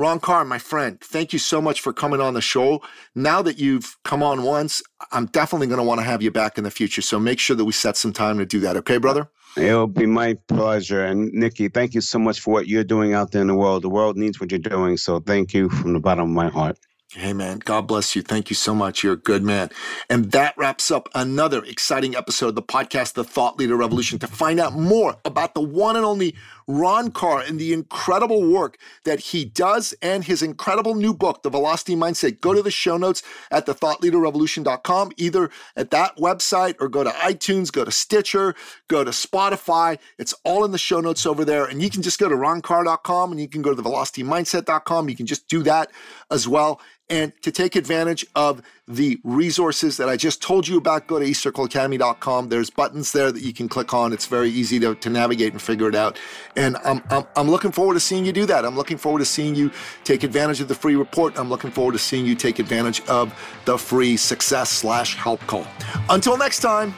Ron 0.00 0.18
Karr, 0.18 0.46
my 0.46 0.58
friend, 0.58 0.98
thank 0.98 1.34
you 1.34 1.38
so 1.38 1.60
much 1.60 1.82
for 1.82 1.92
coming 1.92 2.22
on 2.22 2.32
the 2.32 2.40
show. 2.40 2.80
Now 3.14 3.42
that 3.42 3.58
you've 3.58 3.98
come 4.02 4.22
on 4.22 4.44
once, 4.44 4.82
I'm 5.12 5.26
definitely 5.26 5.66
going 5.66 5.76
to 5.76 5.84
want 5.84 6.00
to 6.00 6.06
have 6.06 6.22
you 6.22 6.30
back 6.30 6.56
in 6.56 6.64
the 6.64 6.70
future. 6.70 7.02
So 7.02 7.20
make 7.20 7.38
sure 7.38 7.54
that 7.54 7.66
we 7.66 7.72
set 7.72 7.98
some 7.98 8.14
time 8.14 8.38
to 8.38 8.46
do 8.46 8.60
that. 8.60 8.78
Okay, 8.78 8.96
brother? 8.96 9.28
It'll 9.58 9.86
be 9.86 10.06
my 10.06 10.38
pleasure. 10.48 11.04
And 11.04 11.30
Nikki, 11.34 11.68
thank 11.68 11.92
you 11.92 12.00
so 12.00 12.18
much 12.18 12.40
for 12.40 12.50
what 12.50 12.66
you're 12.66 12.82
doing 12.82 13.12
out 13.12 13.32
there 13.32 13.42
in 13.42 13.48
the 13.48 13.54
world. 13.54 13.82
The 13.82 13.90
world 13.90 14.16
needs 14.16 14.40
what 14.40 14.50
you're 14.50 14.58
doing. 14.58 14.96
So 14.96 15.20
thank 15.20 15.52
you 15.52 15.68
from 15.68 15.92
the 15.92 16.00
bottom 16.00 16.24
of 16.24 16.30
my 16.30 16.48
heart. 16.48 16.78
Hey, 17.12 17.32
man, 17.32 17.58
God 17.58 17.88
bless 17.88 18.14
you. 18.14 18.22
Thank 18.22 18.50
you 18.50 18.54
so 18.54 18.72
much. 18.72 19.02
You're 19.02 19.14
a 19.14 19.16
good 19.16 19.42
man. 19.42 19.70
And 20.08 20.30
that 20.30 20.54
wraps 20.56 20.92
up 20.92 21.08
another 21.12 21.64
exciting 21.64 22.14
episode 22.14 22.50
of 22.50 22.54
the 22.54 22.62
podcast, 22.62 23.14
The 23.14 23.24
Thought 23.24 23.58
Leader 23.58 23.74
Revolution. 23.74 24.20
To 24.20 24.28
find 24.28 24.60
out 24.60 24.74
more 24.74 25.16
about 25.24 25.54
the 25.54 25.60
one 25.60 25.96
and 25.96 26.04
only 26.04 26.36
Ron 26.66 27.10
Karr 27.10 27.40
and 27.40 27.58
the 27.58 27.72
incredible 27.72 28.42
work 28.42 28.78
that 29.04 29.20
he 29.20 29.44
does 29.44 29.94
and 30.02 30.24
his 30.24 30.42
incredible 30.42 30.94
new 30.94 31.14
book, 31.14 31.42
The 31.42 31.50
Velocity 31.50 31.94
Mindset, 31.94 32.40
go 32.40 32.54
to 32.54 32.62
the 32.62 32.70
show 32.70 32.96
notes 32.96 33.22
at 33.50 33.66
thethoughtleaderrevolution.com, 33.66 35.12
either 35.16 35.50
at 35.76 35.90
that 35.90 36.16
website 36.16 36.76
or 36.80 36.88
go 36.88 37.04
to 37.04 37.10
iTunes, 37.10 37.72
go 37.72 37.84
to 37.84 37.90
Stitcher, 37.90 38.54
go 38.88 39.04
to 39.04 39.10
Spotify. 39.10 39.98
It's 40.18 40.34
all 40.44 40.64
in 40.64 40.72
the 40.72 40.78
show 40.78 41.00
notes 41.00 41.26
over 41.26 41.44
there. 41.44 41.64
And 41.64 41.82
you 41.82 41.90
can 41.90 42.02
just 42.02 42.18
go 42.18 42.28
to 42.28 42.34
ronkarr.com 42.34 43.32
and 43.32 43.40
you 43.40 43.48
can 43.48 43.62
go 43.62 43.74
to 43.74 43.82
thevelocitymindset.com. 43.82 45.08
You 45.08 45.16
can 45.16 45.26
just 45.26 45.48
do 45.48 45.62
that 45.64 45.90
as 46.30 46.46
well. 46.46 46.80
And 47.10 47.32
to 47.42 47.50
take 47.50 47.74
advantage 47.74 48.24
of 48.36 48.62
the 48.86 49.18
resources 49.24 49.96
that 49.96 50.08
I 50.08 50.16
just 50.16 50.40
told 50.40 50.68
you 50.68 50.78
about, 50.78 51.08
go 51.08 51.18
to 51.18 51.24
eCircleAcademy.com. 51.24 52.48
There's 52.48 52.70
buttons 52.70 53.10
there 53.10 53.32
that 53.32 53.42
you 53.42 53.52
can 53.52 53.68
click 53.68 53.92
on. 53.92 54.12
It's 54.12 54.26
very 54.26 54.48
easy 54.48 54.78
to, 54.78 54.94
to 54.94 55.10
navigate 55.10 55.52
and 55.52 55.60
figure 55.60 55.88
it 55.88 55.96
out. 55.96 56.20
And 56.60 56.76
I'm, 56.84 57.02
I'm, 57.08 57.24
I'm 57.36 57.50
looking 57.50 57.72
forward 57.72 57.94
to 57.94 58.00
seeing 58.00 58.26
you 58.26 58.32
do 58.32 58.44
that. 58.44 58.66
I'm 58.66 58.76
looking 58.76 58.98
forward 58.98 59.20
to 59.20 59.24
seeing 59.24 59.54
you 59.54 59.70
take 60.04 60.24
advantage 60.24 60.60
of 60.60 60.68
the 60.68 60.74
free 60.74 60.94
report. 60.94 61.38
I'm 61.38 61.48
looking 61.48 61.70
forward 61.70 61.92
to 61.92 61.98
seeing 61.98 62.26
you 62.26 62.34
take 62.34 62.58
advantage 62.58 63.00
of 63.08 63.32
the 63.64 63.78
free 63.78 64.18
success 64.18 64.68
slash 64.68 65.16
help 65.16 65.40
call. 65.46 65.66
Until 66.10 66.36
next 66.36 66.60
time, 66.60 66.94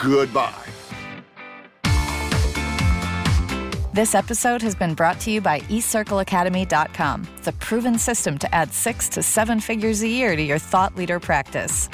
goodbye. 0.00 0.52
This 3.92 4.16
episode 4.16 4.62
has 4.62 4.74
been 4.74 4.94
brought 4.94 5.20
to 5.20 5.30
you 5.30 5.40
by 5.40 5.60
eCircleAcademy.com, 5.60 7.28
the 7.44 7.52
proven 7.52 7.98
system 7.98 8.36
to 8.38 8.52
add 8.52 8.72
six 8.72 9.08
to 9.10 9.22
seven 9.22 9.60
figures 9.60 10.02
a 10.02 10.08
year 10.08 10.34
to 10.34 10.42
your 10.42 10.58
thought 10.58 10.96
leader 10.96 11.20
practice. 11.20 11.88